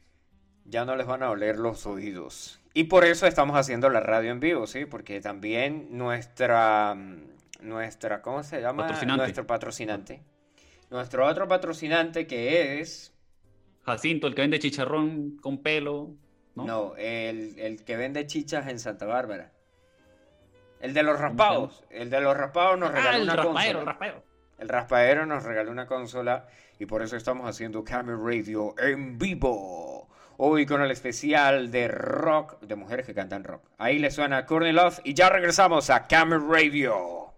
Ya 0.66 0.84
no 0.84 0.96
les 0.96 1.06
van 1.06 1.22
a 1.22 1.30
oler 1.30 1.60
los 1.60 1.86
oídos. 1.86 2.60
Y 2.74 2.86
por 2.86 3.06
eso 3.06 3.28
estamos 3.28 3.56
haciendo 3.56 3.88
la 3.92 4.00
radio 4.00 4.32
en 4.32 4.40
vivo, 4.40 4.66
¿sí? 4.66 4.86
Porque 4.86 5.22
también 5.22 5.96
nuestra, 5.96 6.96
mm, 6.96 7.68
nuestra, 7.68 8.24
¿cómo 8.24 8.42
se 8.42 8.62
llama? 8.62 8.82
Patrocinante. 8.82 9.22
Nuestro 9.22 9.46
patrocinante. 9.46 10.24
Nuestro 10.90 11.28
otro 11.28 11.48
patrocinante 11.48 12.26
que 12.26 12.80
es, 12.80 13.14
Jacinto, 13.84 14.26
el 14.26 14.34
que 14.34 14.42
vende 14.42 14.58
chicharrón 14.58 15.38
con 15.38 15.62
pelo, 15.62 16.16
¿no? 16.56 16.66
no, 16.66 16.96
el, 16.96 17.60
el 17.60 17.84
que 17.84 17.96
vende 17.96 18.26
chichas 18.26 18.68
en 18.68 18.80
Santa 18.80 19.06
Bárbara. 19.06 19.53
El 20.84 20.94
de 20.94 21.02
los 21.02 21.18
raspados. 21.20 21.84
El 21.90 22.10
de 22.10 22.20
los 22.20 22.36
raspados 22.36 22.78
nos 22.78 22.90
Ah, 22.90 22.94
regaló 22.94 23.16
el 23.18 23.24
una 23.24 23.36
raspaero, 23.38 23.54
consola. 23.54 23.80
el 23.80 23.86
raspaero. 23.88 24.24
El 24.60 24.70
raspadero 24.70 25.26
nos 25.26 25.44
regaló 25.44 25.72
una 25.72 25.88
consola 25.88 26.46
y 26.78 26.86
por 26.86 27.02
eso 27.02 27.16
estamos 27.16 27.50
haciendo 27.50 27.84
Camera 27.86 28.18
Radio 28.22 28.76
en 28.78 29.18
vivo. 29.18 30.10
Hoy 30.38 30.66
con 30.66 30.82
el 30.82 30.92
especial 30.92 31.72
de 31.72 31.88
rock, 31.88 32.60
de 32.62 32.76
mujeres 32.76 33.06
que 33.06 33.14
cantan 33.14 33.44
rock. 33.46 33.64
Ahí 33.78 33.98
le 33.98 34.12
suena 34.12 34.46
Courtney 34.46 34.74
Love 34.74 35.00
y 35.06 35.14
ya 35.14 35.30
regresamos 35.30 35.90
a 35.90 36.06
Camera 36.08 36.42
Radio. 36.50 37.33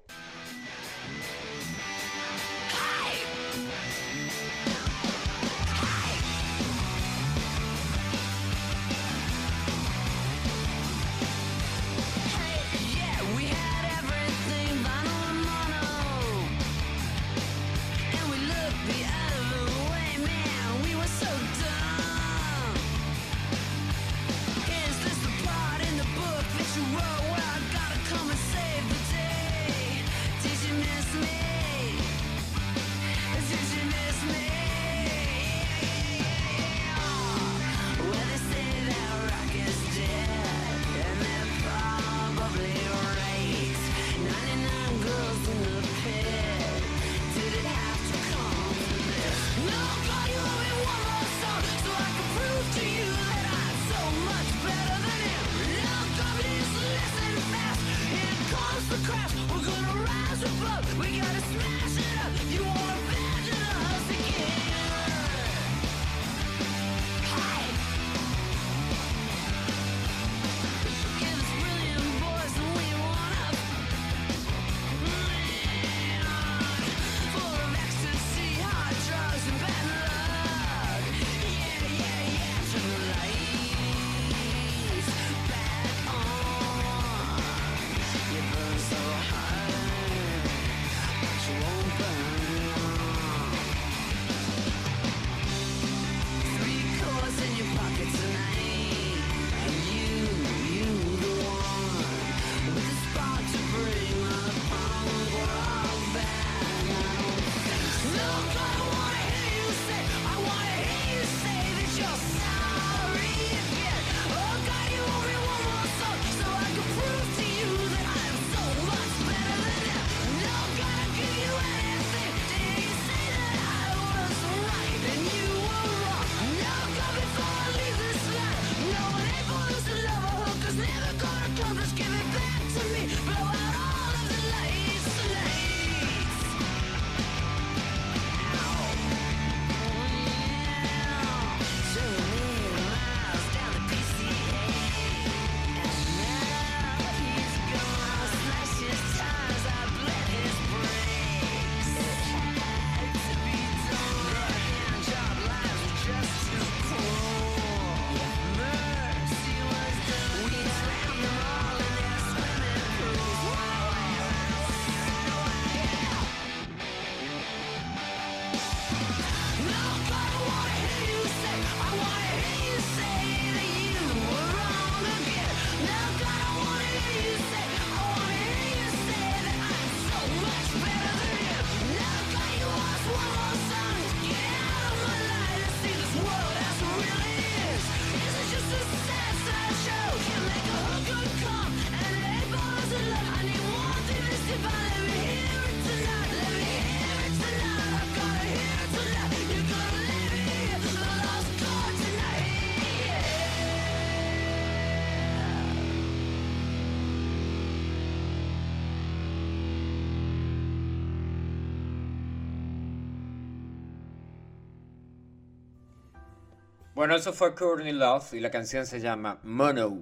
Bueno, 217.06 217.18
eso 217.18 217.34
fue 217.34 217.54
Courtney 217.54 217.92
Love 217.92 218.34
y 218.34 218.40
la 218.40 218.50
canción 218.50 218.88
se 218.88 219.00
llama 219.00 219.38
Mono. 219.44 220.02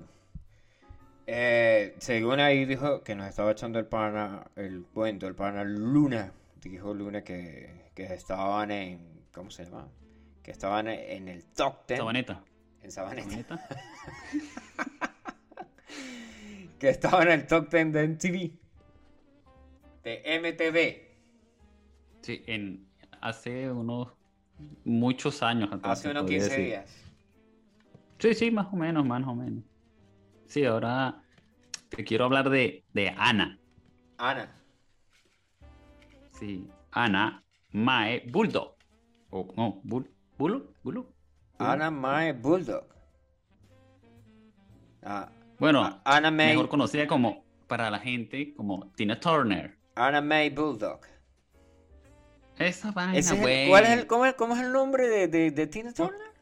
Eh, 1.27 1.95
según 1.97 2.39
ahí 2.39 2.63
dijo 2.63 3.03
que 3.03 3.13
nos 3.13 3.27
estaba 3.27 3.51
echando 3.51 3.77
el 3.77 3.87
pana, 3.87 4.45
el 4.55 4.85
cuento, 4.85 5.27
el 5.27 5.35
pana 5.35 5.65
Luna. 5.65 6.31
Dijo 6.61 6.93
Luna 6.93 7.21
que, 7.21 7.91
que 7.93 8.05
estaban 8.05 8.71
en, 8.71 9.25
¿cómo 9.33 9.51
se 9.51 9.65
llama? 9.65 9.89
Que 10.41 10.51
estaban 10.51 10.87
en 10.87 11.27
el 11.27 11.43
top 11.43 11.85
10. 11.89 11.99
Sabaneta. 11.99 12.41
En 12.81 12.89
Sabaneta. 12.89 13.27
Sabaneta. 13.27 13.67
Que 16.79 16.87
estaban 16.87 17.27
en 17.27 17.33
el 17.33 17.47
top 17.47 17.69
10 17.69 17.91
de 17.91 18.07
MTV. 18.07 18.51
De 20.05 20.39
MTV. 20.39 22.21
Sí, 22.21 22.43
en, 22.47 22.87
hace 23.19 23.69
unos 23.69 24.13
muchos 24.85 25.41
años 25.43 25.71
atrás. 25.71 25.99
Hace 25.99 26.11
unos 26.11 26.23
podría 26.23 26.39
15 26.39 26.49
decir. 26.51 26.65
días. 26.65 26.99
Sí, 28.19 28.33
sí, 28.33 28.51
más 28.51 28.67
o 28.71 28.75
menos, 28.75 29.05
más 29.05 29.25
o 29.27 29.35
menos. 29.35 29.63
Sí, 30.47 30.63
ahora 30.65 31.21
te 31.89 32.03
quiero 32.03 32.25
hablar 32.25 32.49
de, 32.49 32.83
de 32.93 33.09
Ana. 33.17 33.59
Ana. 34.17 34.49
Sí, 36.31 36.67
Ana 36.91 37.43
Mae 37.71 38.23
Bulldog. 38.31 38.75
O 39.31 39.47
no, 39.57 39.81
Bull, 39.83 40.09
Bulldog, 40.37 40.73
Bulldog. 40.83 41.07
Ana 41.57 41.89
Mae 41.91 42.33
Bulldog. 42.33 42.85
Ah, 45.03 45.29
Bueno, 45.59 45.83
A- 45.83 46.01
Ana 46.05 46.31
Mae. 46.31 46.49
mejor 46.49 46.69
conocida 46.69 47.07
como 47.07 47.43
para 47.67 47.89
la 47.89 47.99
gente 47.99 48.53
como 48.53 48.91
Tina 48.95 49.19
Turner. 49.19 49.77
Ana 49.95 50.21
Mae 50.21 50.49
Bulldog. 50.49 51.01
Esa 52.57 52.91
vaina, 52.91 53.17
es 53.17 53.31
el-. 53.31 53.67
¿cuál 53.69 53.83
es 53.85 53.89
el, 53.91 54.07
cómo, 54.07 54.25
es, 54.25 54.33
cómo 54.35 54.55
es 54.55 54.61
el 54.61 54.71
nombre 54.71 55.07
de, 55.07 55.27
de, 55.27 55.51
de 55.51 55.67
Tina 55.67 55.93
Turner? 55.93 56.33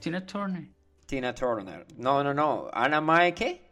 Tina 0.00 0.26
Turner. 0.26 0.68
Tina 1.06 1.34
Turner. 1.34 1.86
No, 1.96 2.22
no, 2.24 2.34
no. 2.34 2.68
Ana 2.72 3.00
Mae, 3.00 3.34
¿qué? 3.34 3.70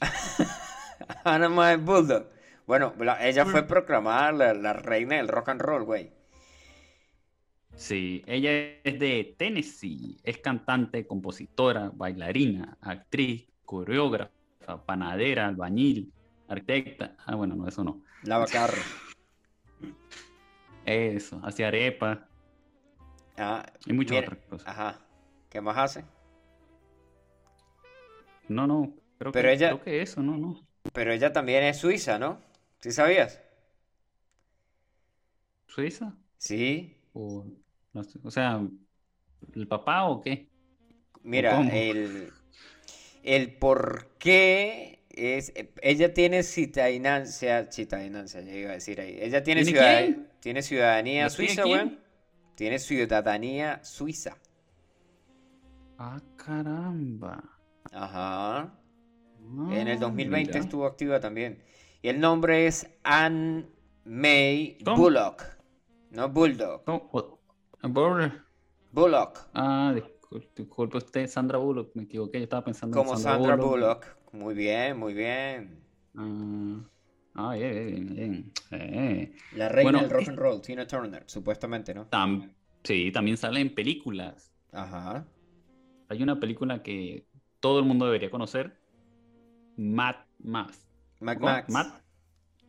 Ana 1.24 1.48
Mae 1.48 1.76
Bulldog. 1.76 2.30
Bueno, 2.66 2.94
la- 2.98 3.24
ella 3.26 3.46
fue 3.46 3.66
proclamada 3.66 4.32
la, 4.32 4.54
la 4.54 4.72
reina 4.72 5.16
del 5.16 5.28
rock 5.28 5.50
and 5.50 5.60
roll, 5.60 5.84
güey. 5.84 6.12
Sí, 7.74 8.22
ella 8.26 8.50
es 8.82 8.98
de 8.98 9.34
Tennessee. 9.38 10.18
Es 10.22 10.38
cantante, 10.38 11.06
compositora, 11.06 11.90
bailarina, 11.94 12.76
actriz, 12.80 13.48
coreógrafa, 13.64 14.30
panadera, 14.86 15.46
albañil, 15.46 16.12
arquitecta. 16.48 17.16
Ah, 17.26 17.34
bueno, 17.34 17.54
no, 17.54 17.68
eso 17.68 17.84
no. 17.84 18.02
Lava 18.22 18.46
carro. 18.50 18.82
Eso, 20.84 21.40
hace 21.42 21.64
arepa 21.64 22.28
Ah, 23.38 23.66
y 23.84 23.92
muchas 23.92 24.16
mira, 24.16 24.28
otras 24.28 24.38
cosas. 24.48 24.68
Ajá. 24.68 25.00
¿Qué 25.50 25.60
más 25.60 25.76
hace? 25.76 26.04
No, 28.48 28.66
no, 28.66 28.94
creo, 29.18 29.32
Pero 29.32 29.48
que, 29.48 29.54
ella- 29.54 29.68
creo 29.70 29.82
que 29.82 30.02
eso, 30.02 30.22
no, 30.22 30.36
no. 30.38 30.66
Pero 30.92 31.12
ella 31.12 31.32
también 31.32 31.64
es 31.64 31.78
suiza, 31.78 32.18
¿no? 32.18 32.40
¿Sí 32.80 32.92
sabías? 32.92 33.40
¿Suiza? 35.66 36.14
Sí. 36.38 36.96
O, 37.12 37.44
no 37.92 38.04
sé, 38.04 38.18
o 38.22 38.30
sea, 38.30 38.60
¿el 39.54 39.68
papá 39.68 40.04
o 40.08 40.20
qué? 40.22 40.48
Mira, 41.22 41.60
el, 41.74 42.32
el 43.24 43.52
por 43.58 44.06
qué 44.18 44.95
es. 45.16 45.52
Ella 45.82 46.12
tiene 46.14 46.42
ciudadancia. 46.42 47.70
Ciudadancia, 47.72 48.40
ya 48.42 48.52
iba 48.52 48.70
a 48.70 48.74
decir 48.74 49.00
ahí. 49.00 49.18
Ella 49.20 49.42
tiene, 49.42 49.62
¿Tiene 49.64 49.78
ciudad- 49.78 49.98
quién? 50.04 50.28
tiene 50.40 50.62
ciudadanía 50.62 51.24
¿La 51.24 51.30
tiene 51.30 51.48
suiza, 51.48 51.64
güey. 51.64 51.98
Tiene 52.54 52.78
ciudadanía 52.78 53.80
suiza. 53.84 54.36
Ah, 55.98 56.20
caramba. 56.36 57.42
Ajá. 57.92 58.58
Ah, 58.62 58.78
En 59.72 59.88
el 59.88 59.98
2020 59.98 60.52
mira. 60.52 60.64
estuvo 60.64 60.86
activa 60.86 61.20
también. 61.20 61.62
Y 62.02 62.08
el 62.08 62.20
nombre 62.20 62.66
es 62.66 62.86
Anne 63.02 63.66
May 64.04 64.78
¿Cómo? 64.84 64.96
Bullock. 64.96 65.42
No 66.10 66.28
Bulldog. 66.28 66.84
¿Cómo? 66.84 67.40
Bullock. 68.92 69.48
Ah, 69.54 69.94
disculpe 70.56 70.96
usted, 70.98 71.26
Sandra 71.28 71.58
Bullock, 71.58 71.94
me 71.94 72.04
equivoqué, 72.04 72.38
yo 72.38 72.44
estaba 72.44 72.64
pensando 72.64 72.98
en 72.98 73.04
Como 73.04 73.16
Sandra 73.18 73.56
Bullock. 73.56 74.06
Muy 74.32 74.54
bien, 74.54 74.98
muy 74.98 75.14
bien. 75.14 75.80
Ah, 76.14 76.80
ah, 77.34 77.54
bien, 77.54 78.06
bien, 78.14 78.52
bien. 78.70 79.34
La 79.52 79.68
reina 79.68 79.82
Bueno, 79.90 80.00
del 80.00 80.10
rock 80.10 80.28
and 80.28 80.38
roll, 80.38 80.60
Tina 80.60 80.86
Turner, 80.86 81.24
supuestamente, 81.26 81.94
¿no? 81.94 82.08
Tam- 82.10 82.52
sí, 82.84 83.10
también 83.12 83.36
sale 83.36 83.60
en 83.60 83.74
películas. 83.74 84.52
Ajá. 84.72 85.26
Hay 86.08 86.22
una 86.22 86.38
película 86.38 86.82
que 86.82 87.26
todo 87.60 87.78
el 87.80 87.84
mundo 87.84 88.06
debería 88.06 88.30
conocer, 88.30 88.78
Mad 89.76 90.16
Max. 90.38 90.86
¿Cómo? 91.18 91.40
Max. 91.40 91.72
Mad- 91.72 92.00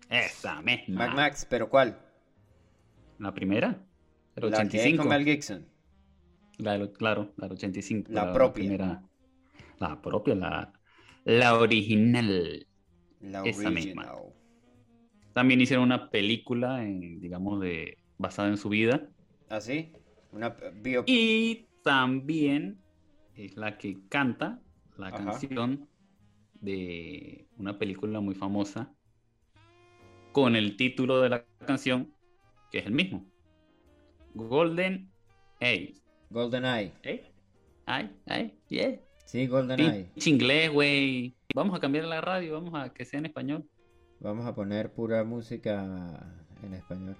Esa 0.09 0.61
misma. 0.61 1.05
Mac 1.07 1.15
Max, 1.15 1.47
pero 1.49 1.69
¿cuál? 1.69 1.97
La 3.19 3.33
primera, 3.33 3.85
el 4.35 4.49
La 4.51 4.57
que 4.57 4.77
es 4.77 4.85
85. 4.85 5.03
con 5.03 5.09
Mel 5.09 5.25
Gibson. 5.25 5.67
La 6.57 6.91
claro, 6.91 7.33
la 7.37 7.47
del 7.47 7.53
85. 7.53 8.11
La 8.11 8.33
propia. 8.33 8.53
primera. 8.53 9.03
La 9.79 10.01
propia, 10.01 10.35
la, 10.35 10.73
la 11.23 11.55
original. 11.59 12.67
La 13.19 13.43
Esa 13.43 13.69
misma. 13.69 14.13
original. 14.13 14.33
También 15.33 15.61
hicieron 15.61 15.85
una 15.85 16.09
película, 16.09 16.83
en, 16.83 17.19
digamos, 17.19 17.61
de, 17.61 17.99
basada 18.17 18.49
en 18.49 18.57
su 18.57 18.69
vida. 18.69 19.07
¿Así? 19.49 19.91
Una 20.31 20.49
bio... 20.49 21.03
Y 21.05 21.67
también 21.83 22.83
es 23.35 23.55
la 23.55 23.77
que 23.77 23.97
canta 24.09 24.61
la 24.97 25.07
Ajá. 25.07 25.17
canción 25.25 25.87
de 26.55 27.47
una 27.57 27.77
película 27.77 28.19
muy 28.19 28.33
famosa 28.35 28.95
con 30.31 30.55
el 30.55 30.75
título 30.77 31.21
de 31.21 31.29
la 31.29 31.45
canción, 31.65 32.13
que 32.71 32.79
es 32.79 32.85
el 32.85 32.93
mismo. 32.93 33.25
Golden 34.33 35.11
Age. 35.59 35.95
Golden 36.29 36.65
Eye. 36.65 36.93
¿Eh? 37.03 37.23
Ay, 37.85 38.11
ay, 38.25 38.57
yeah. 38.67 38.99
Sí, 39.25 39.47
Golden 39.47 39.79
Eye. 39.79 40.03
Pinche 40.13 40.29
inglés, 40.29 40.71
güey. 40.71 41.35
Vamos 41.53 41.75
a 41.75 41.79
cambiar 41.79 42.05
la 42.05 42.21
radio, 42.21 42.53
vamos 42.53 42.73
a 42.75 42.93
que 42.93 43.05
sea 43.05 43.19
en 43.19 43.25
español. 43.25 43.65
Vamos 44.19 44.45
a 44.45 44.55
poner 44.55 44.91
pura 44.91 45.23
música 45.23 46.19
en 46.63 46.73
español. 46.73 47.15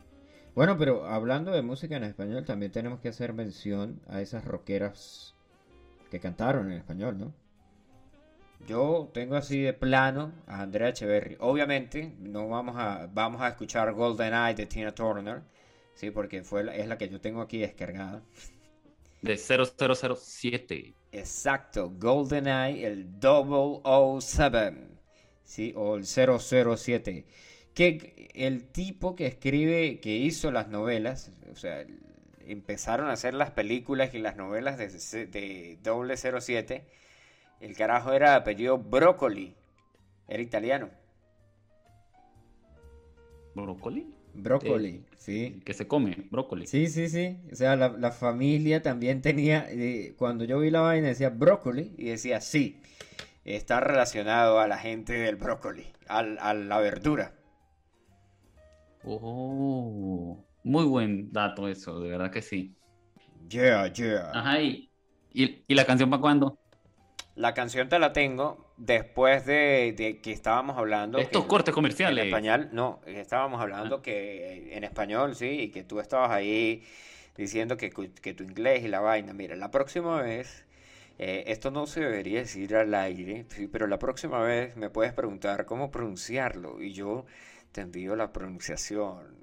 Bueno, 0.55 0.77
pero 0.77 1.05
hablando 1.05 1.51
de 1.51 1.61
música 1.61 1.95
en 1.97 2.03
español, 2.03 2.43
también 2.45 2.71
tenemos 2.71 2.99
que 2.99 3.09
hacer 3.09 3.33
mención 3.33 4.01
a 4.07 4.21
esas 4.21 4.43
rockeras 4.45 5.35
que 6.09 6.19
cantaron 6.19 6.71
en 6.71 6.77
español, 6.79 7.17
¿no? 7.19 7.33
Yo 8.67 9.09
tengo 9.13 9.35
así 9.35 9.61
de 9.61 9.73
plano 9.73 10.31
a 10.47 10.61
Andrea 10.63 10.89
Echeverry. 10.89 11.37
Obviamente, 11.39 12.15
no 12.19 12.49
vamos 12.49 12.75
a, 12.77 13.07
vamos 13.13 13.41
a 13.41 13.49
escuchar 13.49 13.93
Golden 13.93 14.33
Eye 14.33 14.55
de 14.55 14.65
Tina 14.65 14.93
Turner, 14.93 15.41
sí, 15.93 16.09
porque 16.11 16.43
fue 16.43 16.63
la- 16.63 16.75
es 16.75 16.87
la 16.87 16.97
que 16.97 17.07
yo 17.07 17.21
tengo 17.21 17.41
aquí 17.41 17.59
descargada. 17.59 18.23
De 19.21 19.37
0007. 19.37 20.93
Exacto, 21.11 21.91
GoldenEye, 21.97 22.85
el 22.85 23.07
007, 23.19 24.87
¿sí? 25.43 25.73
O 25.75 25.95
el 25.95 26.05
007. 26.05 27.25
Que 27.73 28.29
el 28.33 28.67
tipo 28.69 29.15
que 29.15 29.27
escribe, 29.27 29.99
que 29.99 30.15
hizo 30.15 30.51
las 30.51 30.67
novelas, 30.67 31.31
o 31.51 31.55
sea, 31.55 31.85
empezaron 32.45 33.07
a 33.09 33.13
hacer 33.13 33.33
las 33.33 33.51
películas 33.51 34.13
y 34.13 34.19
las 34.19 34.35
novelas 34.35 34.77
de, 34.77 34.87
de 35.27 35.79
007, 35.83 36.85
el 37.59 37.75
carajo 37.75 38.13
era 38.13 38.35
apellido 38.35 38.77
Broccoli, 38.77 39.55
era 40.27 40.41
italiano. 40.41 40.89
¿Brócoli? 44.43 44.87
Broccoli, 44.87 45.05
sí. 45.17 45.61
Que 45.65 45.73
se 45.73 45.87
come, 45.87 46.27
brócoli. 46.31 46.71
Sí, 46.71 46.87
sí, 46.89 47.07
sí. 47.09 47.39
O 47.51 47.55
sea, 47.55 47.75
la, 47.75 47.89
la 47.89 48.11
familia 48.11 48.81
también 48.81 49.21
tenía. 49.21 49.65
eh, 49.69 50.15
cuando 50.17 50.43
yo 50.43 50.59
vi 50.59 50.69
la 50.69 50.81
vaina 50.81 51.07
decía 51.07 51.29
brócoli 51.29 51.95
y 51.97 52.05
decía 52.09 52.41
sí. 52.41 52.81
Está 53.45 53.79
relacionado 53.81 54.59
a 54.59 54.67
la 54.67 54.77
gente 54.79 55.13
del 55.13 55.37
brócoli, 55.37 55.87
al- 56.07 56.37
a 56.41 56.53
la 56.53 56.79
verdura. 56.79 57.33
Oh, 59.01 60.45
muy 60.63 60.85
buen 60.85 61.31
dato 61.31 61.67
eso, 61.67 61.99
de 61.99 62.09
verdad 62.09 62.31
que 62.31 62.41
sí. 62.41 62.77
Yeah, 63.49 63.87
yeah. 63.87 64.33
Ajá, 64.33 64.61
y, 64.61 64.91
y, 65.29 65.63
y 65.67 65.75
la 65.75 65.85
canción 65.85 66.09
para 66.09 66.21
cuándo? 66.21 66.59
La 67.35 67.53
canción 67.53 67.87
te 67.87 67.99
la 67.99 68.11
tengo 68.11 68.66
después 68.77 69.45
de, 69.45 69.93
de 69.97 70.19
que 70.21 70.31
estábamos 70.31 70.77
hablando. 70.77 71.19
Estos 71.19 71.43
que- 71.43 71.47
cortes 71.49 71.71
En 71.71 71.75
comerciales. 71.75 72.25
español, 72.25 72.69
no, 72.71 73.01
estábamos 73.05 73.61
hablando 73.61 74.01
que 74.01 74.75
en 74.77 74.83
español, 74.83 75.35
sí, 75.35 75.47
y 75.61 75.69
que 75.71 75.83
tú 75.83 75.99
estabas 75.99 76.31
ahí 76.31 76.83
diciendo 77.37 77.77
que, 77.77 77.89
que 77.89 78.33
tu 78.33 78.43
inglés 78.43 78.83
y 78.83 78.87
la 78.87 78.99
vaina. 78.99 79.33
Mira, 79.33 79.55
la 79.55 79.71
próxima 79.71 80.21
vez, 80.21 80.65
eh, 81.19 81.43
esto 81.47 81.71
no 81.71 81.87
se 81.87 82.01
debería 82.01 82.39
decir 82.39 82.75
al 82.75 82.93
aire, 82.93 83.45
sí, 83.49 83.67
pero 83.67 83.87
la 83.87 83.99
próxima 83.99 84.39
vez 84.41 84.75
me 84.75 84.89
puedes 84.89 85.13
preguntar 85.13 85.65
cómo 85.65 85.91
pronunciarlo 85.91 86.81
y 86.81 86.93
yo 86.93 87.25
te 87.71 87.81
envío 87.81 88.15
la 88.15 88.31
pronunciación. 88.33 89.35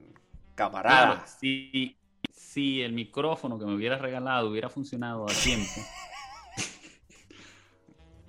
Claro, 0.87 1.22
Camarada. 1.22 1.26
si, 1.26 1.97
si 2.30 2.82
el 2.82 2.93
micrófono 2.93 3.59
que 3.59 3.64
me 3.66 3.74
hubieras 3.74 4.01
regalado 4.01 4.51
hubiera 4.51 4.68
funcionado 4.68 5.30
a 5.30 5.35
tiempo. 5.35 5.80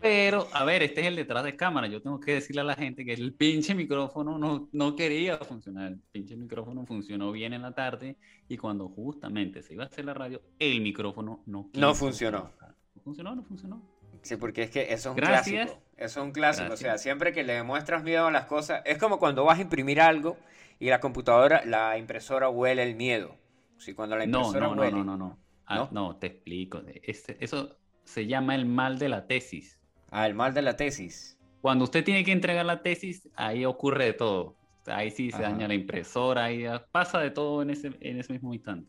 Pero, 0.07 0.47
a 0.53 0.63
ver, 0.65 0.83
este 0.83 1.01
es 1.01 1.07
el 1.07 1.15
detrás 1.15 1.43
de 1.43 1.55
cámara. 1.55 1.87
Yo 1.87 1.99
tengo 2.01 2.19
que 2.19 2.33
decirle 2.35 2.61
a 2.61 2.63
la 2.63 2.75
gente 2.75 3.03
que 3.03 3.13
el 3.13 3.33
pinche 3.33 3.73
micrófono 3.73 4.37
no, 4.37 4.69
no 4.71 4.95
quería 4.95 5.37
funcionar. 5.39 5.87
El 5.93 5.99
pinche 6.11 6.35
micrófono 6.35 6.85
funcionó 6.85 7.31
bien 7.31 7.53
en 7.53 7.63
la 7.63 7.73
tarde 7.73 8.15
y 8.47 8.55
cuando 8.57 8.87
justamente 8.89 9.63
se 9.63 9.73
iba 9.73 9.83
a 9.83 9.87
hacer 9.87 10.05
la 10.05 10.13
radio, 10.13 10.43
el 10.59 10.81
micrófono 10.81 11.41
no 11.47 11.71
quiso 11.71 11.95
funcionó. 11.95 12.51
No 12.95 13.01
funcionó, 13.01 13.35
no 13.35 13.43
funcionó. 13.43 13.81
Sí, 14.21 14.35
porque 14.35 14.61
es 14.63 14.69
que 14.69 14.81
eso 14.93 14.93
es 14.93 15.05
un 15.07 15.15
Gracias. 15.15 15.65
clásico. 15.65 15.83
Eso 15.97 16.19
es 16.19 16.25
un 16.25 16.31
clásico. 16.31 16.73
O 16.73 16.77
sea, 16.77 16.97
siempre 16.99 17.33
que 17.33 17.43
le 17.43 17.53
demuestras 17.53 18.03
miedo 18.03 18.27
a 18.27 18.31
las 18.31 18.45
cosas, 18.45 18.83
es 18.85 18.97
como 18.99 19.17
cuando 19.17 19.43
vas 19.43 19.57
a 19.57 19.61
imprimir 19.63 19.99
algo 20.01 20.37
y 20.79 20.89
la 20.89 20.99
computadora, 20.99 21.63
la 21.65 21.97
impresora 21.97 22.49
huele 22.49 22.83
el 22.83 22.95
miedo. 22.95 23.35
Sí, 23.77 23.93
cuando 23.95 24.15
la 24.17 24.27
No, 24.27 24.39
impresora 24.45 24.67
no, 24.67 24.75
no, 24.75 24.81
huele. 24.81 24.97
no, 24.97 25.03
no, 25.03 25.17
no. 25.17 25.39
Ah, 25.65 25.77
¿No? 25.77 25.89
¿No? 25.91 26.15
te 26.17 26.27
explico. 26.27 26.81
Este- 27.03 27.43
eso 27.43 27.75
se 28.03 28.27
llama 28.27 28.53
el 28.53 28.65
mal 28.67 28.99
de 28.99 29.09
la 29.09 29.25
tesis. 29.25 29.79
El 30.23 30.33
mal 30.33 30.53
de 30.53 30.61
la 30.61 30.77
tesis. 30.77 31.37
Cuando 31.61 31.83
usted 31.83 32.03
tiene 32.03 32.23
que 32.23 32.31
entregar 32.31 32.65
la 32.65 32.81
tesis, 32.81 33.27
ahí 33.35 33.65
ocurre 33.65 34.05
de 34.05 34.13
todo. 34.13 34.55
Ahí 34.85 35.09
sí 35.09 35.31
se 35.31 35.37
Ajá. 35.37 35.51
daña 35.51 35.67
la 35.67 35.73
impresora, 35.73 36.45
ahí 36.45 36.65
pasa 36.91 37.19
de 37.19 37.31
todo 37.31 37.63
en 37.63 37.71
ese, 37.71 37.91
en 37.99 38.19
ese 38.19 38.33
mismo 38.33 38.53
instante. 38.53 38.87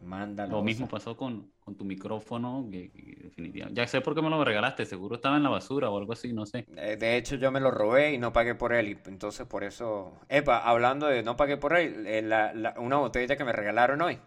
Mándalo. 0.00 0.52
Lo 0.58 0.62
mismo 0.62 0.86
pasó 0.86 1.16
con, 1.16 1.50
con 1.58 1.76
tu 1.76 1.84
micrófono, 1.84 2.68
que, 2.70 2.90
que 2.92 3.16
definitivamente. 3.24 3.80
Ya 3.80 3.86
sé 3.88 4.00
por 4.00 4.14
qué 4.14 4.22
me 4.22 4.30
lo 4.30 4.44
regalaste, 4.44 4.86
seguro 4.86 5.16
estaba 5.16 5.36
en 5.36 5.42
la 5.42 5.48
basura 5.48 5.90
o 5.90 5.98
algo 5.98 6.12
así, 6.12 6.32
no 6.32 6.46
sé. 6.46 6.64
Eh, 6.76 6.96
De 6.96 7.16
hecho, 7.16 7.34
yo 7.34 7.50
me 7.50 7.58
lo 7.60 7.72
robé 7.72 8.12
y 8.14 8.18
no 8.18 8.32
pagué 8.32 8.54
por 8.54 8.72
él. 8.72 8.88
Y 8.88 8.98
entonces, 9.10 9.46
por 9.48 9.64
eso. 9.64 10.12
Epa, 10.28 10.58
hablando 10.58 11.08
de 11.08 11.24
no 11.24 11.36
pagué 11.36 11.56
por 11.56 11.76
él, 11.76 12.06
eh, 12.06 12.22
la- 12.22 12.54
la- 12.54 12.74
una 12.78 12.96
botella 12.98 13.36
que 13.36 13.44
me 13.44 13.52
regalaron 13.52 14.00
hoy 14.00 14.18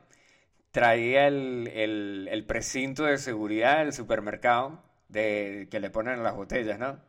traía 0.72 1.28
el, 1.28 1.68
el- 1.74 2.28
el 2.32 2.46
precinto 2.46 3.04
de 3.06 3.18
seguridad 3.18 3.80
del 3.80 3.94
supermercado 3.94 4.80
de, 5.12 5.68
que 5.72 5.80
le 5.80 5.90
ponen 5.90 6.24
las 6.24 6.36
botellas, 6.36 6.80
¿no? 6.80 7.00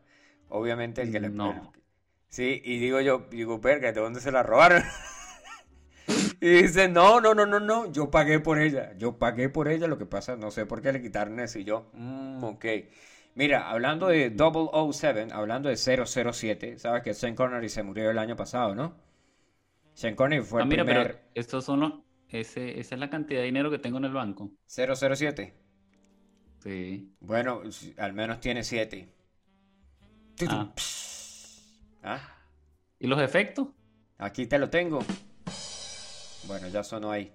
Obviamente 0.49 1.03
el 1.03 1.13
que 1.13 1.21
le 1.21 1.31
No. 1.31 1.73
Sí, 2.29 2.61
y 2.65 2.79
digo 2.79 3.01
yo, 3.01 3.27
digo, 3.31 3.59
verga, 3.61 3.93
¿de 3.93 4.01
dónde 4.01 4.21
se 4.21 4.33
la 4.33 4.43
robaron? 4.43 4.83
Y 6.41 6.49
dice, 6.63 6.89
no, 6.89 7.21
no, 7.21 7.35
no, 7.35 7.47
no, 7.47 7.61
no, 7.61 7.91
yo 7.93 8.11
pagué 8.11 8.41
por 8.41 8.59
ella, 8.59 8.93
yo 8.99 9.19
pagué 9.19 9.49
por 9.49 9.69
ella, 9.69 9.87
lo 9.87 9.99
que 9.99 10.07
pasa, 10.07 10.37
no 10.37 10.51
sé 10.51 10.67
por 10.67 10.83
qué 10.83 10.93
le 10.93 11.01
quitaron 11.01 11.39
eso 11.41 11.59
y 11.59 11.65
yo, 11.65 11.91
mm, 11.95 12.43
ok. 12.45 12.65
Mira, 13.35 13.71
hablando 13.71 14.09
de 14.09 14.31
007, 14.31 15.29
hablando 15.33 15.69
de 15.69 15.77
007, 15.77 16.79
sabes 16.79 17.03
que 17.03 17.15
Sean 17.15 17.35
Connery 17.35 17.69
se 17.69 17.83
murió 17.83 18.11
el 18.11 18.19
año 18.19 18.37
pasado, 18.37 18.75
¿no? 18.75 18.95
Sean 19.95 20.15
Connery 20.17 20.43
fue 20.45 20.61
Ah, 20.61 20.65
el 20.65 20.69
mira, 20.69 20.85
primer 20.85 21.09
pero 21.09 21.19
estos 21.35 21.65
son 21.67 21.81
los. 21.81 21.93
Ese, 22.29 22.81
esa 22.81 22.95
es 22.95 22.99
la 23.01 23.11
cantidad 23.11 23.41
de 23.41 23.47
dinero 23.47 23.71
que 23.71 23.79
tengo 23.79 23.99
en 23.99 24.07
el 24.07 24.13
banco. 24.13 24.51
007. 24.67 25.55
Sí. 26.63 27.13
Bueno, 27.21 27.63
al 27.99 28.13
menos 28.13 28.41
tiene 28.41 28.63
7. 28.63 29.09
Ah. 30.49 30.73
Ah, 32.03 32.37
¿Y 32.99 33.07
los 33.07 33.21
efectos? 33.21 33.69
aquí 34.19 34.47
te 34.47 34.59
lo 34.59 34.71
tengo. 34.71 35.01
Bueno, 36.47 36.69
ya 36.69 36.85
sonó 36.85 37.11
ahí. 37.11 37.33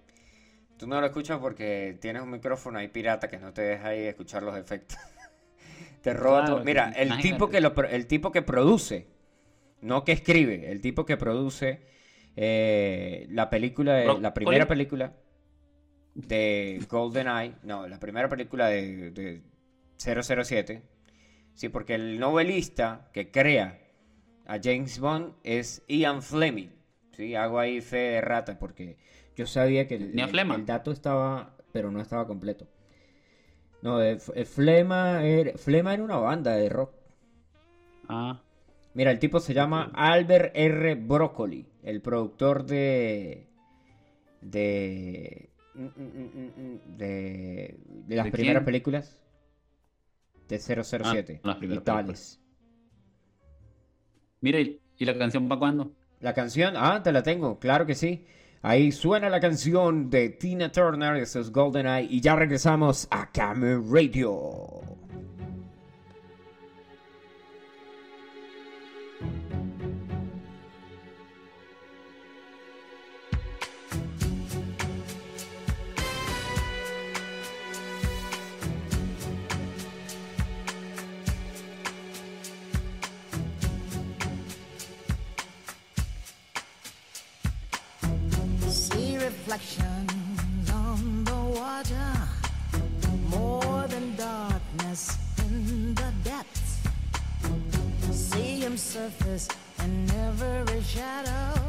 Tú 0.77 0.87
no 0.87 0.99
lo 1.01 1.07
escuchas 1.07 1.39
porque 1.39 1.97
tienes 1.99 2.21
un 2.21 2.31
micrófono 2.31 2.79
ahí 2.79 2.87
pirata 2.87 3.27
que 3.27 3.37
no 3.39 3.51
te 3.53 3.61
deja 3.63 3.89
ahí 3.89 4.01
escuchar 4.05 4.43
los 4.43 4.55
efectos. 4.57 4.97
Te 6.01 6.13
roba 6.13 6.41
Claro, 6.41 6.55
todo. 6.57 6.65
Mira, 6.65 6.91
el 6.95 7.17
tipo 7.17 7.49
que 7.49 7.59
lo, 7.59 7.73
el 7.83 8.07
tipo 8.07 8.31
que 8.31 8.41
produce, 8.41 9.07
no 9.81 10.05
que 10.05 10.11
escribe, 10.13 10.71
el 10.71 10.79
tipo 10.79 11.05
que 11.05 11.17
produce 11.17 11.81
eh, 12.35 13.27
la 13.31 13.49
película, 13.49 13.93
de- 13.95 14.19
la 14.19 14.33
primera 14.33 14.67
película 14.67 15.13
de 16.17 16.83
GoldenEye, 16.89 17.53
no, 17.63 17.87
la 17.87 17.99
primera 17.99 18.27
película 18.27 18.67
de, 18.67 19.11
de 19.11 19.41
007. 19.97 20.81
Sí, 21.53 21.69
porque 21.69 21.95
el 21.95 22.19
novelista 22.19 23.09
que 23.13 23.31
crea 23.31 23.79
a 24.45 24.59
James 24.63 24.99
Bond 24.99 25.33
es 25.43 25.83
Ian 25.87 26.21
Fleming. 26.21 26.69
Sí, 27.11 27.33
hago 27.35 27.59
ahí 27.59 27.81
fe 27.81 27.97
de 27.97 28.21
rata 28.21 28.59
porque 28.59 28.97
yo 29.35 29.45
sabía 29.47 29.87
que 29.87 29.95
el, 29.95 30.15
el- 30.25 30.31
el 30.55 30.65
dato 30.65 30.91
estaba, 30.91 31.55
pero 31.71 31.91
no 31.91 32.01
estaba 32.01 32.27
completo. 32.27 32.67
No, 33.81 33.99
de- 33.99 34.13
F- 34.13 34.45
Flema 34.45 35.23
era, 35.23 35.57
Flema 35.57 35.93
era 35.93 36.03
una 36.03 36.17
banda 36.17 36.55
de 36.55 36.69
rock. 36.69 36.91
Ah, 38.09 38.41
Mira, 38.93 39.11
el 39.11 39.19
tipo 39.19 39.39
se 39.39 39.53
llama 39.53 39.91
Albert 39.93 40.51
R. 40.55 40.95
Broccoli, 40.95 41.67
el 41.83 42.01
productor 42.01 42.65
de. 42.65 43.47
de. 44.41 45.49
De, 46.97 47.79
de 47.87 48.15
las 48.15 48.25
¿De 48.25 48.31
primeras 48.31 48.61
quién? 48.61 48.65
películas 48.65 49.19
de 50.47 50.59
007 50.59 51.41
Ah, 51.43 51.57
y 51.61 51.77
tales. 51.79 52.39
mira, 54.41 54.59
¿y 54.59 54.79
la 55.05 55.17
canción 55.17 55.47
para 55.47 55.59
cuándo? 55.59 55.91
La 56.19 56.33
canción, 56.33 56.73
ah, 56.77 57.01
te 57.03 57.11
la 57.11 57.21
tengo, 57.23 57.59
claro 57.59 57.85
que 57.85 57.95
sí. 57.95 58.25
Ahí 58.63 58.91
suena 58.91 59.29
la 59.29 59.39
canción 59.39 60.09
de 60.09 60.29
Tina 60.29 60.71
Turner, 60.71 61.15
eso 61.17 61.39
es 61.39 61.51
GoldenEye, 61.51 62.07
y 62.09 62.21
ya 62.21 62.35
regresamos 62.35 63.07
a 63.11 63.31
Camera 63.31 63.79
Radio. 63.87 64.96
Reflections 89.47 90.69
on 90.71 91.23
the 91.23 91.59
water, 91.59 92.11
more 93.29 93.87
than 93.87 94.13
darkness 94.17 95.17
in 95.39 95.93
the 95.95 96.11
depths. 96.23 96.79
See 98.11 98.59
him 98.59 98.75
surface 98.75 99.47
in 99.79 100.11
every 100.11 100.81
shadow. 100.81 101.61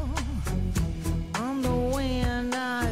On 1.35 1.61
the 1.61 1.95
wind, 1.95 2.53
I 2.53 2.88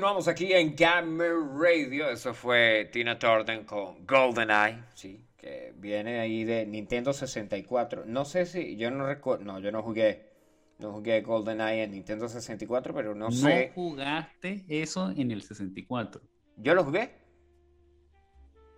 Continuamos 0.00 0.28
aquí 0.28 0.50
en 0.54 0.74
Gamer 0.74 1.34
Radio. 1.58 2.08
Eso 2.08 2.32
fue 2.32 2.88
Tina 2.90 3.18
Turner 3.18 3.66
con 3.66 4.06
GoldenEye, 4.06 4.82
sí, 4.94 5.26
que 5.36 5.74
viene 5.76 6.20
ahí 6.20 6.42
de 6.42 6.64
Nintendo 6.64 7.12
64. 7.12 8.04
No 8.06 8.24
sé 8.24 8.46
si, 8.46 8.78
yo 8.78 8.90
no 8.90 9.04
recuerdo, 9.06 9.44
no, 9.44 9.58
yo 9.58 9.70
no 9.70 9.82
jugué, 9.82 10.32
no 10.78 10.90
jugué 10.92 11.20
GoldenEye 11.20 11.82
en 11.82 11.90
Nintendo 11.90 12.30
64, 12.30 12.94
pero 12.94 13.14
no 13.14 13.26
No 13.26 13.30
sé. 13.30 13.72
jugaste 13.74 14.64
eso 14.70 15.10
en 15.14 15.32
el 15.32 15.42
64. 15.42 16.22
¿Yo 16.56 16.74
lo 16.74 16.82
jugué? 16.82 17.18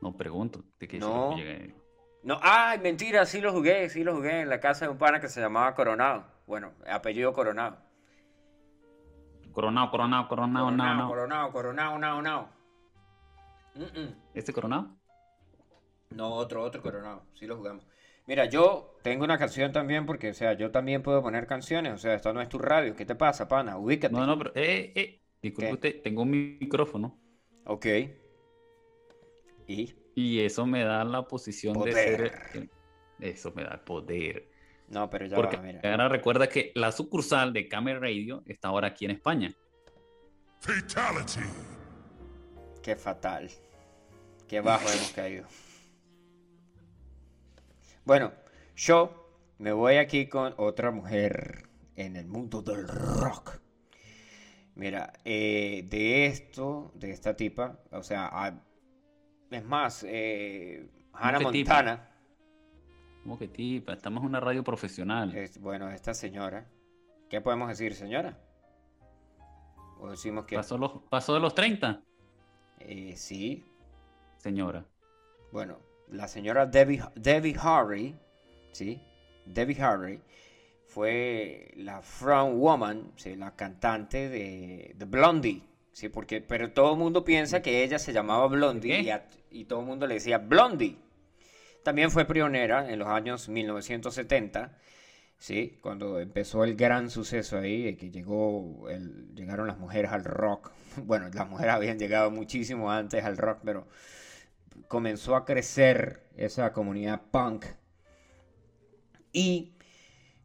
No 0.00 0.16
pregunto. 0.16 0.64
¿de 0.80 0.88
qué 0.88 0.98
No. 0.98 1.36
si? 1.36 1.72
No, 2.24 2.40
ay, 2.42 2.80
mentira, 2.80 3.26
sí 3.26 3.40
lo 3.40 3.52
jugué, 3.52 3.88
sí 3.90 4.02
lo 4.02 4.16
jugué 4.16 4.40
en 4.40 4.48
la 4.48 4.58
casa 4.58 4.86
de 4.86 4.90
un 4.90 4.98
pana 4.98 5.20
que 5.20 5.28
se 5.28 5.40
llamaba 5.40 5.72
Coronado. 5.76 6.26
Bueno, 6.48 6.72
apellido 6.84 7.32
Coronado. 7.32 7.78
Coronado, 9.52 9.90
coronado, 9.90 10.28
coronado, 10.28 10.70
no, 10.70 10.76
Coronado, 10.76 11.02
no. 11.02 11.08
Coronado, 11.08 11.52
Coronado, 11.52 11.98
no, 11.98 12.22
no. 12.22 12.48
Mm, 13.74 14.00
mm. 14.00 14.14
¿Este 14.34 14.52
coronado? 14.52 14.96
No, 16.10 16.34
otro, 16.34 16.62
otro 16.62 16.82
Coronado, 16.82 17.24
sí 17.34 17.46
lo 17.46 17.56
jugamos. 17.56 17.86
Mira, 18.26 18.44
yo 18.44 18.98
tengo 19.02 19.24
una 19.24 19.36
canción 19.38 19.72
también 19.72 20.06
porque, 20.06 20.30
o 20.30 20.34
sea, 20.34 20.52
yo 20.52 20.70
también 20.70 21.02
puedo 21.02 21.22
poner 21.22 21.46
canciones, 21.46 21.92
o 21.94 21.98
sea, 21.98 22.14
esto 22.14 22.32
no 22.32 22.40
es 22.40 22.48
tu 22.48 22.58
radio. 22.58 22.94
¿Qué 22.94 23.04
te 23.04 23.14
pasa, 23.14 23.48
pana? 23.48 23.76
Ubícate. 23.78 24.14
No, 24.14 24.26
no, 24.26 24.38
pero, 24.38 24.52
eh, 24.54 24.92
eh, 24.94 25.22
disculpe 25.42 25.68
¿Qué? 25.68 25.74
usted, 25.74 26.02
tengo 26.02 26.22
un 26.22 26.30
micrófono 26.30 27.18
Ok. 27.64 27.86
¿Y? 29.66 29.94
y 30.14 30.40
eso 30.40 30.66
me 30.66 30.84
da 30.84 31.04
la 31.04 31.26
posición 31.26 31.74
de 31.74 31.80
Poder. 31.80 31.94
ser. 31.94 32.32
el- 32.54 32.70
Eso 33.20 33.52
me 33.54 33.64
da 33.64 33.74
el 33.74 33.80
poder. 33.80 34.51
No, 34.92 35.08
pero 35.08 35.24
ya 35.24 35.36
Porque 35.36 35.56
va, 35.56 35.62
mira. 35.62 35.80
ahora 35.90 36.08
recuerda 36.10 36.48
que 36.50 36.70
la 36.74 36.92
sucursal 36.92 37.54
de 37.54 37.66
Camel 37.66 37.98
Radio 37.98 38.42
está 38.44 38.68
ahora 38.68 38.88
aquí 38.88 39.06
en 39.06 39.12
España. 39.12 39.50
Fatality. 40.60 41.40
Qué 42.82 42.94
fatal. 42.94 43.50
Qué 44.46 44.60
bajo 44.60 44.86
hemos 44.90 45.10
caído. 45.14 45.46
Bueno, 48.04 48.32
yo 48.76 49.32
me 49.56 49.72
voy 49.72 49.96
aquí 49.96 50.26
con 50.28 50.52
otra 50.58 50.90
mujer 50.90 51.70
en 51.96 52.16
el 52.16 52.26
mundo 52.26 52.60
del 52.60 52.86
rock. 52.86 53.60
Mira, 54.74 55.14
eh, 55.24 55.86
de 55.88 56.26
esto, 56.26 56.92
de 56.96 57.12
esta 57.12 57.34
tipa, 57.34 57.78
o 57.92 58.02
sea, 58.02 58.60
es 59.50 59.64
más, 59.64 60.04
eh, 60.06 60.86
Hannah 61.14 61.38
¿Cómo 61.38 61.50
que 61.50 61.58
Como 63.22 63.38
que 63.38 63.48
tipa, 63.48 63.92
estamos 63.92 64.22
en 64.22 64.28
una 64.30 64.40
radio 64.40 64.64
profesional. 64.64 65.36
es, 65.36 65.58
bueno, 65.60 65.88
esta 65.90 66.12
señora, 66.14 66.66
¿qué 67.30 67.40
podemos 67.40 67.68
decir, 67.68 67.94
señora? 67.94 68.38
O 70.00 70.10
decimos 70.10 70.44
que 70.46 70.56
Pasó, 70.56 70.76
los, 70.78 70.92
pasó 71.08 71.34
de 71.34 71.40
los 71.40 71.54
30, 71.54 72.02
eh, 72.80 73.14
sí, 73.16 73.64
señora. 74.38 74.84
Bueno, 75.52 75.78
la 76.08 76.26
señora 76.26 76.66
Debbie, 76.66 77.02
Debbie 77.14 77.56
Harry, 77.60 78.16
¿sí? 78.72 79.00
Debbie 79.46 79.80
Harry 79.80 80.20
fue 80.86 81.72
la 81.76 82.02
front 82.02 82.56
woman, 82.58 83.12
¿sí? 83.16 83.36
la 83.36 83.54
cantante 83.54 84.28
de, 84.28 84.94
de 84.96 85.04
Blondie, 85.04 85.62
¿sí? 85.92 86.08
Porque, 86.08 86.40
pero 86.40 86.72
todo 86.72 86.92
el 86.94 86.98
mundo 86.98 87.24
piensa 87.24 87.62
que 87.62 87.84
ella 87.84 87.98
se 88.00 88.12
llamaba 88.12 88.48
Blondie 88.48 89.00
y, 89.02 89.10
a- 89.10 89.28
y 89.50 89.64
todo 89.66 89.80
el 89.80 89.86
mundo 89.86 90.06
le 90.08 90.14
decía 90.14 90.38
Blondie. 90.38 90.96
También 91.82 92.10
fue 92.10 92.24
pionera 92.26 92.90
en 92.90 92.98
los 92.98 93.08
años 93.08 93.48
1970, 93.48 94.78
¿sí? 95.38 95.78
Cuando 95.80 96.20
empezó 96.20 96.64
el 96.64 96.76
gran 96.76 97.10
suceso 97.10 97.58
ahí, 97.58 97.82
de 97.82 97.96
que 97.96 98.10
llegó 98.10 98.88
el- 98.88 99.34
llegaron 99.34 99.66
las 99.66 99.78
mujeres 99.78 100.12
al 100.12 100.24
rock. 100.24 100.72
Bueno, 101.04 101.28
las 101.32 101.48
mujeres 101.48 101.74
habían 101.74 101.98
llegado 101.98 102.30
muchísimo 102.30 102.90
antes 102.92 103.24
al 103.24 103.38
rock, 103.38 103.60
pero 103.64 103.88
comenzó 104.88 105.36
a 105.36 105.44
crecer 105.46 106.22
esa 106.36 106.72
comunidad 106.72 107.22
punk. 107.30 107.64
Y 109.32 109.72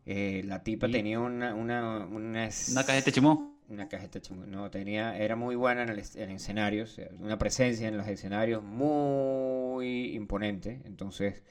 eh, 0.06 0.42
la 0.46 0.64
tipa 0.64 0.88
tenía 0.90 1.20
una, 1.20 1.54
una, 1.54 2.06
una, 2.06 2.50
Una 2.72 2.84
cajeta 2.86 3.12
chimó. 3.12 3.57
Una 3.70 3.88
cajeta 3.88 4.20
No, 4.48 4.70
tenía, 4.72 5.18
era 5.18 5.36
muy 5.36 5.56
buena 5.56 5.84
en 5.84 5.90
el, 5.90 6.04
en 6.16 6.32
escenarios, 6.32 7.00
una 7.20 7.38
presencia 7.38 7.88
en 7.88 7.98
los 7.98 8.08
escenarios 8.08 8.64
muy 8.64 10.16
imponente. 10.16 10.82
Entonces, 10.86 11.44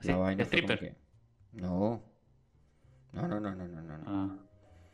la 0.00 0.16
Sí, 0.16 0.16
vaina 0.16 0.46
fue 0.46 0.60
como 0.60 0.78
que. 0.78 0.96
No. 1.52 2.02
No, 3.12 3.26
no, 3.28 3.40
no, 3.40 3.54
no, 3.54 3.66
no, 3.68 3.82
no. 3.82 3.98
no. 3.98 4.04
Ah, 4.06 4.36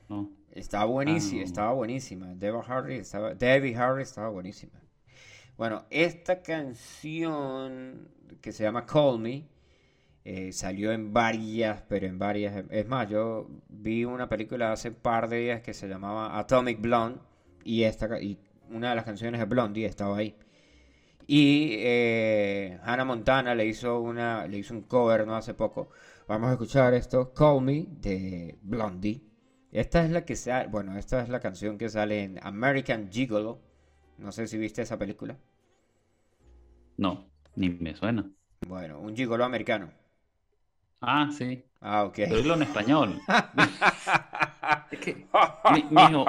no. 0.08 0.30
Estaba 0.52 0.84
buenísima, 0.86 1.42
Ah. 1.42 1.44
estaba 1.44 1.72
buenísima. 1.72 2.34
Debbie 2.34 2.62
Harry 2.66 2.96
estaba, 2.96 3.34
Debbie 3.34 3.76
Harry 3.76 4.02
estaba 4.02 4.28
buenísima. 4.30 4.80
Bueno, 5.56 5.86
esta 5.90 6.42
canción 6.42 8.08
que 8.42 8.52
se 8.52 8.64
llama 8.64 8.86
Call 8.86 9.20
Me 9.20 9.48
eh, 10.28 10.52
salió 10.52 10.90
en 10.90 11.12
varias, 11.12 11.82
pero 11.88 12.06
en 12.08 12.18
varias. 12.18 12.64
Es 12.70 12.88
más, 12.88 13.08
yo 13.08 13.48
vi 13.68 14.04
una 14.04 14.28
película 14.28 14.72
hace 14.72 14.90
par 14.90 15.28
de 15.28 15.38
días 15.38 15.60
que 15.60 15.72
se 15.72 15.86
llamaba 15.86 16.36
Atomic 16.36 16.80
Blonde 16.80 17.20
y 17.62 17.84
esta 17.84 18.20
y 18.20 18.36
una 18.68 18.90
de 18.90 18.96
las 18.96 19.04
canciones 19.04 19.38
de 19.38 19.46
Blondie 19.46 19.86
estaba 19.86 20.16
ahí. 20.16 20.36
Y 21.28 21.76
eh, 21.78 22.80
Hannah 22.82 23.04
Montana 23.04 23.54
le 23.54 23.66
hizo 23.66 24.00
una, 24.00 24.48
le 24.48 24.58
hizo 24.58 24.74
un 24.74 24.82
cover 24.82 25.24
no 25.28 25.36
hace 25.36 25.54
poco. 25.54 25.90
Vamos 26.26 26.50
a 26.50 26.54
escuchar 26.54 26.92
esto, 26.94 27.32
Call 27.32 27.62
Me 27.62 27.86
de 27.88 28.58
Blondie. 28.62 29.22
Esta 29.70 30.04
es 30.04 30.10
la 30.10 30.24
que 30.24 30.34
sale, 30.34 30.66
bueno, 30.68 30.98
esta 30.98 31.22
es 31.22 31.28
la 31.28 31.38
canción 31.38 31.78
que 31.78 31.88
sale 31.88 32.24
en 32.24 32.40
American 32.42 33.12
Gigolo. 33.12 33.60
No 34.18 34.32
sé 34.32 34.48
si 34.48 34.58
viste 34.58 34.82
esa 34.82 34.98
película. 34.98 35.38
No, 36.96 37.30
ni 37.54 37.68
me 37.70 37.94
suena. 37.94 38.28
Bueno, 38.66 38.98
un 39.00 39.14
gigolo 39.14 39.44
americano. 39.44 39.92
Ah, 41.00 41.28
sí. 41.30 41.62
Ah, 41.80 42.04
ok. 42.04 42.18
Pero 42.28 42.54
en 42.54 42.62
español. 42.62 43.20
Es 44.90 45.00
que 45.00 45.26
mi- 45.72 45.84
mijo, 45.90 46.26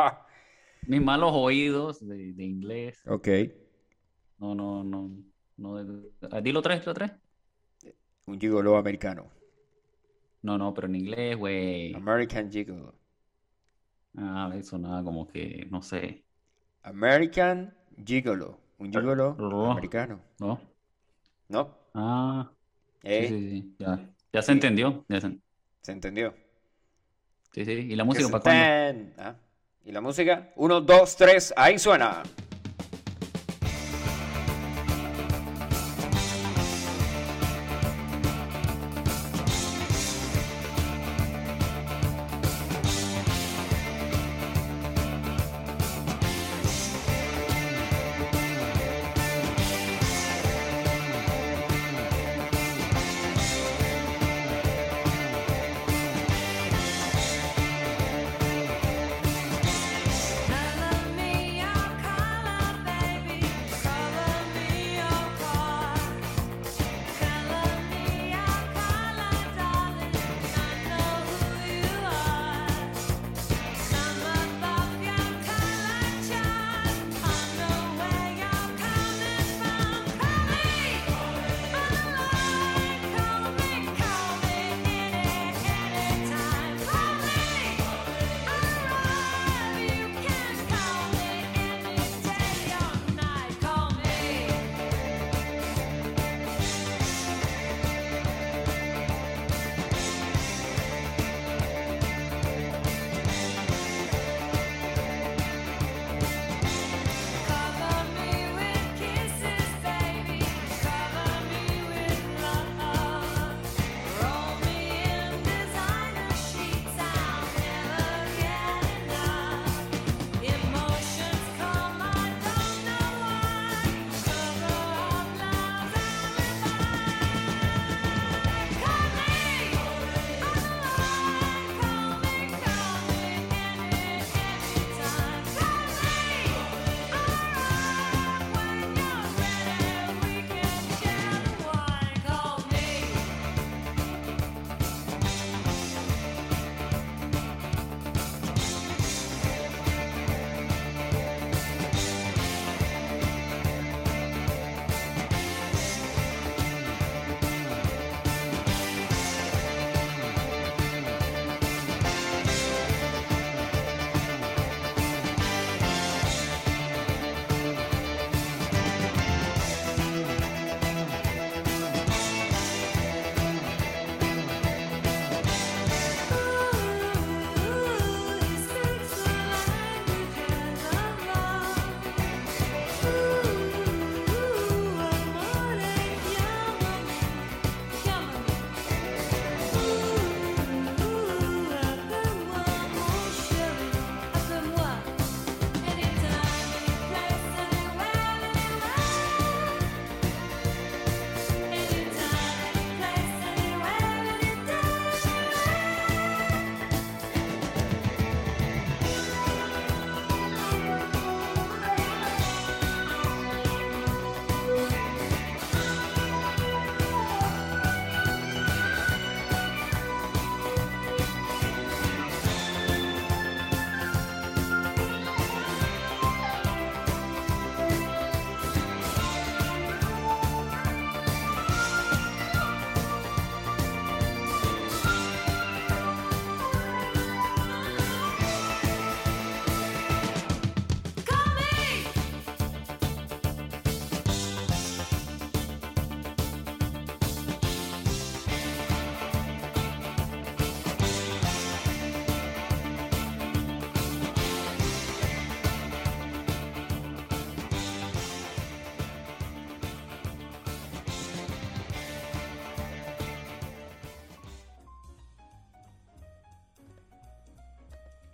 mis 0.85 1.01
malos 1.01 1.31
oídos 1.33 1.99
de, 2.07 2.33
de 2.33 2.43
inglés. 2.43 3.01
Ok. 3.07 3.27
No, 4.39 4.53
no, 4.55 4.83
no. 4.83 5.11
no 5.57 5.77
ah, 6.31 6.41
dilo 6.41 6.61
tres, 6.61 6.81
dilo 6.81 6.93
tres. 6.93 7.11
Un 8.27 8.37
gigolo 8.39 8.77
americano. 8.77 9.31
No, 10.41 10.57
no, 10.57 10.73
pero 10.73 10.87
en 10.87 10.95
inglés, 10.95 11.37
güey. 11.37 11.93
American 11.95 12.49
Gigolo. 12.49 12.93
Ah, 14.17 14.51
eso 14.55 14.77
nada, 14.77 15.01
como 15.03 15.27
que, 15.27 15.65
no 15.71 15.81
sé. 15.81 16.25
American 16.83 17.71
Gigolo. 18.03 18.57
Un 18.79 18.91
gigolo 18.91 19.37
americano. 19.71 20.19
¿No? 20.39 20.59
¿No? 21.49 21.75
Ah, 21.93 22.53
sí, 23.09 23.25
¿Eh? 23.25 23.27
sí, 23.27 23.49
sí. 23.49 23.75
Ya, 23.79 24.13
ya 24.33 24.41
se 24.41 24.51
entendió. 24.51 25.05
Ya 25.09 25.21
se- 25.21 25.37
¿Se 25.81 25.91
entendió? 25.91 26.35
Sí, 27.53 27.65
sí. 27.65 27.71
¿Y 27.71 27.95
la 27.95 28.03
música 28.03 28.27
para 28.29 28.43
cuándo? 28.43 29.13
Ah, 29.17 29.35
¿Y 29.85 29.91
la 29.91 30.01
música? 30.01 30.51
Uno, 30.55 30.81
dos, 30.81 31.15
tres, 31.15 31.53
ahí 31.55 31.79
suena. 31.79 32.23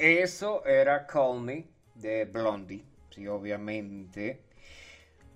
Eso 0.04 0.66
era 0.66 1.08
Call 1.08 1.40
Me 1.40 1.66
de 1.96 2.26
Blondie. 2.26 2.84
Sí, 3.10 3.26
obviamente. 3.28 4.42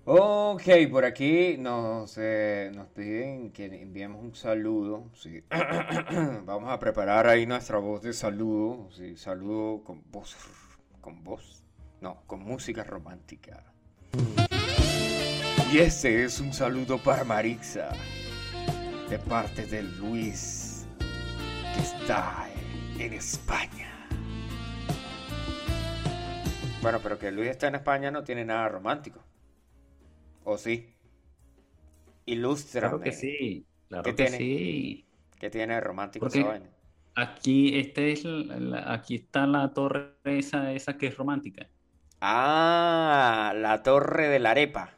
Ok, 0.04 0.62
por 0.90 1.04
aquí 1.04 1.56
nos, 1.58 2.16
eh, 2.18 2.70
nos 2.74 2.88
piden 2.88 3.50
que 3.50 3.66
enviemos 3.66 4.22
un 4.22 4.34
saludo. 4.34 5.10
Sí. 5.14 5.42
Vamos 6.44 6.70
a 6.70 6.78
preparar 6.78 7.26
ahí 7.26 7.46
nuestra 7.46 7.78
voz 7.78 8.02
de 8.02 8.12
saludo. 8.12 8.90
Sí, 8.90 9.16
saludo 9.16 9.82
con 9.84 10.02
voz. 10.10 10.36
Con 11.00 11.24
voz. 11.24 11.64
No, 12.00 12.22
con 12.26 12.40
música 12.42 12.84
romántica. 12.84 13.64
Y 15.72 15.78
este 15.78 16.24
es 16.24 16.40
un 16.40 16.52
saludo 16.52 16.98
para 16.98 17.24
Marixa. 17.24 17.90
De 19.08 19.18
parte 19.18 19.66
de 19.66 19.82
Luis. 19.82 20.86
Que 21.74 21.80
está 21.80 22.48
en 22.98 23.12
España. 23.12 23.87
Bueno, 26.82 27.00
pero 27.02 27.18
que 27.18 27.30
Luis 27.32 27.48
está 27.48 27.68
en 27.68 27.74
España 27.74 28.10
no 28.10 28.22
tiene 28.22 28.44
nada 28.44 28.68
romántico. 28.68 29.20
¿O 30.44 30.56
sí? 30.56 30.94
Ilústrame. 32.26 32.88
Claro 32.88 33.00
que 33.02 33.12
sí, 33.12 33.66
claro 33.88 34.04
¿Qué 34.04 34.14
que 34.14 34.22
tiene? 34.24 34.38
sí. 34.38 35.04
¿Qué 35.38 35.50
tiene 35.50 35.80
romántico 35.80 36.24
Porque- 36.26 36.40
esa 36.40 36.48
vaina? 36.48 36.66
Aquí, 37.14 37.76
este 37.78 38.12
es 38.12 38.22
la- 38.24 38.56
la- 38.58 38.92
aquí 38.92 39.16
está 39.16 39.44
la 39.46 39.72
torre 39.74 40.14
esa, 40.24 40.72
esa 40.72 40.96
que 40.96 41.08
es 41.08 41.16
romántica. 41.16 41.66
Ah, 42.20 43.52
la 43.56 43.82
torre 43.82 44.28
de 44.28 44.38
la 44.38 44.52
arepa. 44.52 44.90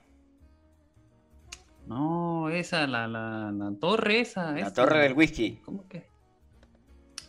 No, 1.87 2.51
esa, 2.51 2.87
la, 2.87 3.09
la, 3.09 3.51
la 3.53 3.73
torre 3.81 4.21
esa. 4.21 4.53
La 4.53 4.61
esa. 4.61 4.73
torre 4.75 5.01
del 5.01 5.15
whisky. 5.15 5.57
¿Cómo 5.65 5.89
que? 5.89 6.07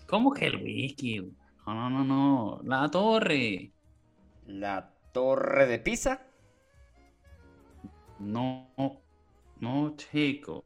¿Cómo 0.08 0.34
que 0.34 0.48
el 0.48 0.58
whisky? 0.62 1.20
No, 1.66 1.74
no, 1.74 1.90
no, 1.90 2.04
no. 2.04 2.60
La 2.66 2.90
torre. 2.92 3.72
La 4.46 4.94
torre 5.12 5.66
de 5.68 5.80
Pisa. 5.80 6.28
No, 8.20 8.72
no, 9.60 9.96
chico. 9.98 10.64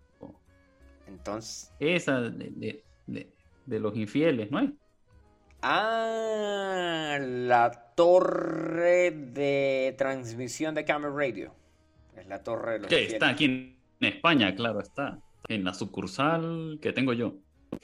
Entonces. 1.08 1.74
Esa 1.80 2.22
de, 2.22 2.50
de, 2.52 2.84
de, 3.08 3.34
de 3.66 3.80
los 3.80 3.96
infieles, 3.96 4.52
¿no 4.52 4.60
es? 4.60 4.72
Ah, 5.62 7.18
la 7.20 7.72
torre 7.96 9.12
de 9.12 9.96
transmisión 9.98 10.76
de 10.76 10.86
Camera 10.86 11.14
Radio. 11.14 11.56
Es 12.16 12.28
la 12.28 12.44
torre 12.44 12.74
de 12.74 12.80
los 12.80 12.88
Que 12.88 12.96
infieles. 12.96 13.14
está 13.14 13.30
aquí 13.30 13.46
en, 13.46 13.80
España, 14.02 14.54
claro, 14.56 14.80
está. 14.82 15.20
En 15.48 15.64
la 15.64 15.74
sucursal 15.74 16.80
que 16.82 16.94
tengo 16.94 17.14
yo. 17.14 17.36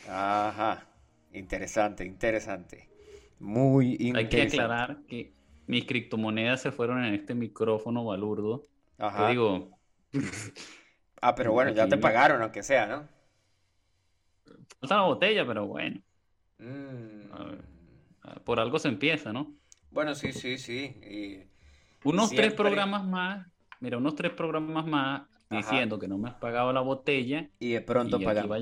Ajá. 0.08 0.88
Interesante, 1.34 2.06
interesante. 2.06 2.90
Muy 3.40 3.98
Hay 4.14 4.30
que 4.30 4.44
interesante. 4.44 4.46
aclarar 4.46 5.06
que 5.08 5.34
mis 5.68 5.86
criptomonedas 5.86 6.62
se 6.62 6.72
fueron 6.72 7.04
en 7.04 7.14
este 7.14 7.36
micrófono 7.36 8.04
balurdo. 8.06 8.64
Te 8.98 9.04
Ajá. 9.04 9.30
digo, 9.30 9.78
Ah, 11.22 11.36
pero 11.36 11.52
bueno, 11.52 11.72
ya 11.72 11.88
te 11.88 11.98
pagaron, 11.98 12.42
aunque 12.42 12.64
sea, 12.64 12.88
¿no? 12.88 13.08
falta 14.80 14.96
la 14.96 15.02
botella, 15.04 15.46
pero 15.46 15.68
bueno, 15.68 16.02
Mm. 16.60 17.32
A 17.34 17.44
ver. 17.46 18.42
por 18.44 18.60
algo 18.60 18.78
se 18.78 18.88
empieza, 18.88 19.34
¿no? 19.34 19.56
Bueno, 19.92 20.14
sí, 20.16 20.32
sí, 20.32 20.58
sí. 20.58 20.96
y- 21.02 21.44
Unos 22.04 22.30
tres 22.30 22.54
programas 22.54 23.06
más, 23.08 23.48
mira, 23.80 23.98
unos 23.98 24.16
tres 24.16 24.32
programas 24.34 24.86
más 24.86 25.22
Ajá. 25.50 25.60
diciendo 25.60 26.00
que 26.00 26.08
no 26.08 26.18
me 26.18 26.30
has 26.30 26.36
pagado 26.36 26.72
la 26.72 26.82
botella 26.82 27.50
Y 27.60 27.72
de 27.74 27.82
pronto 27.82 28.20
y 28.20 28.26
pagamos. 28.26 28.60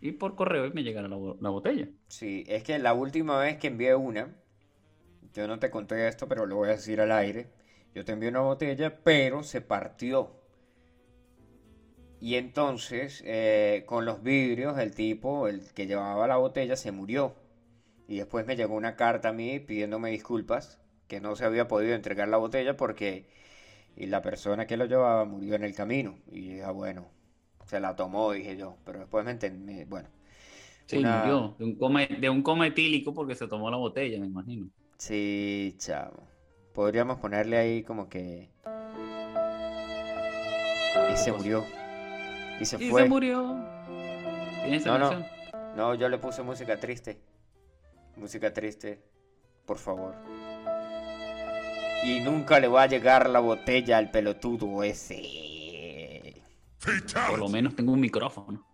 Y 0.00 0.12
por 0.12 0.34
correo 0.34 0.68
me 0.74 0.82
llegará 0.82 1.06
la, 1.08 1.16
la 1.40 1.50
botella. 1.50 1.88
Sí, 2.08 2.44
es 2.48 2.64
que 2.64 2.78
la 2.78 2.92
última 2.92 3.38
vez 3.38 3.58
que 3.58 3.68
envié 3.68 3.94
una, 3.94 4.34
yo 5.34 5.46
no 5.48 5.58
te 5.58 5.70
conté 5.70 6.08
esto, 6.08 6.28
pero 6.28 6.46
lo 6.46 6.56
voy 6.56 6.68
a 6.70 6.72
decir 6.72 7.00
al 7.00 7.12
aire. 7.12 7.50
Yo 7.94 8.04
te 8.04 8.12
envié 8.12 8.28
una 8.30 8.40
botella, 8.40 9.02
pero 9.04 9.42
se 9.42 9.60
partió. 9.60 10.36
Y 12.20 12.36
entonces, 12.36 13.22
eh, 13.26 13.82
con 13.86 14.04
los 14.04 14.22
vidrios, 14.22 14.78
el 14.78 14.94
tipo, 14.94 15.48
el 15.48 15.72
que 15.74 15.86
llevaba 15.86 16.26
la 16.28 16.36
botella, 16.36 16.76
se 16.76 16.92
murió. 16.92 17.34
Y 18.08 18.18
después 18.18 18.46
me 18.46 18.56
llegó 18.56 18.74
una 18.76 18.96
carta 18.96 19.30
a 19.30 19.32
mí 19.32 19.60
pidiéndome 19.60 20.10
disculpas, 20.10 20.80
que 21.08 21.20
no 21.20 21.36
se 21.36 21.44
había 21.46 21.68
podido 21.68 21.94
entregar 21.94 22.28
la 22.28 22.38
botella 22.38 22.76
porque 22.76 23.26
y 23.96 24.06
la 24.06 24.22
persona 24.22 24.66
que 24.66 24.76
lo 24.78 24.86
llevaba 24.86 25.24
murió 25.26 25.54
en 25.56 25.64
el 25.64 25.74
camino. 25.74 26.18
Y 26.30 26.44
yo 26.46 26.50
dije, 26.52 26.64
"Ah, 26.64 26.72
bueno, 26.72 27.10
se 27.66 27.80
la 27.80 27.96
tomó, 27.96 28.32
dije 28.32 28.56
yo. 28.56 28.78
Pero 28.84 29.00
después 29.00 29.24
me 29.24 29.32
entendí, 29.32 29.84
bueno. 29.84 30.08
Sí, 30.86 31.04
Una- 31.04 31.06
murió 31.06 31.56
de 31.58 31.64
un 31.64 31.76
coma, 31.76 32.06
de 32.06 32.28
un 32.30 32.42
coma 32.42 32.66
etílico 32.68 33.12
porque 33.14 33.34
se 33.34 33.48
tomó 33.48 33.70
la 33.70 33.76
botella, 33.78 34.20
me 34.20 34.26
imagino. 34.26 34.70
Sí, 35.02 35.74
chavo. 35.78 36.28
Podríamos 36.72 37.18
ponerle 37.18 37.58
ahí 37.58 37.82
como 37.82 38.08
que... 38.08 38.52
Y 41.12 41.16
se 41.16 41.32
murió. 41.32 41.64
Y 42.60 42.64
se 42.64 42.76
Y 42.80 42.88
fue. 42.88 43.02
se 43.02 43.08
murió. 43.08 43.56
¿Tienes 44.62 44.82
esa 44.82 44.90
No, 44.92 44.98
no. 45.00 45.10
canción? 45.10 45.76
No, 45.76 45.94
yo 45.96 46.08
le 46.08 46.18
puse 46.18 46.42
música 46.44 46.78
triste. 46.78 47.20
Música 48.14 48.52
triste, 48.52 49.02
por 49.66 49.78
favor. 49.78 50.14
Y 52.04 52.20
nunca 52.20 52.60
le 52.60 52.68
va 52.68 52.82
a 52.82 52.86
llegar 52.86 53.28
la 53.28 53.40
botella 53.40 53.98
al 53.98 54.12
pelotudo 54.12 54.84
ese. 54.84 56.40
Por 57.28 57.40
lo 57.40 57.48
menos 57.48 57.74
tengo 57.74 57.90
un 57.90 58.00
micrófono. 58.00 58.64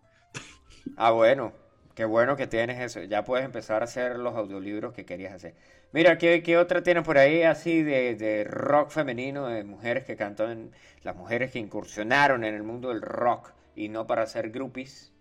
Ah, 0.95 1.09
bueno. 1.09 1.53
Qué 1.99 2.05
bueno 2.05 2.37
que 2.37 2.47
tienes 2.47 2.79
eso. 2.79 3.03
Ya 3.03 3.25
puedes 3.25 3.45
empezar 3.45 3.81
a 3.81 3.83
hacer 3.83 4.19
los 4.19 4.33
audiolibros 4.33 4.93
que 4.93 5.05
querías 5.05 5.33
hacer. 5.33 5.53
Mira, 5.91 6.17
¿qué, 6.17 6.41
qué 6.41 6.57
otra 6.57 6.81
tienes 6.81 7.03
por 7.03 7.17
ahí 7.17 7.43
así 7.43 7.83
de, 7.83 8.15
de 8.15 8.45
rock 8.45 8.89
femenino, 8.89 9.47
de 9.47 9.65
mujeres 9.65 10.05
que 10.05 10.15
cantan, 10.15 10.71
las 11.03 11.17
mujeres 11.17 11.51
que 11.51 11.59
incursionaron 11.59 12.45
en 12.45 12.55
el 12.55 12.63
mundo 12.63 12.87
del 12.87 13.01
rock 13.01 13.51
y 13.75 13.89
no 13.89 14.07
para 14.07 14.25
ser 14.27 14.49
groupies? 14.49 15.13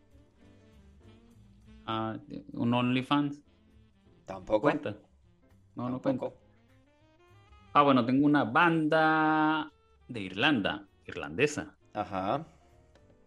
Ah, 1.84 2.16
un 2.52 2.72
OnlyFans. 2.72 3.42
Tampoco. 4.24 4.60
¿Cuenta? 4.60 4.94
No, 5.74 5.90
no 5.90 6.00
cuenta. 6.00 6.26
Tampoco. 6.26 6.40
Ah, 7.72 7.82
bueno, 7.82 8.06
tengo 8.06 8.24
una 8.24 8.44
banda 8.44 9.72
de 10.06 10.20
Irlanda, 10.20 10.86
irlandesa. 11.06 11.74
Ajá. 11.92 12.46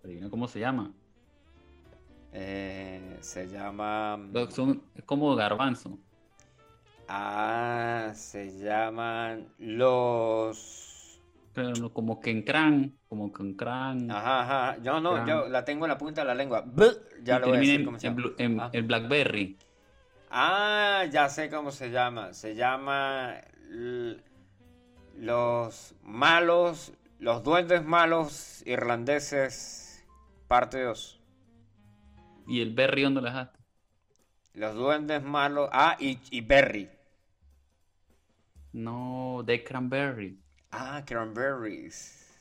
Adivina 0.05 0.29
cómo 0.29 0.47
se 0.47 0.61
llama. 0.61 0.93
Eh, 2.33 3.17
se 3.21 3.47
llama... 3.47 4.19
Son- 4.49 4.81
es 4.95 5.03
como 5.03 5.35
garbanzo. 5.35 5.97
Ah, 7.07 8.11
se 8.15 8.57
llaman 8.57 9.47
los... 9.59 11.19
Pero 11.53 11.91
como 11.91 12.21
Kenkran, 12.21 12.97
como 13.09 13.33
Kenkran. 13.33 14.09
Ajá, 14.09 14.41
ajá. 14.71 14.77
Yo 14.81 15.01
no, 15.01 15.27
yo 15.27 15.49
la 15.49 15.65
tengo 15.65 15.85
en 15.85 15.89
la 15.89 15.97
punta 15.97 16.21
de 16.21 16.27
la 16.27 16.35
lengua. 16.35 16.63
Ya 17.23 17.39
lo 17.39 17.47
voy 17.47 17.57
a 17.57 17.59
termina 17.59 17.59
decir 17.59 17.79
en, 17.81 17.85
cómo 17.85 17.99
se 17.99 18.07
en 18.07 18.15
llama. 18.15 18.27
blu- 18.29 18.35
en- 18.37 18.59
Ah. 18.61 18.69
en 18.71 18.87
Blackberry. 18.87 19.57
Ah, 20.29 21.03
ya 21.11 21.27
sé 21.27 21.49
cómo 21.49 21.71
se 21.71 21.91
llama. 21.91 22.31
Se 22.33 22.55
llama 22.55 23.35
Los 25.17 25.93
malos, 26.03 26.93
los 27.19 27.43
duendes 27.43 27.83
malos 27.83 28.63
irlandeses, 28.65 30.05
parte 30.47 30.81
2. 30.81 31.20
¿Y 32.51 32.59
el 32.59 32.73
Berry 32.73 33.03
dónde 33.03 33.21
lo 33.21 33.27
dejaste? 33.27 33.57
Los 34.55 34.75
duendes 34.75 35.23
malos. 35.23 35.69
Ah, 35.71 35.95
y, 35.97 36.19
y 36.31 36.41
Berry. 36.41 36.89
No, 38.73 39.41
The 39.45 39.63
Cranberry. 39.63 40.37
Ah, 40.69 41.01
Cranberries. 41.05 42.37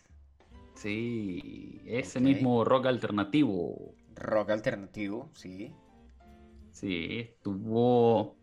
Sí, 0.74 1.80
ese 1.86 2.18
mismo 2.18 2.64
rock 2.64 2.86
alternativo. 2.86 3.94
Rock 4.16 4.50
alternativo, 4.50 5.30
sí. 5.32 5.72
Sí, 6.72 7.20
estuvo 7.20 8.36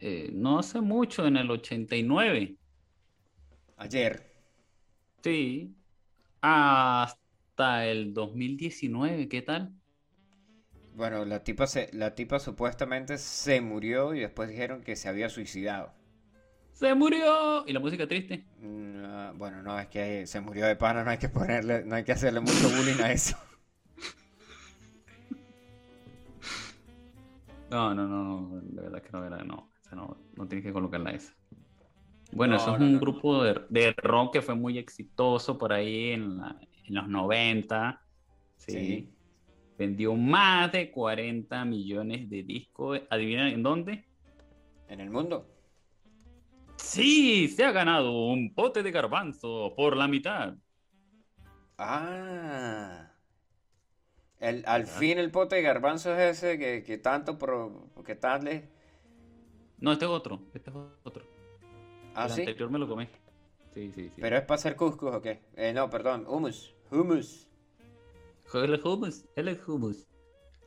eh, 0.00 0.28
no 0.34 0.58
hace 0.58 0.82
mucho, 0.82 1.26
en 1.26 1.38
el 1.38 1.50
89. 1.50 2.54
Ayer. 3.78 4.30
Sí, 5.22 5.74
hasta 6.42 7.86
el 7.86 8.12
2019, 8.12 9.26
¿qué 9.30 9.40
tal? 9.40 9.77
Bueno, 10.98 11.24
la 11.24 11.42
tipa, 11.44 11.66
se, 11.66 11.88
la 11.94 12.14
tipa 12.14 12.38
supuestamente 12.38 13.16
se 13.16 13.62
murió 13.62 14.12
y 14.14 14.20
después 14.20 14.50
dijeron 14.50 14.82
que 14.82 14.96
se 14.96 15.08
había 15.08 15.30
suicidado. 15.30 15.94
¡Se 16.72 16.94
murió! 16.94 17.64
¿Y 17.66 17.72
la 17.74 17.80
música 17.80 18.06
triste? 18.08 18.48
Mm, 18.60 19.04
ah, 19.04 19.32
bueno, 19.36 19.62
no, 19.62 19.78
es 19.78 19.88
que 19.88 20.26
se 20.26 20.40
murió 20.40 20.66
de 20.66 20.76
pana, 20.76 21.04
no 21.04 21.10
hay 21.10 21.18
que 21.18 21.28
ponerle, 21.28 21.84
no 21.84 21.94
hay 21.96 22.04
que 22.04 22.12
hacerle 22.12 22.40
mucho 22.40 22.70
bullying 22.70 23.00
a 23.00 23.12
eso. 23.12 23.36
No, 27.70 27.94
no, 27.94 28.06
no, 28.08 28.40
no, 28.40 28.60
de 28.62 28.82
verdad 28.82 29.02
que 29.02 29.10
no, 29.12 29.22
de 29.22 29.28
verdad, 29.30 29.44
no, 29.44 29.72
esa 29.84 29.94
no, 29.96 30.24
no 30.36 30.48
tienes 30.48 30.64
que 30.64 30.72
colocarla 30.72 31.10
esa. 31.12 31.34
Bueno, 32.32 32.54
No, 32.54 32.56
eso 32.56 32.72
es 32.74 32.78
no, 32.78 32.88
un 32.88 32.98
no. 33.00 33.00
grupo 33.00 33.42
de, 33.44 33.60
de 33.70 33.92
rock 33.98 34.34
que 34.34 34.42
fue 34.42 34.54
muy 34.54 34.78
exitoso 34.78 35.58
por 35.58 35.72
ahí 35.72 36.12
en, 36.12 36.36
la- 36.38 36.60
en 36.84 36.94
los 36.94 37.08
90. 37.08 38.02
Sí. 38.56 38.78
Sí. 38.80 39.17
Vendió 39.78 40.14
más 40.16 40.72
de 40.72 40.90
40 40.90 41.64
millones 41.64 42.28
de 42.28 42.42
discos. 42.42 43.00
¿Adivina 43.10 43.48
en 43.48 43.62
dónde? 43.62 44.04
En 44.88 45.00
el 45.00 45.08
mundo. 45.08 45.46
Sí, 46.76 47.48
se 47.48 47.64
ha 47.64 47.70
ganado 47.70 48.26
un 48.26 48.54
pote 48.54 48.82
de 48.82 48.90
garbanzo 48.90 49.74
por 49.76 49.96
la 49.96 50.08
mitad. 50.08 50.54
Ah. 51.78 53.12
El, 54.40 54.64
al 54.66 54.86
fin 54.86 55.18
el 55.18 55.30
pote 55.30 55.56
de 55.56 55.62
garbanzo 55.62 56.12
es 56.14 56.38
ese 56.38 56.58
que, 56.58 56.82
que 56.82 56.98
tanto 56.98 57.38
pro, 57.38 57.90
que 58.04 58.16
tal 58.16 58.48
es. 58.48 58.64
No, 59.78 59.92
este 59.92 60.04
es 60.04 60.10
otro. 60.10 60.40
Este 60.54 60.70
es 60.70 60.76
otro. 61.04 61.24
Ah, 62.14 62.26
el 62.26 62.32
sí. 62.32 62.40
anterior 62.40 62.70
me 62.70 62.78
lo 62.78 62.88
comí. 62.88 63.06
Sí, 63.74 63.92
sí, 63.94 64.10
sí. 64.10 64.20
Pero 64.20 64.36
es 64.36 64.42
para 64.42 64.56
hacer 64.56 64.74
cuscús 64.74 65.14
o 65.14 65.22
qué? 65.22 65.42
Eh, 65.54 65.72
no, 65.72 65.88
perdón, 65.88 66.24
hummus. 66.26 66.74
Hummus. 66.90 67.47
El 68.54 68.80
hummus, 68.82 69.24
el 69.36 69.60
hummus. 69.66 70.06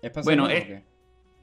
¿Es 0.01 0.11
para 0.11 0.23
Bueno, 0.23 0.49
es- 0.49 0.65
qué? 0.65 0.83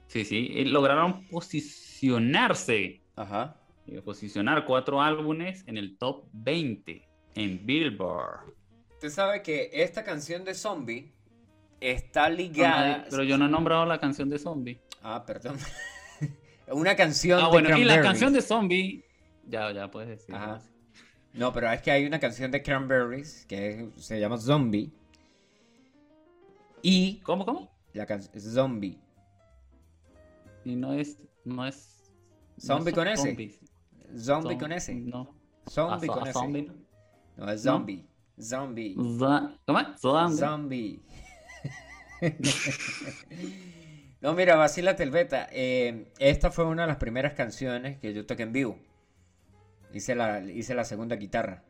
Sí, 0.09 0.25
sí. 0.25 0.53
eh, 0.55 0.65
Lograron 0.65 1.27
posicionarse. 1.29 3.03
Ajá. 3.17 3.57
eh, 3.87 4.01
Posicionar 4.03 4.65
cuatro 4.65 5.01
álbumes 5.03 5.65
en 5.67 5.77
el 5.77 5.97
top 5.99 6.27
20 6.33 7.09
en 7.35 7.65
Billboard. 7.67 8.55
Usted 8.93 9.11
sabe 9.11 9.43
que 9.43 9.71
esta 9.73 10.05
canción 10.05 10.45
de 10.45 10.55
Zombie 10.55 11.13
está 11.81 12.29
ligada. 12.29 13.07
pero 13.11 13.23
yo 13.23 13.39
no 13.39 13.47
he 13.47 13.49
nombrado 13.49 13.85
la 13.87 13.99
canción 13.99 14.29
de 14.29 14.39
Zombie. 14.39 14.81
Ah, 15.03 15.25
perdón. 15.27 15.57
Una 16.71 16.97
canción 16.97 17.39
Ah, 17.41 17.45
de 17.45 17.49
bueno, 17.51 17.79
y 17.79 17.85
la 17.85 18.01
canción 18.03 18.33
de 18.33 18.43
Zombie. 18.43 19.05
Ya, 19.47 19.73
ya 19.73 19.91
puedes 19.91 20.09
decir. 20.11 20.35
Ajá. 20.35 20.61
No, 21.35 21.53
pero 21.53 21.71
es 21.71 21.81
que 21.81 21.91
hay 21.91 22.05
una 22.05 22.19
canción 22.19 22.51
de 22.51 22.63
Cranberries 22.63 23.47
que 23.47 23.89
se 23.97 24.19
llama 24.21 24.37
Zombie. 24.39 24.91
Y 26.83 27.21
¿Cómo, 27.21 27.45
cómo? 27.45 27.71
la 27.93 28.07
canción 28.07 28.41
Zombie. 28.41 28.99
Y 30.65 30.77
no 30.77 30.93
es. 30.93 31.19
No 31.45 31.67
es. 31.67 32.11
no 32.57 32.63
Zombie 32.77 32.93
con 32.93 33.09
S. 33.09 33.23
zombies. 33.23 33.61
Zombie 34.17 34.57
Zom- 34.57 34.61
con 34.61 34.73
S. 34.73 34.95
No. 34.95 35.35
Zombie 35.69 36.09
Ah, 36.11 36.15
con 36.15 36.23
zo- 36.25 36.29
S. 36.29 36.33
zombie. 36.33 36.73
No, 37.37 37.51
es 37.51 37.63
zombie. 37.63 38.07
Zombie. 38.41 38.95
Za- 39.19 39.59
¿Cómo? 39.67 39.81
Zombie. 39.99 40.37
Zombie. 40.39 41.03
no, 44.21 44.35
mira, 44.35 44.57
vacílate 44.57 45.03
el 45.03 45.11
beta. 45.11 45.49
Eh, 45.53 46.13
esta 46.19 46.51
fue 46.51 46.65
una 46.65 46.83
de 46.83 46.89
las 46.89 46.97
primeras 46.99 47.35
canciones 47.35 47.99
que 47.99 48.13
yo 48.15 48.27
toqué 48.27 48.45
en 48.45 48.53
vivo. 48.53 48.79
Hice 49.93 50.15
la, 50.15 50.41
hice 50.41 50.75
la 50.75 50.85
segunda 50.85 51.17
guitarra. 51.17 51.65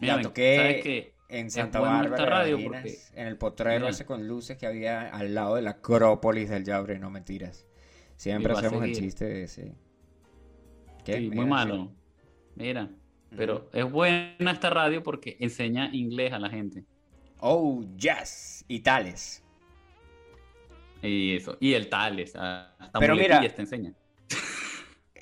Mira, 0.00 0.16
la 0.16 0.22
toqué 0.22 0.56
¿sabes 0.56 0.82
qué? 0.82 1.14
En 1.28 1.50
Santa 1.50 1.80
Bárbara, 1.80 2.24
radio 2.24 2.58
porque- 2.62 2.96
en 3.14 3.26
el 3.26 3.36
potrero 3.36 3.80
Mira. 3.80 3.90
ese 3.90 4.04
con 4.06 4.26
luces 4.28 4.56
que 4.56 4.66
había 4.66 5.08
al 5.08 5.34
lado 5.34 5.56
de 5.56 5.62
la 5.62 5.70
Acrópolis 5.70 6.48
del 6.50 6.64
Yabre, 6.64 6.98
no 6.98 7.10
mentiras. 7.10 7.66
Siempre 8.16 8.52
hacemos 8.52 8.82
el 8.84 8.94
chiste 8.94 9.24
de 9.24 9.42
ese. 9.44 9.74
¿Qué? 11.04 11.14
Sí, 11.14 11.20
Mira, 11.28 11.34
muy 11.36 11.46
malo. 11.46 11.92
Mira. 12.54 12.90
Pero 13.36 13.68
es 13.72 13.90
buena 13.90 14.50
esta 14.52 14.70
radio 14.70 15.02
porque 15.02 15.36
enseña 15.40 15.90
inglés 15.92 16.32
a 16.32 16.38
la 16.38 16.48
gente. 16.48 16.84
Oh, 17.40 17.84
yes. 17.96 18.64
Y 18.68 18.80
tales. 18.80 19.42
Y 21.02 21.36
eso. 21.36 21.56
Y 21.60 21.74
el 21.74 21.88
Tales. 21.88 22.32
ah, 22.36 22.74
Hasta 22.78 22.98
Pero 22.98 23.14
mira- 23.14 23.40
te 23.40 23.60
enseña. 23.60 23.92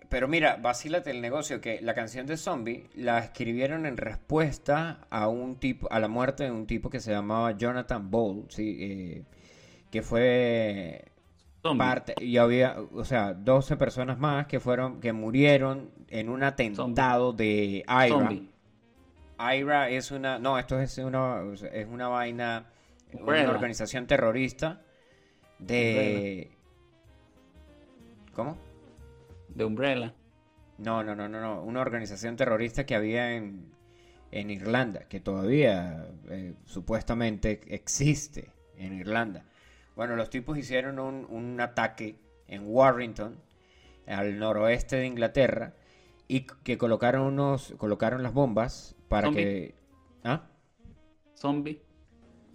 Pero 0.08 0.28
mira, 0.28 0.56
vacílate 0.56 1.10
el 1.10 1.20
negocio 1.20 1.60
que 1.60 1.80
la 1.80 1.94
canción 1.94 2.26
de 2.26 2.36
Zombie 2.36 2.88
la 2.94 3.18
escribieron 3.18 3.86
en 3.86 3.96
respuesta 3.96 5.06
a 5.10 5.28
un 5.28 5.56
tipo, 5.56 5.90
a 5.90 5.98
la 5.98 6.08
muerte 6.08 6.44
de 6.44 6.50
un 6.50 6.66
tipo 6.66 6.90
que 6.90 7.00
se 7.00 7.10
llamaba 7.10 7.52
Jonathan 7.52 8.10
Ball, 8.10 8.44
sí, 8.48 8.76
eh, 8.80 9.22
que 9.90 10.02
fue 10.02 11.04
Zombie. 11.62 11.78
parte 11.78 12.14
y 12.20 12.36
había, 12.36 12.76
o 12.92 13.04
sea, 13.04 13.34
12 13.34 13.76
personas 13.76 14.18
más 14.18 14.46
que 14.46 14.60
fueron, 14.60 15.00
que 15.00 15.12
murieron 15.12 15.90
en 16.08 16.28
un 16.28 16.42
atentado 16.42 17.32
de 17.32 17.84
IRA. 17.86 18.08
Zombie. 18.08 18.50
IRA 19.38 19.88
es 19.90 20.10
una, 20.10 20.38
no, 20.38 20.58
esto 20.58 20.78
es 20.80 20.98
una, 20.98 21.42
es 21.72 21.86
una 21.88 22.08
vaina, 22.08 22.66
una 23.12 23.50
organización 23.50 24.06
terrorista 24.06 24.80
de, 25.58 26.50
¿cómo? 28.32 28.56
De 29.54 29.64
Umbrella. 29.64 30.14
No, 30.78 31.04
no, 31.04 31.14
no, 31.14 31.28
no, 31.28 31.40
no. 31.40 31.62
Una 31.62 31.80
organización 31.80 32.36
terrorista 32.36 32.84
que 32.84 32.94
había 32.94 33.36
en, 33.36 33.72
en 34.30 34.50
Irlanda, 34.50 35.08
que 35.08 35.20
todavía 35.20 36.08
eh, 36.28 36.54
supuestamente 36.64 37.60
existe 37.68 38.50
en 38.76 38.94
Irlanda. 38.94 39.44
Bueno, 39.94 40.16
los 40.16 40.30
tipos 40.30 40.58
hicieron 40.58 40.98
un, 40.98 41.26
un 41.28 41.60
ataque 41.60 42.18
en 42.48 42.62
Warrington, 42.66 43.36
al 44.06 44.38
noroeste 44.38 44.96
de 44.96 45.06
Inglaterra, 45.06 45.74
y 46.26 46.46
que 46.64 46.76
colocaron 46.76 47.22
unos, 47.22 47.74
colocaron 47.78 48.22
las 48.22 48.32
bombas 48.32 48.96
para 49.08 49.28
Zombie. 49.28 49.44
que... 49.44 49.74
¿Ah? 50.24 50.48
Zombie. 51.36 51.80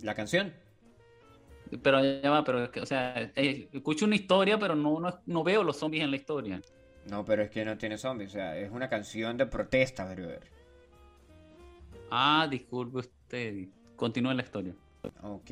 La 0.02 0.16
canción. 0.16 0.54
Pero 1.82 2.04
ya 2.04 2.30
va, 2.32 2.44
pero 2.44 2.64
es 2.64 2.70
que, 2.70 2.82
o 2.82 2.86
sea, 2.86 3.32
eh, 3.36 3.70
escucho 3.72 4.06
una 4.06 4.16
historia, 4.16 4.58
pero 4.58 4.76
no, 4.76 5.00
no, 5.00 5.20
no 5.26 5.44
veo 5.44 5.64
los 5.64 5.78
zombies 5.78 6.04
en 6.04 6.12
la 6.12 6.18
historia. 6.18 6.62
No, 7.10 7.26
pero 7.26 7.44
es 7.44 7.50
que 7.50 7.66
no 7.66 7.78
tiene 7.78 7.98
zombies, 7.98 8.30
o 8.32 8.34
sea, 8.34 8.58
es 8.58 8.70
una 8.72 8.88
canción 8.90 9.38
de 9.38 9.46
protesta, 9.46 10.06
brother. 10.14 10.42
Ah, 12.12 12.48
disculpe 12.50 13.00
usted. 13.00 13.68
Continúe 13.96 14.34
la 14.34 14.44
historia. 14.44 14.74
Ok, 15.24 15.52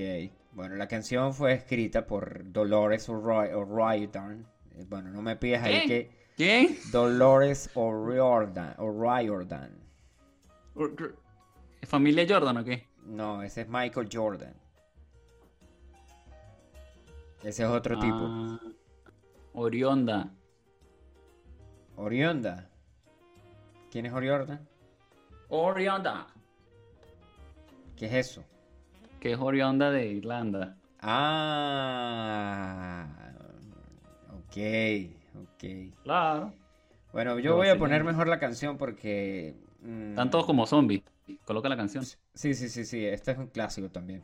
bueno, 0.54 0.76
la 0.76 0.88
canción 0.88 1.34
fue 1.34 1.54
escrita 1.54 2.06
por 2.06 2.52
Dolores 2.52 3.08
O'Ri- 3.10 3.54
O'Riordan. 3.54 4.46
Eh, 4.76 4.86
Bueno, 4.88 5.10
no 5.12 5.22
me 5.22 5.36
pidas 5.36 5.64
ahí 5.64 5.86
que 5.88 6.12
¿Quién? 6.36 6.78
Dolores 6.92 7.70
O'Riordan. 7.74 8.76
O'Riordan. 8.78 9.72
¿Es 11.82 11.90
familia 11.90 12.26
Jordan 12.28 12.58
o 12.58 12.64
qué? 12.64 12.86
No, 13.06 13.42
ese 13.42 13.62
es 13.62 13.68
Michael 13.70 14.10
Jordan. 14.12 14.54
Ese 17.44 17.64
es 17.64 17.70
otro 17.70 17.98
tipo. 18.00 18.18
Ah, 18.20 18.60
Orionda. 19.54 20.30
Orionda. 21.98 22.70
¿Quién 23.92 24.06
es 24.06 24.14
Oriordan? 24.14 24.66
Orionda. 25.50 26.28
¿Qué 27.96 28.06
es 28.06 28.14
eso? 28.14 28.44
Que 29.20 29.34
es 29.34 29.40
Orionda 29.40 29.92
de 29.92 30.08
Irlanda. 30.08 30.78
Ah, 31.00 33.08
ok, 34.30 34.58
ok. 35.42 35.64
Claro. 36.04 36.54
Bueno, 37.12 37.40
yo 37.40 37.52
No, 37.52 37.58
voy 37.58 37.70
a 37.70 37.78
poner 37.78 38.04
mejor 38.04 38.28
la 38.28 38.40
canción 38.40 38.78
porque... 38.78 39.56
mm, 39.82 40.10
Están 40.10 40.30
todos 40.30 40.46
como 40.46 40.68
zombies. 40.68 41.02
Coloca 41.46 41.68
la 41.70 41.78
canción. 41.78 42.06
Sí, 42.06 42.54
sí, 42.54 42.70
sí, 42.70 42.86
sí, 42.86 43.06
este 43.06 43.32
es 43.32 43.38
un 43.38 43.48
clásico 43.48 43.90
también. 43.90 44.22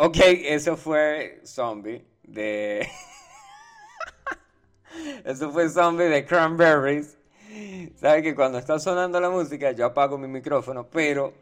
Ok, 0.00 0.16
eso 0.44 0.76
fue 0.76 1.40
Zombie 1.44 2.06
de... 2.22 2.88
eso 5.24 5.50
fue 5.52 5.68
Zombie 5.68 6.04
de 6.06 6.24
Cranberries. 6.24 7.18
Sabes 7.96 8.22
que 8.22 8.34
cuando 8.34 8.58
está 8.58 8.78
sonando 8.78 9.20
la 9.20 9.30
música 9.30 9.72
yo 9.72 9.86
apago 9.86 10.18
mi 10.18 10.28
micrófono, 10.28 10.88
pero 10.90 11.34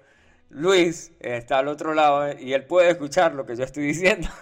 Luis 0.50 1.12
está 1.20 1.58
al 1.58 1.68
otro 1.68 1.94
lado 1.94 2.38
y 2.38 2.52
él 2.54 2.64
puede 2.66 2.90
escuchar 2.90 3.34
lo 3.34 3.44
que 3.46 3.56
yo 3.56 3.64
estoy 3.64 3.84
diciendo. 3.88 4.28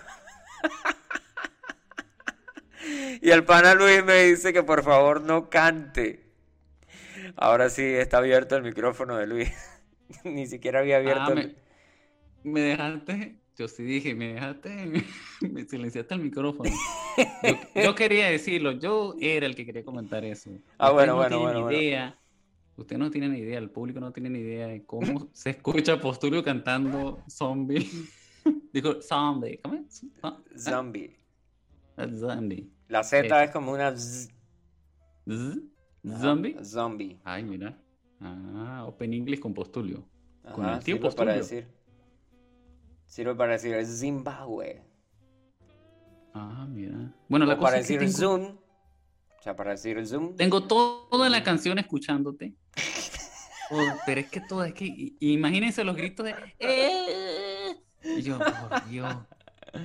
Y 3.21 3.31
el 3.31 3.45
pana 3.45 3.75
Luis 3.75 4.05
me 4.05 4.25
dice 4.25 4.53
que 4.53 4.63
por 4.63 4.83
favor 4.83 5.21
no 5.23 5.49
cante. 5.51 6.25
Ahora 7.37 7.71
sí 7.71 7.83
está 7.83 8.19
abierto 8.19 8.57
el 8.57 8.63
micrófono 8.63 9.17
de 9.17 9.27
Luis. 9.27 9.53
Ni 10.25 10.47
siquiera 10.47 10.81
había 10.81 10.97
abierto 10.99 11.33
Ah, 11.33 11.33
el... 11.33 11.43
me, 11.43 11.57
me 12.45 12.61
dejaste, 12.61 13.41
yo 13.57 13.69
sí 13.69 13.83
dije, 13.85 14.15
me 14.15 14.35
dejaste, 14.35 15.03
me 15.51 15.65
silenciaste 15.65 16.15
el 16.15 16.21
micrófono. 16.21 16.71
Yo, 17.43 17.83
yo 17.83 17.95
quería 17.95 18.29
decirlo, 18.29 18.73
yo 18.73 19.15
era 19.21 19.47
el 19.47 19.55
que 19.55 19.65
quería 19.65 19.85
comentar 19.85 20.25
eso. 20.25 20.51
Ah, 20.79 20.91
Ustedes 20.91 20.93
bueno, 20.93 21.13
no 21.13 21.17
bueno, 21.19 21.41
bueno, 21.41 21.63
bueno. 21.63 21.79
idea, 21.79 22.19
ustedes 22.77 22.99
no 22.99 23.11
tienen 23.11 23.35
idea, 23.37 23.59
el 23.59 23.71
público 23.71 24.01
no 24.01 24.13
tiene 24.13 24.31
ni 24.31 24.41
idea 24.41 24.67
de 24.69 24.85
cómo 24.85 25.29
se 25.33 25.51
escucha 25.51 26.01
Postulio 26.01 26.43
cantando 26.43 27.23
zombie. 27.29 27.89
Dijo 28.73 29.01
zombie, 29.01 29.59
¿cómo 29.63 29.77
es? 29.77 30.05
Ah, 30.23 30.39
Zombie. 30.59 31.17
ah, 31.97 32.07
Zombie. 32.13 32.71
La 32.89 33.03
Z 33.03 33.41
Eh. 33.43 33.45
es 33.47 33.51
como 33.51 33.73
una 33.73 33.97
Z. 33.97 34.33
Z- 35.27 35.61
Zombie. 36.21 36.57
Zombie. 36.63 37.21
Ay, 37.25 37.43
mira. 37.45 37.79
Ah, 38.21 38.85
Open 38.87 39.15
English 39.15 39.41
con 39.41 39.55
Postulio. 39.55 40.07
Con 40.53 40.67
el 40.69 40.79
tío 40.81 40.97
sirve 40.97 41.01
para 41.15 41.35
Postulio. 41.35 41.35
decir. 41.35 41.69
Sirve 43.07 43.35
para 43.35 43.53
decir 43.53 43.85
Zimbabue. 43.87 44.83
Ah, 46.35 46.67
mira. 46.69 47.13
Bueno, 47.29 47.47
la 47.47 47.55
O 47.55 47.59
cosa 47.59 47.71
para 47.71 47.81
es 47.81 47.87
que 47.87 47.95
decir 47.99 48.17
tengo, 48.17 48.19
Zoom. 48.39 48.57
O 49.39 49.43
sea, 49.43 49.55
para 49.55 49.71
decir 49.73 50.05
Zoom. 50.07 50.37
tengo 50.37 50.67
to- 50.67 51.07
toda 51.11 51.29
la 51.29 51.43
canción 51.43 51.79
escuchándote. 51.79 52.55
Oh, 53.71 53.79
pero 54.05 54.21
es 54.21 54.29
que 54.29 54.41
todo, 54.41 54.65
es 54.65 54.75
que 54.75 55.15
imagínense 55.21 55.85
los 55.85 55.97
gritos 55.97 56.27
de 56.27 56.35
"Eh". 56.59 57.77
Y 58.17 58.23
yo, 58.23 58.39
por 58.39 58.89
Dios. 58.89 59.15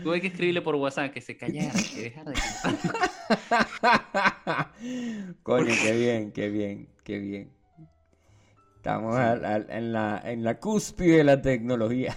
Tuve 0.04 0.22
que 0.22 0.28
escribirle 0.28 0.62
por 0.62 0.76
WhatsApp 0.76 1.12
que 1.12 1.22
se 1.22 1.36
callara, 1.38 1.72
que 1.96 2.02
dejara 2.02 2.32
de 2.32 2.40
cantar. 2.62 4.72
Coño, 5.44 5.74
qué 5.84 5.92
bien, 5.98 6.32
qué 6.32 6.50
bien, 6.50 6.90
qué 7.04 7.20
bien. 7.20 7.52
Estamos 8.76 9.16
al- 9.16 9.46
al- 9.46 9.68
en, 9.70 9.94
la, 9.94 10.22
en 10.24 10.44
la 10.44 10.60
cúspide 10.60 11.18
de 11.18 11.24
la 11.24 11.42
tecnología. 11.42 12.16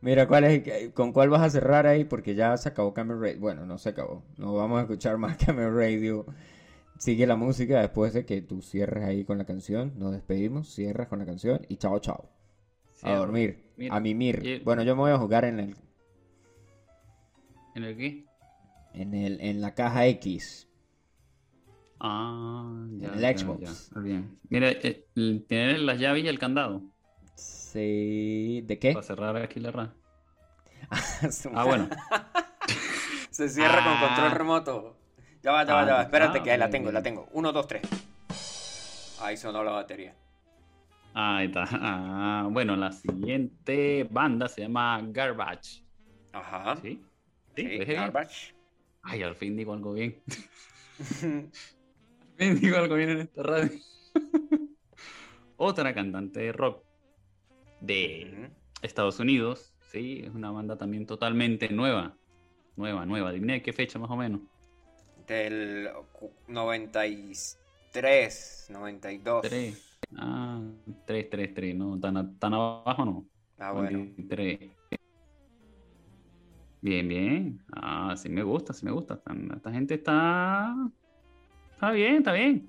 Mira, 0.00 0.28
¿cuál 0.28 0.44
es, 0.44 0.92
¿con 0.92 1.12
cuál 1.12 1.28
vas 1.28 1.42
a 1.42 1.50
cerrar 1.50 1.86
ahí? 1.86 2.04
Porque 2.04 2.34
ya 2.34 2.56
se 2.56 2.68
acabó 2.68 2.94
Camel 2.94 3.20
Radio. 3.20 3.40
Bueno, 3.40 3.66
no 3.66 3.78
se 3.78 3.88
acabó. 3.88 4.22
No 4.36 4.54
vamos 4.54 4.78
a 4.78 4.82
escuchar 4.82 5.18
más 5.18 5.36
Camel 5.44 5.74
Radio. 5.74 6.24
Sigue 6.98 7.26
la 7.26 7.36
música 7.36 7.80
después 7.80 8.12
de 8.12 8.24
que 8.24 8.42
tú 8.42 8.60
cierres 8.62 9.04
ahí 9.04 9.24
con 9.24 9.38
la 9.38 9.44
canción. 9.44 9.92
Nos 9.96 10.12
despedimos, 10.12 10.68
cierras 10.72 11.08
con 11.08 11.18
la 11.20 11.26
canción 11.26 11.60
y 11.68 11.76
chao, 11.76 11.98
chao. 11.98 12.28
A 13.02 13.14
dormir, 13.14 13.64
mira, 13.76 13.94
a 13.94 14.00
mimir. 14.00 14.62
Bueno, 14.64 14.82
yo 14.82 14.96
me 14.96 15.02
voy 15.02 15.12
a 15.12 15.18
jugar 15.18 15.44
en 15.44 15.60
el, 15.60 15.76
¿En 17.76 17.84
el 17.84 17.96
qué? 17.96 18.24
en 18.94 19.14
el, 19.14 19.40
en 19.40 19.60
la 19.60 19.74
caja 19.74 20.06
X. 20.08 20.68
Ah, 22.00 22.86
ya, 22.98 23.08
el 23.14 23.20
ya, 23.20 23.38
Xbox. 23.38 23.90
ya, 23.94 24.00
bien. 24.00 24.38
Mira, 24.48 24.70
eh, 24.70 25.06
el- 25.14 25.44
tener 25.48 25.78
las 25.80 25.98
llaves 26.00 26.24
y 26.24 26.28
el 26.28 26.38
candado 26.40 26.82
Sí, 27.78 28.62
¿de 28.66 28.78
qué? 28.78 28.92
para 28.92 29.02
cerrar 29.06 29.36
aquí 29.36 29.60
la 29.60 29.70
ra. 29.70 29.94
Su 31.30 31.50
Ah, 31.54 31.64
bueno. 31.64 31.88
Se 33.30 33.48
cierra 33.48 33.84
con 33.84 33.98
control 34.08 34.30
Ah. 34.32 34.34
remoto. 34.34 34.96
Ya 35.42 35.52
va, 35.52 35.64
ya 35.64 35.74
va, 35.74 35.82
Ah, 35.82 35.86
ya 35.86 35.92
va. 35.92 35.98
ya 35.98 36.02
Espérate 36.04 36.42
que 36.42 36.50
ahí 36.50 36.58
la 36.58 36.70
tengo, 36.70 36.90
la 36.90 37.02
tengo. 37.02 37.28
Uno, 37.32 37.52
dos, 37.52 37.66
tres. 37.68 37.82
Ahí 39.20 39.36
sonó 39.36 39.62
la 39.62 39.70
batería. 39.72 40.16
Ahí 41.14 41.46
está. 41.46 41.64
Ah, 41.72 42.48
bueno, 42.50 42.74
la 42.76 42.90
siguiente 42.92 44.06
banda 44.10 44.48
se 44.48 44.62
llama 44.62 45.00
Garbage. 45.04 45.84
Ajá. 46.32 46.76
¿Sí? 46.82 47.00
Sí, 47.56 47.62
dije 47.64 47.84
bien. 47.84 48.00
garbage. 48.00 48.54
Ay, 49.02 49.22
al 49.22 49.34
fin 49.36 49.56
digo 49.56 49.72
algo 49.72 49.92
bien. 49.92 50.20
Al 52.38 52.46
fin 52.46 52.60
digo 52.60 52.76
algo 52.76 52.94
bien 52.96 53.10
en 53.10 53.20
esta 53.20 53.42
radio. 53.42 53.70
Otra 55.56 55.92
cantante 55.94 56.40
de 56.40 56.52
rock 56.52 56.84
de. 57.80 58.50
Estados 58.82 59.18
Unidos, 59.18 59.74
sí, 59.90 60.20
es 60.24 60.34
una 60.34 60.50
banda 60.50 60.76
también 60.78 61.06
totalmente 61.06 61.68
nueva. 61.70 62.14
Nueva, 62.76 63.06
nueva. 63.06 63.32
Dime 63.32 63.62
qué 63.62 63.72
fecha 63.72 63.98
más 63.98 64.10
o 64.10 64.16
menos. 64.16 64.42
Del 65.26 65.88
cu- 66.12 66.30
93, 66.46 68.68
92. 68.70 69.42
3. 69.42 69.98
Ah, 70.16 70.62
3, 71.04 71.28
3, 71.28 71.52
3. 71.54 71.74
No, 71.74 71.98
tan, 71.98 72.38
tan 72.38 72.54
abajo 72.54 73.04
no. 73.04 73.26
Ah, 73.58 73.72
bueno. 73.72 73.98
93. 73.98 74.70
Bien, 76.80 77.08
bien. 77.08 77.60
Ah, 77.72 78.14
sí 78.16 78.28
me 78.28 78.44
gusta, 78.44 78.72
sí 78.72 78.86
me 78.86 78.92
gusta. 78.92 79.20
Esta 79.54 79.72
gente 79.72 79.94
está. 79.94 80.72
Está 81.72 81.90
bien, 81.90 82.16
está 82.16 82.32
bien. 82.32 82.68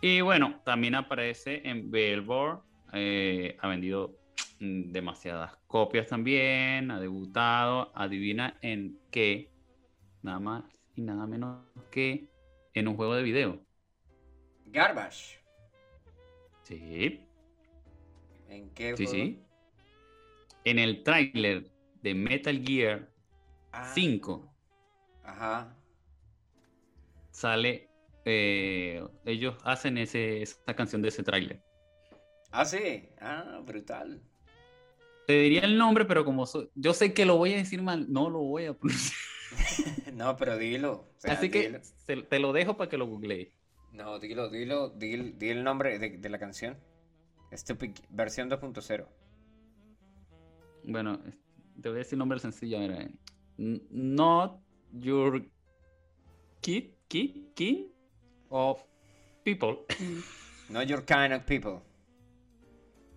Y 0.00 0.22
bueno, 0.22 0.60
también 0.64 0.94
aparece 0.94 1.60
en 1.68 1.90
Billboard. 1.90 2.60
Eh, 2.92 3.56
ha 3.60 3.68
vendido 3.68 4.18
mm, 4.60 4.92
demasiadas 4.92 5.56
copias 5.66 6.08
también. 6.08 6.90
Ha 6.90 7.00
debutado. 7.00 7.92
Adivina 7.94 8.58
en 8.62 8.98
qué. 9.10 9.50
Nada 10.22 10.40
más 10.40 10.64
y 10.94 11.02
nada 11.02 11.26
menos 11.26 11.66
que 11.90 12.28
en 12.74 12.88
un 12.88 12.96
juego 12.96 13.14
de 13.14 13.22
video. 13.22 13.60
Garbage. 14.66 15.38
Sí, 16.62 17.20
¿En 18.48 18.70
qué 18.74 18.96
sí, 18.96 19.06
juego? 19.06 19.12
sí. 19.24 19.38
En 20.64 20.78
el 20.78 21.02
tráiler 21.04 21.70
de 22.02 22.14
Metal 22.14 22.62
Gear 22.64 23.08
Ah, 23.72 23.84
5 23.94 24.50
Ajá. 25.24 25.74
sale, 27.30 27.88
eh, 28.24 29.02
ellos 29.24 29.56
hacen 29.64 29.98
ese, 29.98 30.42
esa 30.42 30.74
canción 30.76 31.02
de 31.02 31.08
ese 31.08 31.22
tráiler. 31.22 31.62
Ah, 32.52 32.64
sí. 32.64 33.08
Ah, 33.20 33.60
brutal. 33.64 34.20
Te 35.26 35.34
diría 35.34 35.60
el 35.62 35.78
nombre, 35.78 36.04
pero 36.04 36.24
como 36.24 36.46
so- 36.46 36.68
yo 36.74 36.92
sé 36.94 37.14
que 37.14 37.24
lo 37.24 37.36
voy 37.36 37.54
a 37.54 37.56
decir 37.56 37.80
mal, 37.82 38.12
no 38.12 38.28
lo 38.30 38.40
voy 38.40 38.66
a 38.66 38.74
pronunciar. 38.74 39.18
No, 40.14 40.36
pero 40.36 40.56
dilo. 40.56 40.92
o 40.92 41.14
sea, 41.18 41.34
Así 41.34 41.50
que 41.50 41.80
dilo. 42.06 42.24
te 42.28 42.38
lo 42.38 42.52
dejo 42.52 42.76
para 42.76 42.88
que 42.90 42.96
lo 42.96 43.06
googlees. 43.06 43.48
No, 43.92 44.18
dilo, 44.18 44.48
dilo, 44.50 44.90
dil- 44.90 45.36
di 45.38 45.48
el 45.50 45.62
nombre 45.64 45.98
de, 45.98 46.16
de 46.18 46.28
la 46.30 46.38
canción. 46.38 46.78
Stupid 47.52 47.90
versión 48.10 48.48
2.0. 48.50 49.06
Bueno, 50.84 51.20
te 51.80 51.88
voy 51.88 51.96
a 51.96 51.98
decir 51.98 52.14
el 52.14 52.18
nombre 52.20 52.38
sencillo. 52.38 52.78
Mira, 52.78 53.08
Not 53.58 54.60
your 54.92 55.44
kid, 56.60 56.94
kid, 57.08 57.52
king 57.54 57.88
of 58.48 58.80
people. 59.44 59.78
Not 60.70 60.86
your 60.86 61.04
kind 61.04 61.32
of 61.34 61.42
people. 61.44 61.82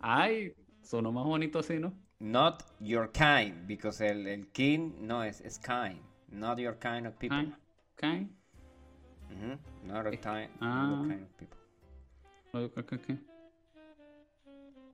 Ay, 0.08 0.54
sonó 0.84 1.12
más 1.12 1.26
bonito 1.26 1.58
así, 1.58 1.80
¿no? 1.80 1.92
Not 2.20 2.64
your 2.80 3.12
kind, 3.12 3.66
because 3.68 4.02
el, 4.02 4.28
el 4.28 4.48
king 4.52 4.92
no 5.02 5.24
es, 5.24 5.42
es 5.42 5.58
kind. 5.58 6.00
Not 6.30 6.60
your 6.60 6.78
kind 6.78 7.08
of 7.08 7.18
people. 7.18 7.38
Kind, 7.38 7.54
kind. 7.96 8.30
Ujú, 9.32 9.58
Not, 9.84 10.06
your 10.06 10.18
kind, 10.22 10.50
not 10.62 10.62
ah. 10.62 10.90
your 10.92 11.08
kind 11.10 11.24
of 11.24 11.38
people. 11.38 11.58
Oye, 12.54 12.70
¿qué, 12.72 12.86
qué, 12.86 13.00
qué? 13.00 13.18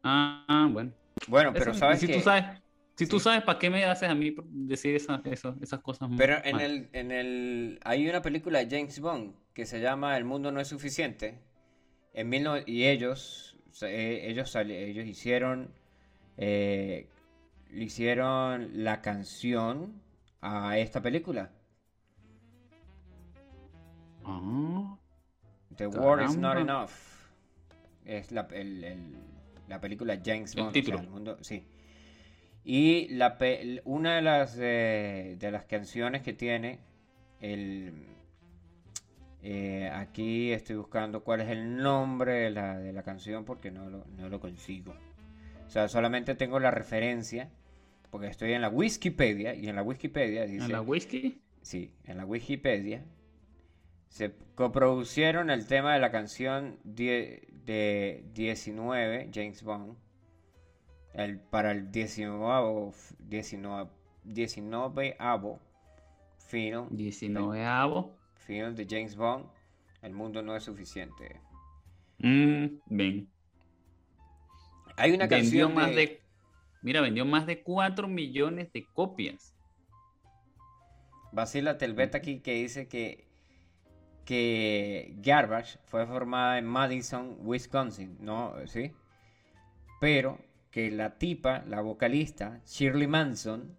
Ah, 0.03 0.45
ah, 0.47 0.69
bueno. 0.71 0.91
Bueno, 1.27 1.51
pero 1.53 1.71
Eso, 1.71 1.79
sabes 1.79 1.99
si 1.99 2.07
que... 2.07 2.13
tú 2.13 2.21
sabes, 2.21 2.45
si 2.95 3.05
tú 3.05 3.19
sabes, 3.19 3.43
¿para 3.43 3.59
qué 3.59 3.69
me 3.69 3.83
haces 3.85 4.09
a 4.09 4.15
mí 4.15 4.33
decir 4.49 4.95
esas, 4.95 5.19
esas, 5.25 5.61
esas 5.61 5.79
cosas? 5.81 6.09
Pero 6.17 6.37
en 6.43 6.55
mal? 6.55 6.61
el, 6.61 6.89
en 6.93 7.11
el... 7.11 7.79
Hay 7.83 8.07
una 8.09 8.21
película 8.21 8.59
de 8.59 8.67
James 8.77 8.99
Bond 8.99 9.35
que 9.53 9.65
se 9.65 9.79
llama 9.81 10.17
El 10.17 10.23
mundo 10.25 10.51
no 10.51 10.59
es 10.61 10.69
suficiente. 10.69 11.39
En 12.13 12.29
mil 12.29 12.43
no- 12.43 12.57
y 12.65 12.85
ellos, 12.85 13.50
eh, 13.83 14.29
ellos, 14.29 14.55
ellos 14.55 15.05
hicieron... 15.05 15.71
eh, 16.37 17.07
hicieron 17.73 18.83
la 18.83 19.01
canción 19.01 20.01
a 20.41 20.77
esta 20.77 21.01
película. 21.01 21.51
Ah, 24.25 24.97
The 25.75 25.87
War 25.87 26.21
is 26.23 26.35
Not 26.37 26.53
Caramba. 26.53 26.61
Enough. 26.79 26.91
Es 28.05 28.31
la, 28.31 28.47
el- 28.51 28.83
el- 28.83 29.15
la 29.67 29.79
película 29.79 30.19
James 30.23 30.53
El 30.55 30.63
Bond. 30.63 30.69
o 30.69 30.73
sea, 30.73 30.81
título. 30.81 30.99
el 30.99 31.09
mundo- 31.09 31.37
sí. 31.41 31.65
Y 32.63 33.07
la, 33.09 33.37
una 33.85 34.15
de 34.17 34.21
las, 34.21 34.57
eh, 34.59 35.35
de 35.39 35.51
las 35.51 35.65
canciones 35.65 36.21
que 36.21 36.33
tiene, 36.33 36.79
el, 37.39 38.05
eh, 39.43 39.89
aquí 39.93 40.51
estoy 40.51 40.75
buscando 40.75 41.23
cuál 41.23 41.41
es 41.41 41.49
el 41.49 41.77
nombre 41.77 42.33
de 42.33 42.49
la, 42.51 42.77
de 42.77 42.93
la 42.93 43.03
canción 43.03 43.43
porque 43.45 43.71
no 43.71 43.89
lo, 43.89 44.05
no 44.17 44.29
lo 44.29 44.39
consigo. 44.39 44.93
O 45.65 45.69
sea, 45.69 45.87
solamente 45.87 46.35
tengo 46.35 46.59
la 46.59 46.71
referencia 46.71 47.49
porque 48.09 48.27
estoy 48.27 48.53
en 48.53 48.61
la 48.61 48.69
Wikipedia 48.69 49.55
y 49.55 49.67
en 49.67 49.75
la 49.75 49.83
Wikipedia 49.83 50.45
dice... 50.45 50.65
¿En 50.65 50.71
la 50.71 50.81
whisky? 50.81 51.41
Sí, 51.61 51.93
en 52.03 52.17
la 52.17 52.25
Wikipedia 52.25 53.05
se 54.09 54.33
coproducieron 54.55 55.49
el 55.49 55.65
tema 55.67 55.93
de 55.93 55.99
la 55.99 56.11
canción 56.11 56.77
die- 56.83 57.47
de 57.63 58.25
19, 58.33 59.29
James 59.33 59.63
Bond, 59.63 59.95
el, 61.13 61.39
para 61.39 61.71
el 61.71 61.91
19, 61.91 62.91
19, 63.19 63.89
19 64.25 65.59
film, 66.39 66.87
19 66.91 67.63
avo. 67.65 68.17
Film 68.41 68.75
de 68.75 68.85
James 68.89 69.15
Bond, 69.15 69.45
El 70.01 70.13
mundo 70.13 70.41
no 70.41 70.55
es 70.55 70.63
suficiente. 70.63 71.39
Mm, 72.17 72.65
ven. 72.87 73.29
Hay 74.97 75.11
una 75.11 75.27
vendió 75.27 75.67
canción 75.67 75.75
más 75.75 75.89
de... 75.89 75.95
de... 75.95 76.21
Mira, 76.81 77.01
vendió 77.01 77.25
más 77.25 77.45
de 77.45 77.61
4 77.61 78.07
millones 78.07 78.71
de 78.73 78.85
copias. 78.93 79.55
Basila 81.31 81.77
Telvet 81.77 82.15
aquí 82.15 82.39
que 82.39 82.55
dice 82.55 82.87
que, 82.87 83.27
que 84.25 85.13
Garbage 85.17 85.79
fue 85.85 86.05
formada 86.07 86.57
en 86.57 86.65
Madison, 86.65 87.37
Wisconsin, 87.41 88.17
¿no? 88.19 88.55
¿Sí? 88.65 88.91
Pero 89.99 90.39
que 90.71 90.89
la 90.89 91.17
tipa, 91.17 91.63
la 91.67 91.81
vocalista, 91.81 92.61
Shirley 92.65 93.07
Manson, 93.07 93.77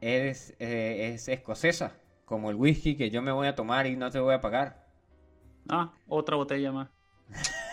es, 0.00 0.54
eh, 0.58 1.12
es 1.14 1.28
escocesa, 1.28 1.96
como 2.34 2.50
el 2.50 2.56
whisky 2.56 2.96
que 2.96 3.10
yo 3.10 3.22
me 3.22 3.30
voy 3.30 3.46
a 3.46 3.54
tomar 3.54 3.86
y 3.86 3.94
no 3.94 4.10
te 4.10 4.18
voy 4.18 4.34
a 4.34 4.40
pagar. 4.40 4.84
Ah, 5.68 5.92
otra 6.08 6.34
botella 6.34 6.72
más. 6.72 6.88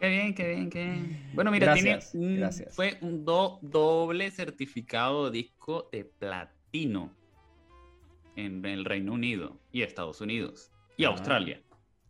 qué 0.00 0.08
bien, 0.08 0.34
qué 0.34 0.48
bien, 0.54 0.70
qué 0.70 0.84
bien. 0.84 1.30
Bueno, 1.34 1.50
mira, 1.50 1.66
Gracias, 1.66 2.12
tiene 2.12 2.26
un- 2.28 2.36
gracias. 2.36 2.74
fue 2.74 2.98
un 3.00 3.24
do- 3.24 3.58
doble 3.62 4.30
certificado 4.30 5.26
de 5.30 5.38
disco 5.38 5.88
de 5.90 6.04
platino 6.04 7.10
en 8.36 8.64
el 8.64 8.84
Reino 8.84 9.12
Unido 9.12 9.58
y 9.72 9.82
Estados 9.82 10.20
Unidos 10.20 10.70
y 10.96 11.04
Ah. 11.04 11.08
Australia. 11.08 11.60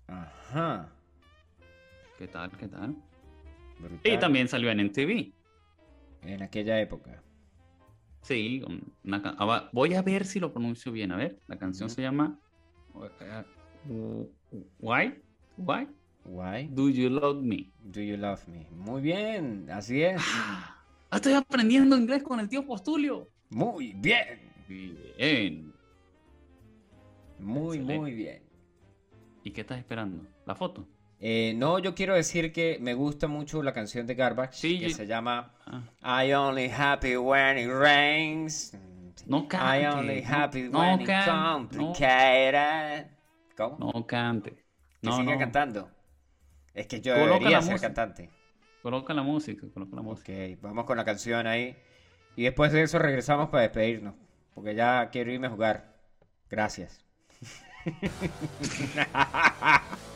Ajá. 0.06 0.90
¿Qué 2.18 2.28
tal? 2.28 2.50
¿Qué 2.58 2.68
tal? 2.68 2.94
brutal. 3.78 4.12
Y 4.12 4.18
también 4.18 4.48
salió 4.48 4.70
en 4.70 4.80
MTV. 4.80 5.32
En 6.22 6.42
aquella 6.42 6.78
época. 6.80 7.22
Sí, 8.24 8.64
una 9.04 9.36
ah, 9.38 9.68
voy 9.70 9.92
a 9.92 10.00
ver 10.00 10.24
si 10.24 10.40
lo 10.40 10.50
pronuncio 10.50 10.90
bien. 10.90 11.12
A 11.12 11.16
ver, 11.16 11.38
la 11.46 11.58
canción 11.58 11.90
se 11.90 12.00
llama 12.00 12.40
uh, 12.94 14.24
Why? 14.80 15.22
Why 15.58 15.86
Why 16.24 16.68
Do 16.70 16.88
You 16.88 17.10
Love 17.10 17.42
Me? 17.42 17.70
do 17.82 18.00
you 18.00 18.16
love 18.16 18.48
me? 18.48 18.66
Muy 18.70 19.02
bien, 19.02 19.68
así 19.70 20.02
es. 20.02 20.22
Ah, 20.26 20.74
estoy 21.12 21.34
aprendiendo 21.34 21.98
inglés 21.98 22.22
con 22.22 22.40
el 22.40 22.48
tío 22.48 22.64
Postulio. 22.64 23.28
Muy 23.50 23.92
bien. 23.92 24.40
Bien. 24.66 25.74
Muy, 27.38 27.76
Excelente. 27.76 27.98
muy 27.98 28.14
bien. 28.14 28.42
¿Y 29.42 29.50
qué 29.50 29.60
estás 29.60 29.78
esperando? 29.78 30.26
¿La 30.46 30.54
foto? 30.54 30.88
Eh, 31.26 31.54
no, 31.56 31.78
yo 31.78 31.94
quiero 31.94 32.14
decir 32.14 32.52
que 32.52 32.76
me 32.82 32.92
gusta 32.92 33.28
mucho 33.28 33.62
la 33.62 33.72
canción 33.72 34.06
de 34.06 34.14
Garbage 34.14 34.58
Sí, 34.58 34.78
que 34.78 34.90
yo- 34.90 34.94
se 34.96 35.06
llama 35.06 35.54
Ah, 36.02 36.22
I 36.22 36.34
only 36.34 36.70
happy 36.70 37.16
when 37.16 37.56
it 37.56 37.70
rains. 37.70 38.76
No 39.26 39.44
I 39.44 39.48
cante, 39.48 39.88
only 39.88 40.20
no- 40.20 40.28
happy 40.36 40.62
no 40.68 40.80
when 40.80 41.02
no. 41.02 41.24
complicated. 41.24 43.06
¿Cómo? 43.56 43.90
no 43.94 44.06
cante. 44.06 44.50
que 44.54 44.62
No, 45.00 45.16
siga 45.16 45.32
no. 45.32 45.38
cantando. 45.38 45.90
Es 46.74 46.86
que 46.88 47.00
yo 47.00 47.14
Coloca 47.14 47.38
debería 47.38 47.62
ser 47.62 47.72
música. 47.72 47.88
cantante. 47.88 48.30
Coloca 48.82 49.14
la 49.14 49.22
música, 49.22 49.66
coloca 49.72 49.96
la 49.96 50.02
música. 50.02 50.30
Ok, 50.32 50.58
vamos 50.60 50.84
con 50.84 50.98
la 50.98 51.06
canción 51.06 51.46
ahí. 51.46 51.74
Y 52.36 52.42
después 52.42 52.70
de 52.70 52.82
eso 52.82 52.98
regresamos 52.98 53.48
para 53.48 53.62
despedirnos. 53.62 54.14
Porque 54.54 54.74
ya 54.74 55.08
quiero 55.10 55.32
irme 55.32 55.46
a 55.46 55.50
jugar. 55.50 55.94
Gracias. 56.50 57.02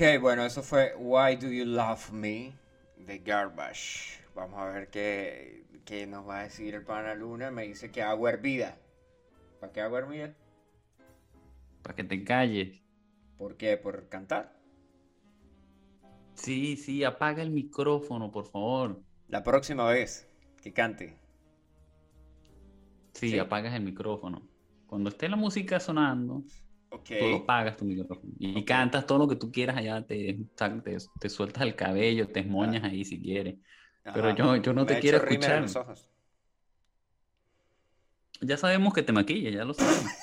Ok, 0.00 0.18
bueno, 0.18 0.46
eso 0.46 0.62
fue 0.62 0.94
Why 0.96 1.36
Do 1.36 1.48
You 1.48 1.66
Love 1.66 2.10
Me 2.12 2.54
de 2.96 3.18
Garbage. 3.18 4.24
Vamos 4.34 4.58
a 4.58 4.64
ver 4.64 4.88
qué, 4.88 5.66
qué 5.84 6.06
nos 6.06 6.26
va 6.26 6.40
a 6.40 6.42
decir 6.44 6.74
el 6.74 6.86
pana 6.86 7.14
Luna. 7.14 7.50
Me 7.50 7.64
dice 7.64 7.90
que 7.92 8.00
agua 8.00 8.30
hervida. 8.30 8.78
¿Para 9.60 9.72
qué 9.74 9.82
agua 9.82 9.98
hervida? 9.98 10.34
Para 11.82 11.94
que 11.94 12.04
te 12.04 12.24
calles. 12.24 12.80
¿Por 13.36 13.56
qué? 13.56 13.76
¿Por 13.76 14.08
cantar? 14.08 14.56
Sí, 16.34 16.76
sí, 16.76 17.04
apaga 17.04 17.42
el 17.42 17.50
micrófono, 17.50 18.30
por 18.32 18.46
favor. 18.46 19.04
La 19.28 19.42
próxima 19.42 19.86
vez 19.88 20.28
que 20.62 20.72
cante. 20.74 21.16
Sí, 23.12 23.30
Sí. 23.30 23.38
apagas 23.38 23.74
el 23.74 23.82
micrófono. 23.84 24.48
Cuando 24.86 25.10
esté 25.10 25.28
la 25.28 25.36
música 25.36 25.78
sonando, 25.80 26.44
Tú 26.90 27.36
apagas 27.36 27.76
tu 27.76 27.84
micrófono. 27.84 28.20
Y 28.38 28.64
cantas 28.64 29.06
todo 29.06 29.18
lo 29.18 29.28
que 29.28 29.36
tú 29.36 29.50
quieras 29.52 29.76
allá, 29.76 30.04
te, 30.04 30.38
te, 30.56 30.96
te 31.20 31.28
sueltas 31.28 31.62
el 31.62 31.76
cabello, 31.76 32.28
te 32.28 32.40
esmoñas 32.40 32.82
ahí 32.84 33.04
si 33.04 33.20
quieres. 33.20 33.56
Pero 34.02 34.34
yo, 34.34 34.56
yo 34.56 34.72
no 34.72 34.82
Me 34.82 34.94
te 34.94 35.00
quiero 35.00 35.18
en 35.18 35.28
escuchar. 35.28 35.62
los 35.62 35.76
ojos. 35.76 36.08
Ya 38.40 38.56
sabemos 38.56 38.92
que 38.94 39.02
te 39.02 39.12
maquillas, 39.12 39.52
ya 39.52 39.64
lo 39.64 39.74
sabemos. 39.74 40.04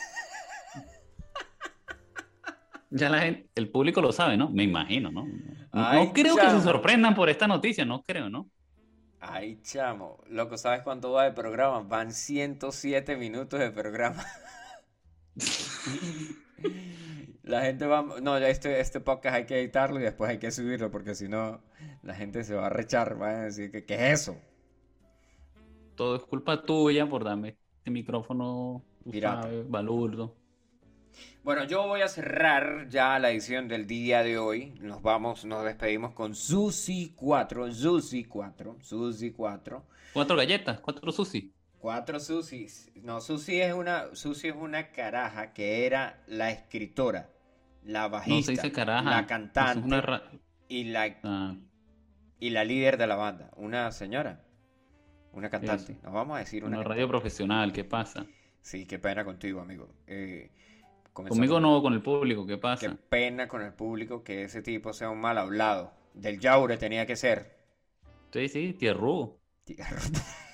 Ya 2.89 3.09
la 3.09 3.19
gente, 3.19 3.49
el 3.55 3.69
público 3.69 3.99
lo 3.99 4.13
sabe, 4.13 4.37
¿no? 4.37 4.49
Me 4.49 4.63
imagino, 4.63 5.11
¿no? 5.11 5.25
No, 5.25 5.69
Ay, 5.73 6.07
no 6.07 6.13
creo 6.13 6.37
que 6.37 6.49
se 6.49 6.61
sorprendan 6.61 7.15
por 7.15 7.29
esta 7.29 7.45
noticia, 7.45 7.83
no 7.83 8.01
creo, 8.01 8.29
¿no? 8.29 8.49
Ay, 9.19 9.59
chamo. 9.61 10.23
Loco, 10.29 10.57
¿sabes 10.57 10.83
cuánto 10.83 11.11
va 11.11 11.25
de 11.25 11.33
programa? 11.33 11.81
Van 11.81 12.13
107 12.13 13.17
minutos 13.17 13.59
de 13.59 13.71
programa. 13.71 14.23
La 17.43 17.61
gente 17.61 17.85
va... 17.85 18.05
No, 18.21 18.37
ya 18.39 18.49
este, 18.49 18.79
este 18.79 18.99
podcast 18.99 19.35
hay 19.35 19.45
que 19.45 19.59
editarlo 19.59 19.99
y 19.99 20.03
después 20.03 20.29
hay 20.29 20.37
que 20.37 20.51
subirlo 20.51 20.91
porque 20.91 21.15
si 21.15 21.29
no 21.29 21.61
la 22.03 22.13
gente 22.13 22.43
se 22.43 22.55
va 22.55 22.67
a 22.67 22.69
rechar. 22.69 23.21
Va 23.21 23.29
a 23.29 23.41
decir 23.43 23.71
que 23.71 23.85
¿qué 23.85 23.95
es 23.95 24.21
eso? 24.21 24.37
Todo 25.95 26.17
es 26.17 26.23
culpa 26.23 26.63
tuya 26.63 27.07
por 27.07 27.23
darme 27.23 27.57
este 27.77 27.91
micrófono, 27.91 28.83
Pirata. 29.09 29.49
balurdo. 29.67 30.35
Bueno, 31.43 31.63
yo 31.63 31.87
voy 31.87 32.01
a 32.01 32.07
cerrar 32.07 32.89
ya 32.89 33.17
la 33.17 33.31
edición 33.31 33.67
del 33.67 33.87
día 33.87 34.21
de 34.21 34.37
hoy. 34.37 34.73
Nos 34.81 35.01
vamos, 35.01 35.45
nos 35.45 35.63
despedimos 35.63 36.13
con 36.13 36.35
Susi 36.35 37.13
4, 37.15 37.71
Susi 37.71 38.25
4, 38.25 38.77
Susi 38.81 39.31
4. 39.31 39.85
Cuatro 40.13 40.35
galletas, 40.35 40.79
cuatro 40.79 41.11
sushi. 41.11 41.53
Cuatro 41.79 42.19
Susis. 42.19 42.91
No, 42.95 43.21
Susi 43.21 43.61
es 43.61 43.73
una, 43.73 44.13
Susi 44.15 44.49
es 44.49 44.55
una 44.55 44.91
caraja 44.91 45.53
que 45.53 45.85
era 45.85 46.23
la 46.27 46.51
escritora, 46.51 47.29
la 47.83 48.07
No 48.25 48.41
bajista, 48.41 48.43
se 48.43 48.51
dice 48.51 48.71
caraja. 48.71 49.03
la 49.09 49.25
cantante 49.27 49.79
es 49.79 49.85
una 49.85 50.01
ra- 50.01 50.31
y, 50.67 50.85
la, 50.85 51.17
ah, 51.23 51.55
y 52.39 52.49
la 52.49 52.63
líder 52.63 52.97
de 52.97 53.07
la 53.07 53.15
banda. 53.15 53.51
Una 53.57 53.91
señora, 53.91 54.41
una 55.33 55.49
cantante. 55.49 55.93
Eso. 55.93 56.01
Nos 56.03 56.13
vamos 56.13 56.37
a 56.37 56.39
decir 56.41 56.63
una 56.65 56.77
una 56.77 56.77
cantante. 56.77 56.95
radio 56.95 57.07
profesional, 57.07 57.73
¿qué 57.73 57.83
pasa? 57.83 58.25
Sí, 58.61 58.85
qué 58.85 58.99
pena 58.99 59.23
contigo, 59.25 59.61
amigo. 59.61 59.89
Eh, 60.07 60.51
Conmigo 61.13 61.59
no, 61.59 61.81
con 61.83 61.93
el 61.93 62.01
público, 62.01 62.45
¿qué 62.47 62.57
Qué 62.79 62.89
pasa? 62.89 62.97
pena 63.09 63.47
con 63.47 63.61
el 63.61 63.73
público 63.73 64.23
que 64.23 64.43
ese 64.45 64.61
tipo 64.63 64.93
sea 64.93 65.09
un 65.09 65.19
mal 65.21 65.37
hablado. 65.37 65.93
Del 66.13 66.39
Yaure 66.39 66.77
tenía 66.77 67.05
que 67.05 67.15
ser. 67.15 67.55
Sí, 68.31 68.47
sí, 68.49 68.73
tierrugo. 68.73 69.41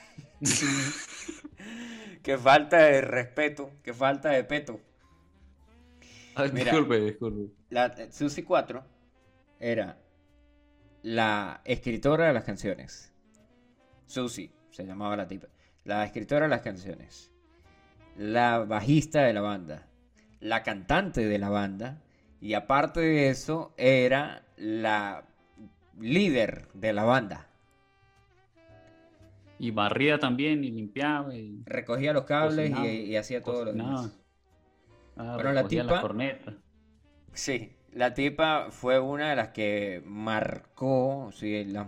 Qué 2.23 2.37
falta 2.37 2.77
de 2.77 3.01
respeto, 3.01 3.71
qué 3.83 3.93
falta 3.93 4.29
de 4.29 4.43
peto. 4.45 4.79
Ay, 6.35 6.51
Mira. 6.53 6.71
disculpe, 6.71 6.99
disculpe. 7.01 7.53
La 7.69 7.93
Susi 8.11 8.43
4 8.43 8.83
era 9.59 9.99
la 11.01 11.61
escritora 11.65 12.27
de 12.27 12.33
las 12.33 12.45
canciones. 12.45 13.13
Susi 14.05 14.51
se 14.71 14.85
llamaba 14.85 15.17
la 15.17 15.27
tipa. 15.27 15.47
La 15.83 16.05
escritora 16.05 16.43
de 16.43 16.49
las 16.49 16.61
canciones. 16.61 17.29
La 18.17 18.59
bajista 18.59 19.23
de 19.23 19.33
la 19.33 19.41
banda. 19.41 19.87
La 20.39 20.63
cantante 20.63 21.25
de 21.25 21.39
la 21.39 21.49
banda. 21.49 22.01
Y 22.39 22.53
aparte 22.53 23.01
de 23.01 23.29
eso, 23.29 23.73
era 23.75 24.45
la 24.55 25.25
líder 25.99 26.69
de 26.73 26.93
la 26.93 27.03
banda. 27.03 27.49
Y 29.63 29.71
barría 29.71 30.19
también, 30.19 30.61
y 30.65 30.71
limpiaba, 30.71 31.33
y 31.33 31.63
Recogía 31.65 32.11
los 32.11 32.25
cables 32.25 32.69
y, 32.69 32.73
Cocinaba, 32.73 32.85
y 32.85 33.15
hacía 33.15 33.41
todo 33.41 33.63
lo 33.63 33.71
demás. 33.71 34.11
Ah, 35.15 35.35
Bueno, 35.35 35.53
la 35.53 35.63
tipa- 35.63 35.83
las 35.83 36.01
cornetas. 36.01 36.55
Sí, 37.33 37.71
la 37.93 38.13
tipa 38.13 38.67
fue 38.71 38.99
una 38.99 39.29
de 39.29 39.35
las 39.37 39.49
que 39.49 40.01
marcó 40.05 41.29
sí, 41.33 41.63
la, 41.63 41.87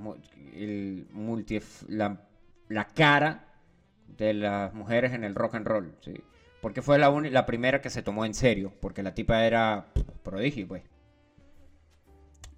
el 0.56 1.06
multi, 1.11 1.60
la, 1.89 2.18
la 2.69 2.88
cara 2.88 3.43
de 4.18 4.34
las 4.34 4.73
mujeres 4.73 5.11
en 5.14 5.26
el 5.26 5.35
rock 5.35 5.56
and 5.56 5.68
roll, 5.68 5.91
sí. 6.02 6.14
Porque 6.61 6.81
fue 6.81 6.97
la, 6.97 7.10
la 7.11 7.45
primera 7.45 7.81
que 7.81 7.89
se 7.89 8.02
tomó 8.02 8.26
en 8.26 8.34
serio, 8.34 8.72
porque 8.80 9.03
la 9.03 9.14
tipa 9.14 9.45
era 9.45 9.85
prodigio, 10.23 10.65
pues. 10.68 10.84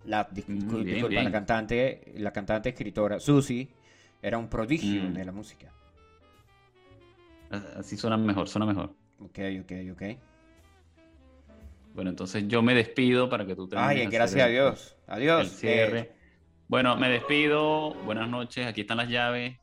La, 0.06 0.30
Mm, 0.48 0.84
bien, 0.84 1.14
la 1.14 1.32
cantante, 1.32 2.14
la 2.16 2.32
cantante 2.32 2.70
escritora 2.70 3.20
Susie 3.20 3.68
era 4.22 4.38
un 4.38 4.50
prodigio 4.50 5.04
Mm. 5.04 5.14
de 5.14 5.26
la 5.26 5.32
música. 5.32 5.72
Así 7.78 7.96
suena 7.98 8.18
mejor, 8.18 8.48
suena 8.50 8.66
mejor. 8.66 8.94
Ok, 9.20 9.40
ok, 9.62 9.72
ok. 9.94 10.04
Bueno, 11.94 12.10
entonces 12.12 12.48
yo 12.48 12.62
me 12.62 12.74
despido 12.76 13.30
para 13.30 13.46
que 13.46 13.56
tú 13.56 13.68
termines 13.68 14.06
Ay, 14.06 14.08
gracias 14.08 14.46
a 14.46 14.48
Dios. 14.50 14.96
Adiós. 15.08 15.42
El 15.42 15.50
cierre. 15.50 16.00
Eh, 16.00 16.12
Bueno, 16.68 16.96
me 16.98 17.10
despido. 17.10 17.94
Buenas 18.04 18.28
noches. 18.30 18.68
Aquí 18.68 18.82
están 18.82 18.98
las 18.98 19.08
llaves. 19.10 19.58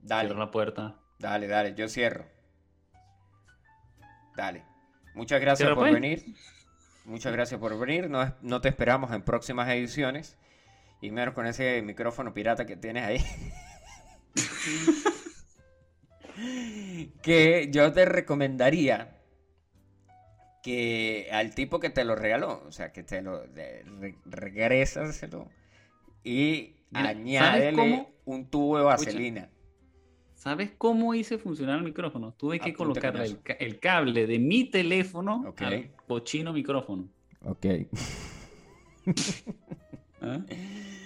dale. 0.00 0.28
Cierro 0.28 0.40
la 0.44 0.50
puerta. 0.50 0.98
Dale, 1.20 1.46
dale, 1.46 1.74
yo 1.76 1.88
cierro. 1.88 2.26
Dale. 4.36 4.64
Muchas 5.14 5.40
gracias 5.40 5.68
por 5.70 5.78
pues. 5.78 5.92
venir. 5.94 6.24
Muchas 7.04 7.32
gracias 7.32 7.60
por 7.60 7.78
venir. 7.78 8.10
No, 8.10 8.34
no 8.42 8.60
te 8.60 8.68
esperamos 8.68 9.12
en 9.12 9.22
próximas 9.22 9.68
ediciones. 9.68 10.36
Y 11.00 11.10
menos 11.10 11.34
con 11.34 11.46
ese 11.46 11.80
micrófono 11.82 12.34
pirata 12.34 12.66
que 12.66 12.76
tienes 12.76 13.04
ahí. 13.04 13.18
que 17.22 17.68
yo 17.70 17.92
te 17.92 18.04
recomendaría 18.04 19.18
que 20.62 21.28
al 21.32 21.54
tipo 21.54 21.80
que 21.80 21.90
te 21.90 22.04
lo 22.04 22.14
regaló, 22.14 22.62
o 22.66 22.72
sea, 22.72 22.92
que 22.92 23.02
te 23.02 23.20
lo 23.20 23.40
de- 23.48 23.84
re- 23.84 24.16
y 26.24 26.76
Mira, 26.90 27.12
¿sabes 27.12 27.16
añádele 27.16 28.08
un 28.24 28.46
tubo 28.46 28.78
de 28.78 28.84
vaselina. 28.84 29.50
¿Sabes 30.34 30.70
cómo 30.76 31.14
hice 31.14 31.38
funcionar 31.38 31.78
el 31.78 31.84
micrófono? 31.84 32.32
Tuve 32.32 32.58
que 32.58 32.72
colocarle 32.72 33.36
con 33.36 33.56
el, 33.58 33.78
cable 33.78 34.26
de 34.26 34.38
mi 34.38 34.64
teléfono 34.64 35.44
Ok. 35.46 35.62
al 35.62 35.90
cochino 36.06 36.52
micrófono. 36.52 37.08
Ok. 37.44 37.66
¿Ah? 40.20 40.40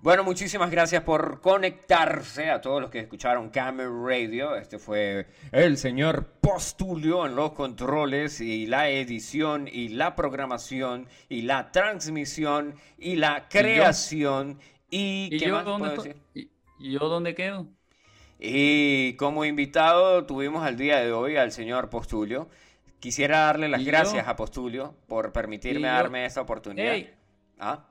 Bueno, 0.00 0.22
muchísimas 0.22 0.70
gracias 0.70 1.02
por 1.02 1.40
conectarse 1.40 2.50
a 2.50 2.60
todos 2.60 2.80
los 2.80 2.88
que 2.88 3.00
escucharon 3.00 3.50
Camel 3.50 3.88
Radio. 4.04 4.54
Este 4.54 4.78
fue 4.78 5.26
el 5.50 5.76
señor 5.76 6.24
Postulio 6.40 7.26
en 7.26 7.34
los 7.34 7.50
controles 7.50 8.40
y 8.40 8.66
la 8.66 8.88
edición 8.90 9.68
y 9.70 9.88
la 9.88 10.14
programación 10.14 11.08
y 11.28 11.42
la 11.42 11.72
transmisión 11.72 12.76
y 12.96 13.16
la 13.16 13.48
creación 13.48 14.60
y, 14.88 15.30
¿Y 15.32 15.38
qué 15.38 15.46
yo 15.46 15.54
más 15.54 15.64
dónde 15.64 15.88
puedo 15.88 16.04
estoy? 16.04 16.22
decir? 16.32 16.52
¿Y, 16.78 16.92
yo 16.92 17.00
dónde 17.00 17.34
quedo? 17.34 17.66
Y 18.38 19.14
como 19.14 19.44
invitado 19.44 20.24
tuvimos 20.26 20.64
al 20.64 20.76
día 20.76 21.00
de 21.00 21.10
hoy 21.10 21.36
al 21.36 21.50
señor 21.50 21.90
Postulio. 21.90 22.48
Quisiera 23.00 23.40
darle 23.40 23.68
las 23.68 23.84
gracias 23.84 24.28
a 24.28 24.36
Postulio 24.36 24.94
por 25.08 25.32
permitirme 25.32 25.88
darme 25.88 26.24
esta 26.24 26.40
oportunidad. 26.40 26.94
¡Ey! 26.94 27.14
Ah, 27.58 27.84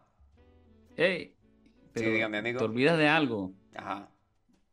¡Ey! 1.97 1.99
Sí, 1.99 2.03
Pero 2.05 2.15
dígame, 2.15 2.37
amigo. 2.37 2.59
Te 2.59 2.65
olvidas 2.65 2.97
de 2.97 3.07
algo, 3.07 3.53
ajá. 3.75 4.09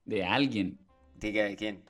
de 0.04 0.24
alguien, 0.24 0.78
Diga 1.20 1.44
de 1.44 1.56
quién. 1.56 1.82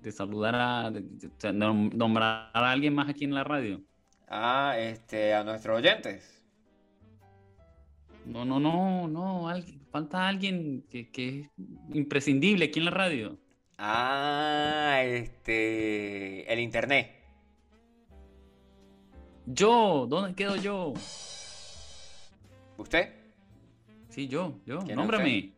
de 0.00 0.12
saludar 0.12 0.54
a, 0.54 0.90
de, 0.90 1.00
de- 1.02 1.90
nombrar 1.94 2.50
a 2.52 2.70
alguien 2.70 2.94
más 2.94 3.08
aquí 3.08 3.24
en 3.24 3.34
la 3.34 3.44
radio. 3.44 3.80
Ah, 4.28 4.74
este, 4.78 5.34
a 5.34 5.44
nuestros 5.44 5.76
oyentes. 5.78 6.42
No, 8.24 8.44
no, 8.44 8.58
no, 8.60 9.08
no, 9.08 9.48
alguien- 9.48 9.80
falta 9.90 10.26
alguien 10.28 10.84
que, 10.88 11.10
que 11.10 11.40
es 11.40 11.50
imprescindible 11.92 12.66
aquí 12.66 12.78
en 12.78 12.84
la 12.86 12.90
radio. 12.92 13.38
Ah, 13.78 15.00
este, 15.04 16.50
el 16.52 16.60
internet. 16.60 17.10
Yo, 19.46 20.06
¿dónde 20.08 20.34
quedo 20.36 20.54
yo? 20.56 20.94
¿Usted? 22.78 23.08
Sí, 24.12 24.28
yo, 24.28 24.58
yo, 24.66 24.80
¿Quién 24.80 24.90
es 24.90 24.96
nómbrame. 24.96 25.54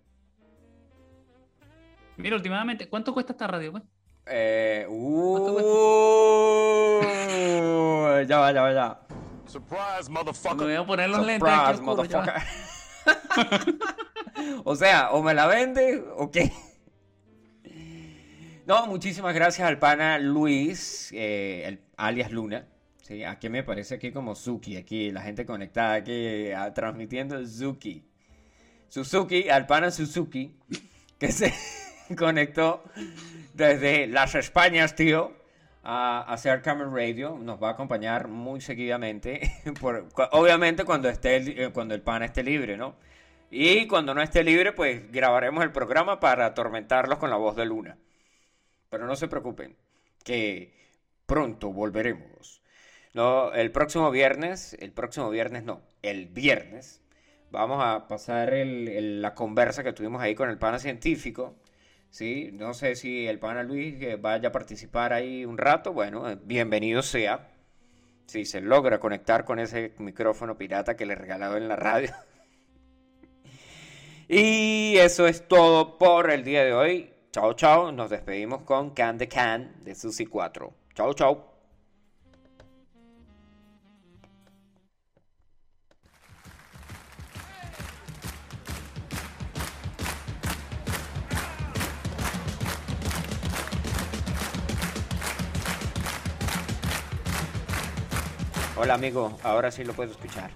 Mira, 2.16 2.36
últimamente, 2.36 2.88
¿cuánto 2.88 3.12
cuesta 3.12 3.32
esta 3.32 3.48
radio? 3.48 3.72
pues? 3.72 3.82
Eh, 4.26 4.86
¿Cuánto 4.88 5.54
uh, 7.00 8.22
ya 8.28 8.38
va, 8.38 8.52
ya 8.52 8.62
va, 8.62 8.72
ya. 8.72 9.00
Surprise, 9.46 10.08
Me 10.08 10.14
motherfucker. 10.14 10.66
voy 10.66 10.74
a 10.76 10.86
poner 10.86 11.10
los 11.10 11.26
lentes 11.26 11.52
Surprise, 11.52 11.82
motherfucker. 11.82 12.34
o 14.64 14.76
sea, 14.76 15.10
o 15.10 15.20
me 15.20 15.34
la 15.34 15.48
vende 15.48 16.04
o 16.16 16.30
qué. 16.30 16.52
No, 18.66 18.86
muchísimas 18.86 19.34
gracias 19.34 19.66
al 19.66 19.80
pana 19.80 20.18
Luis, 20.20 21.10
eh, 21.12 21.64
el- 21.66 21.80
alias 21.96 22.30
Luna. 22.30 22.68
Sí, 23.02 23.24
aquí 23.24 23.48
me 23.48 23.64
parece 23.64 23.96
aquí 23.96 24.12
como 24.12 24.36
Suki, 24.36 24.76
aquí 24.76 25.10
la 25.10 25.22
gente 25.22 25.44
conectada 25.44 25.94
aquí 25.94 26.52
ah, 26.52 26.72
transmitiendo 26.72 27.44
Suki. 27.44 28.13
Suzuki, 28.94 29.48
al 29.48 29.66
pana 29.66 29.90
Suzuki, 29.90 30.54
que 31.18 31.32
se 31.32 31.52
conectó 32.16 32.84
desde 33.52 34.06
las 34.06 34.36
Españas, 34.36 34.94
tío, 34.94 35.32
a 35.82 36.20
hacer 36.32 36.62
Camera 36.62 36.88
Radio. 36.88 37.36
Nos 37.36 37.60
va 37.60 37.70
a 37.70 37.72
acompañar 37.72 38.28
muy 38.28 38.60
seguidamente, 38.60 39.50
por- 39.80 40.06
obviamente 40.30 40.84
cuando, 40.84 41.08
esté 41.08 41.34
el, 41.34 41.58
eh, 41.58 41.70
cuando 41.72 41.96
el 41.96 42.02
pana 42.02 42.26
esté 42.26 42.44
libre, 42.44 42.76
¿no? 42.76 42.94
Y 43.50 43.88
cuando 43.88 44.14
no 44.14 44.22
esté 44.22 44.44
libre, 44.44 44.70
pues 44.70 45.10
grabaremos 45.10 45.64
el 45.64 45.72
programa 45.72 46.20
para 46.20 46.46
atormentarlos 46.46 47.18
con 47.18 47.30
la 47.30 47.36
voz 47.36 47.56
de 47.56 47.66
Luna. 47.66 47.98
Pero 48.90 49.08
no 49.08 49.16
se 49.16 49.26
preocupen, 49.26 49.74
que 50.22 50.72
pronto 51.26 51.72
volveremos. 51.72 52.62
No, 53.12 53.52
el 53.52 53.72
próximo 53.72 54.12
viernes, 54.12 54.76
el 54.78 54.92
próximo 54.92 55.30
viernes 55.30 55.64
no, 55.64 55.82
el 56.02 56.26
viernes, 56.26 57.00
vamos 57.54 57.82
a 57.82 58.06
pasar 58.06 58.52
la 58.52 59.34
conversa 59.34 59.82
que 59.82 59.92
tuvimos 59.92 60.20
ahí 60.20 60.34
con 60.34 60.50
el 60.50 60.58
pana 60.58 60.78
científico. 60.78 61.54
¿sí? 62.10 62.50
No 62.52 62.74
sé 62.74 62.96
si 62.96 63.26
el 63.26 63.38
pana 63.38 63.62
Luis 63.62 63.96
eh, 64.00 64.16
vaya 64.16 64.50
a 64.50 64.52
participar 64.52 65.12
ahí 65.12 65.44
un 65.44 65.58
rato. 65.58 65.92
Bueno, 65.92 66.30
eh, 66.30 66.38
bienvenido 66.42 67.02
sea. 67.02 67.48
Si 68.26 68.44
se 68.44 68.60
logra 68.60 69.00
conectar 69.00 69.44
con 69.44 69.58
ese 69.58 69.94
micrófono 69.98 70.56
pirata 70.56 70.96
que 70.96 71.06
le 71.06 71.14
regalado 71.14 71.56
en 71.56 71.68
la 71.68 71.76
radio. 71.76 72.10
Y 74.26 74.96
eso 74.96 75.26
es 75.26 75.46
todo 75.46 75.98
por 75.98 76.30
el 76.30 76.44
día 76.44 76.64
de 76.64 76.72
hoy. 76.72 77.12
Chao, 77.30 77.52
chao. 77.52 77.92
Nos 77.92 78.08
despedimos 78.08 78.62
con 78.62 78.94
Can 78.94 79.18
the 79.18 79.28
Can 79.28 79.84
de 79.84 79.94
Susi 79.94 80.24
4. 80.24 80.72
Chao, 80.94 81.12
chao. 81.12 81.53
Hola 98.84 98.92
amigo, 98.92 99.38
ahora 99.42 99.70
sí 99.70 99.82
lo 99.82 99.94
puedo 99.94 100.10
escuchar. 100.10 100.50